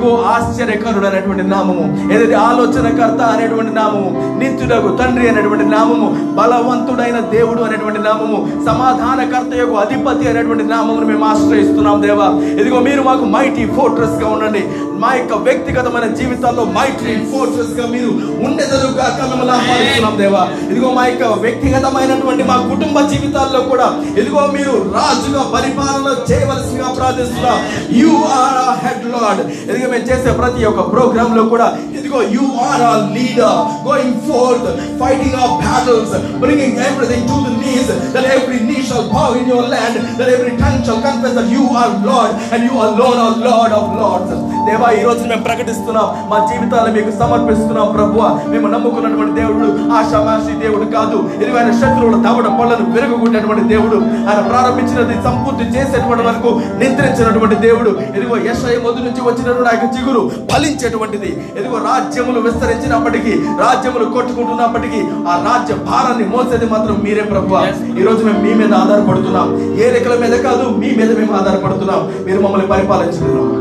ఇదిగో 0.00 0.12
ఆశ్చర్యకరుడు 0.32 1.06
అనేటువంటి 1.08 1.44
నామము. 1.52 1.84
ఏదైతే 2.14 2.36
ఆలోచనకర్త 2.48 3.20
అనేటువంటి 3.32 3.72
నామము 3.78 4.08
నిత్యుడకు 4.40 4.90
తండ్రి 5.00 5.24
అనేటువంటి 5.30 5.66
నామము 5.74 6.06
బలవంతుడైన 6.38 7.18
దేవుడు 7.34 7.60
అనేటువంటి 7.66 8.00
నామము 8.08 8.38
సమాధానకర్త 8.68 9.52
యొక్క 9.60 9.74
అధిపతి 9.84 10.30
అనేటువంటి 10.30 10.64
నామమును 10.72 11.08
మేము 11.10 11.26
ఆశ్రయిస్తున్నాం 11.30 11.98
దేవా. 12.06 12.28
ఇదిగో 12.60 12.80
మీరు 12.88 13.02
మాకు 13.08 13.26
మైటీ 13.34 13.66
ఫోర్ట్రెస్గా 13.76 14.28
ఉండండి. 14.36 14.62
మా 15.02 15.10
యొక్క 15.18 15.34
వ్యక్తిగతమైన 15.48 16.06
జీవితాల్లో 16.16 16.64
మైటీ 16.78 17.12
ఫోర్ట్రెస్గా 17.30 17.84
మీరు 17.92 18.10
ఉండేదరుగా 18.46 19.06
మిమ్మల్ని 19.30 19.54
ఆహ్వానిస్తున్నాం 19.58 20.16
దేవా. 20.22 20.42
ఇదిగో 20.70 20.88
మా 20.96 21.04
యొక్క 21.10 21.28
వ్యక్తిగతమైనటువంటి 21.44 22.42
మా 22.50 22.56
కుటుంబ 22.72 22.96
జీవితాల్లో 23.12 23.60
కూడా 23.70 23.86
ఇదిగో 24.20 24.42
మీరు 24.56 24.74
రాజుగా 24.96 25.44
పరిపాలన 25.54 26.08
చేయవలసిన 26.30 26.90
ప్రార్థిస్తున్నాం. 26.98 27.60
యు 28.00 28.12
ఆర్ 28.40 28.60
హెడ్ 28.84 29.06
లార్డ్ 29.14 29.40
ఇదిగో 29.70 29.89
మేము 29.94 30.06
చేసే 30.10 30.32
ప్రతి 30.40 30.68
ఒక్క 30.70 30.84
ప్రోగ్రామ్లో 30.94 31.44
కూడా 31.54 31.68
ఇదిగో 31.98 32.20
you 32.36 32.46
are 32.68 32.84
our 32.90 33.04
leader 33.16 33.58
going 33.88 34.18
forth 34.28 34.68
fighting 35.02 35.38
of 35.44 35.56
battles 35.64 36.12
bringing 36.44 36.80
everything 36.88 37.26
to 37.30 37.38
the 37.46 37.54
knees 37.64 37.92
that 38.16 38.30
every 38.36 38.58
knee 38.68 38.82
shall 38.88 39.04
bow 39.14 39.28
in 39.40 39.44
your 39.52 39.62
land 39.72 39.94
that 40.18 40.30
every 40.36 40.52
tongue 40.62 40.84
shall 40.86 41.00
confess 41.06 41.34
that 41.38 41.48
you 41.56 41.64
are 41.80 41.90
Lord 42.10 42.30
and 42.54 42.60
you 42.68 42.76
alone 42.86 43.18
are 43.26 43.34
Lord 43.48 43.72
of 43.80 43.86
lords. 44.00 44.30
దేవా 44.66 44.88
ఈ 44.98 45.02
రోజు 45.06 45.22
మేము 45.30 45.42
ప్రకటిస్తున్నాం 45.46 46.08
మా 46.30 46.38
జీవితాలను 46.48 46.94
మీకు 46.96 47.12
సమర్పిస్తున్నాం 47.20 47.86
ప్రభువ. 47.96 48.22
మేము 48.52 48.66
నమ్ముకున్నటువంటి 48.74 49.34
దేవుడు 49.40 49.66
ఆశామాషి 49.98 50.52
దేవుడు 50.64 50.86
కాదు. 50.96 51.18
ఇరువైన 51.42 51.70
శత్రువుల 51.80 52.16
దవడ 52.26 52.48
పళ్ళను 52.58 52.84
విరగొట్టినటువంటి 52.96 53.64
దేవుడు. 53.74 53.98
ఆయన 54.28 54.40
ప్రారంభించినది 54.50 55.16
సంపూర్తి 55.26 55.64
చేసేటువంటి 55.76 56.24
వరకు 56.28 56.50
నిద్రించినటువంటి 56.82 57.56
దేవుడు. 57.66 57.92
ఇదిగో 58.16 58.36
యశయ 58.48 58.76
మొదటి 58.86 59.04
నుంచి 59.06 59.22
వచ్చినటువంటి 59.28 59.70
యొక్క 59.80 59.94
చిగురు 59.96 60.22
ఫలించేటువంటిది. 60.50 61.30
ఇదిగో 61.58 61.78
రాజ్యములు 61.90 62.40
విస్తరించినప్పటికీ 62.46 63.32
రాజ్యములు 63.62 64.06
కొట్టుకుంటున్నప్పటికీ 64.16 65.00
ఆ 65.30 65.34
రాజ్య 65.48 65.74
భారాన్ని 65.90 66.26
మోసేది 66.34 66.66
మాత్రం 66.74 66.96
మీరే 67.06 67.24
ప్రభు 67.32 67.56
ఈ 68.00 68.04
రోజు 68.08 68.20
మేము 68.26 68.40
మీ 68.46 68.52
మీద 68.60 68.72
ఆధారపడుతున్నాం. 68.82 69.48
ఏ 69.82 69.88
రెక్కల 69.96 70.14
మీద 70.24 70.34
కాదు 70.48 70.64
మీ 70.82 70.90
మీద 71.00 71.10
మేము 71.20 71.32
ఆధారపడుతున్నాం. 71.40 72.02
మీరు 72.26 72.40
మమ్మల్ని 72.44 72.68
పరిపాలించుతున్నాం 72.74 73.59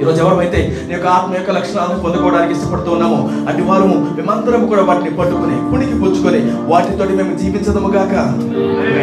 ఈరోజు 0.00 0.18
ఎవరమైతే 0.22 0.58
నీ 0.86 0.92
యొక్క 0.94 1.06
ఆత్మ 1.08 1.32
యొక్క 1.36 1.50
లక్షణాలను 1.56 1.98
పొందుకోవడానికి 2.04 2.52
ఇష్టపడుతూ 2.54 2.90
ఉన్నామో 2.94 3.18
అటు 3.48 3.64
వారు 3.68 3.84
మేమందరం 4.16 4.62
కూడా 4.70 4.82
వాటిని 4.88 5.10
పట్టుకుని 5.18 5.56
పుణికి 5.70 5.96
పుచ్చుకొని 6.00 6.40
వాటితోటి 6.70 7.12
మేము 7.18 7.32
జీవించదము 7.40 7.90
గాక. 7.94 8.14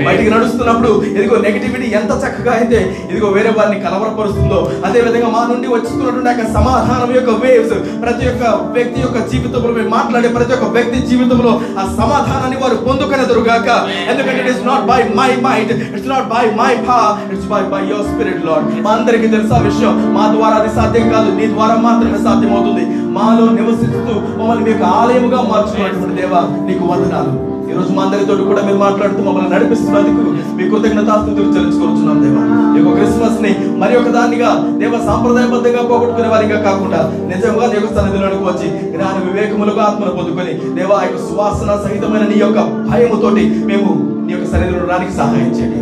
బయటికి 0.08 0.30
నడుస్తున్నప్పుడు 0.34 0.92
ఇదిగో 1.16 1.38
నెగిటివిటీ 1.46 1.88
ఎంత 2.00 2.12
చక్కగా 2.24 2.52
అయితే 2.58 2.80
ఇదిగో 3.12 3.30
వేరే 3.38 3.52
వారిని 3.58 3.78
కలవరపరుస్తుందో 3.86 4.60
అదేవిధంగా 4.88 5.30
మా 5.36 5.42
నుండి 5.52 5.70
వస్తున్నటువంటి 5.74 6.30
యొక్క 6.32 6.46
సమాధానం 6.58 7.12
యొక్క 7.18 7.34
వేవ్స్ 7.44 7.74
ప్రతి 8.04 8.26
ఒక్క 8.32 8.44
వ్యక్తి 8.78 9.00
యొక్క 9.06 9.20
జీవితంలో 9.32 9.74
మేము 9.78 9.92
మాట్లాడే 9.96 10.32
ప్రతి 10.38 10.56
ఒక్క 10.58 10.70
వ్యక్తి 10.78 11.00
జీవితంలో 11.12 11.54
ఆ 11.78 11.86
సమాధానాన్ని 12.00 12.60
వారు 12.64 12.78
పొందుకునేదరు 12.88 13.44
గాక. 13.50 13.68
ఎందుకంటే 14.12 14.40
it 14.44 14.52
is 14.56 14.64
not 14.70 14.86
by 14.92 15.00
my 15.20 15.32
mind 15.48 15.74
it's 15.88 16.12
not 16.14 16.30
by 16.34 16.44
my 16.62 16.74
power 16.90 17.00
it's 17.34 17.50
by 17.54 17.64
by 17.74 17.82
your 17.92 18.08
spirit 18.12 18.46
Lord 18.50 18.68
మా 18.86 18.92
అందరికీ 18.98 19.30
తెలుసా 19.36 19.60
విషయం. 19.70 19.96
మా 20.18 20.26
ద్వారా 20.36 20.56
అది 20.62 20.72
సాధ్యం 20.82 21.08
కాదు. 21.14 21.30
నీ 21.40 21.46
ద్వారా 21.54 21.76
మాత్రమే 21.88 22.20
సాధ్యమవుతుంది. 22.26 22.84
మాలో 23.16 23.46
నివసిస్తూ 23.58 24.14
మమ్మల్ని 24.40 24.64
మీకు 24.68 24.84
ఆలయముగా 24.98 25.40
మార్చుకున్నటువంటి 25.50 26.16
దేవ 26.20 26.36
నీకు 26.68 26.84
వందనాలు. 26.92 27.32
ఈ 27.70 27.74
రోజు 27.78 27.92
మా 27.98 28.02
అందరితో 28.06 28.34
కూడా 28.48 28.62
మీరు 28.68 28.80
మాట్లాడుతూ 28.84 29.20
మమ్మల్ని 29.26 29.52
నడిపిస్తున్నందుకు 29.54 30.22
మీ 30.58 30.64
కృతజ్ఞతాస్తుతులు 30.72 31.54
చెల్లించుకోవచ్చున్నాం 31.56 32.18
దేవ. 32.24 32.38
ఈ 32.76 32.80
యొక్క 32.80 32.94
క్రిస్మస్ని 32.98 33.52
మరి 33.82 33.94
ఒక 34.00 34.10
దానిగా 34.18 34.50
దేవ 34.82 35.00
సాంప్రదాయబద్ధంగా 35.08 35.84
పోగొట్టుకునే 35.92 36.30
వారిగా 36.34 36.58
కాకుండా 36.68 37.00
నిజంగా 37.32 37.68
దేవ 37.74 37.86
సన్నిధిలోనికి 37.98 38.46
వచ్చి 38.50 38.70
జ్ఞాన 38.96 39.16
వివేకములుగా 39.28 39.84
ఆత్మను 39.90 40.16
పొందుకొని 40.20 40.54
దేవ 40.78 40.92
ఆ 41.00 41.04
యొక్క 41.08 41.22
సువాసన 41.28 41.76
సహితమైన 41.84 42.26
నీ 42.32 42.40
యొక్క 42.46 42.60
భయముతోటి 42.92 43.44
మేము 43.72 43.92
నీ 44.26 44.34
యొక్క 44.36 44.48
సన్నిధిలో 44.54 44.88
రానికి 44.94 45.16
సహాయం 45.20 45.54
చేయండి. 45.60 45.82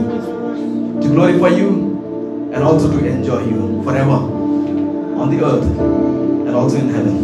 To 1.02 1.08
glorify 1.16 1.54
you 1.62 1.70
and 2.54 2.64
also 2.64 2.88
to 2.92 3.00
enjoy 3.08 3.42
you 3.50 3.64
forever. 3.86 4.39
on 5.21 5.27
the 5.31 5.41
earth 5.45 5.69
and 6.47 6.55
also 6.61 6.77
in 6.79 6.89
heaven. 6.89 7.17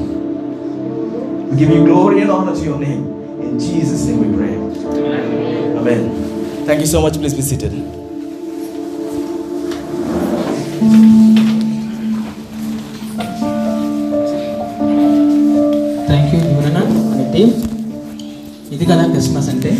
We 1.50 1.56
give 1.56 1.70
you 1.70 1.84
glory 1.84 2.20
and 2.22 2.30
honor 2.30 2.54
to 2.54 2.64
your 2.70 2.78
name. 2.78 3.02
In 3.42 3.58
Jesus' 3.58 4.04
name 4.06 4.20
we 4.24 4.36
pray. 4.36 4.54
Amen. 5.80 6.02
Thank 6.66 6.80
you 6.80 6.86
so 6.86 7.00
much. 7.02 7.14
Please 7.14 7.34
be 7.34 7.42
seated. 7.42 7.72
Thank 16.08 16.30
you 16.32 16.38
యువరణ 16.52 16.78
అనే 17.12 17.24
team 17.34 17.50
ఇది 18.74 18.84
కదా 18.90 19.04
Christmas 19.12 19.50
అంటే 19.54 19.72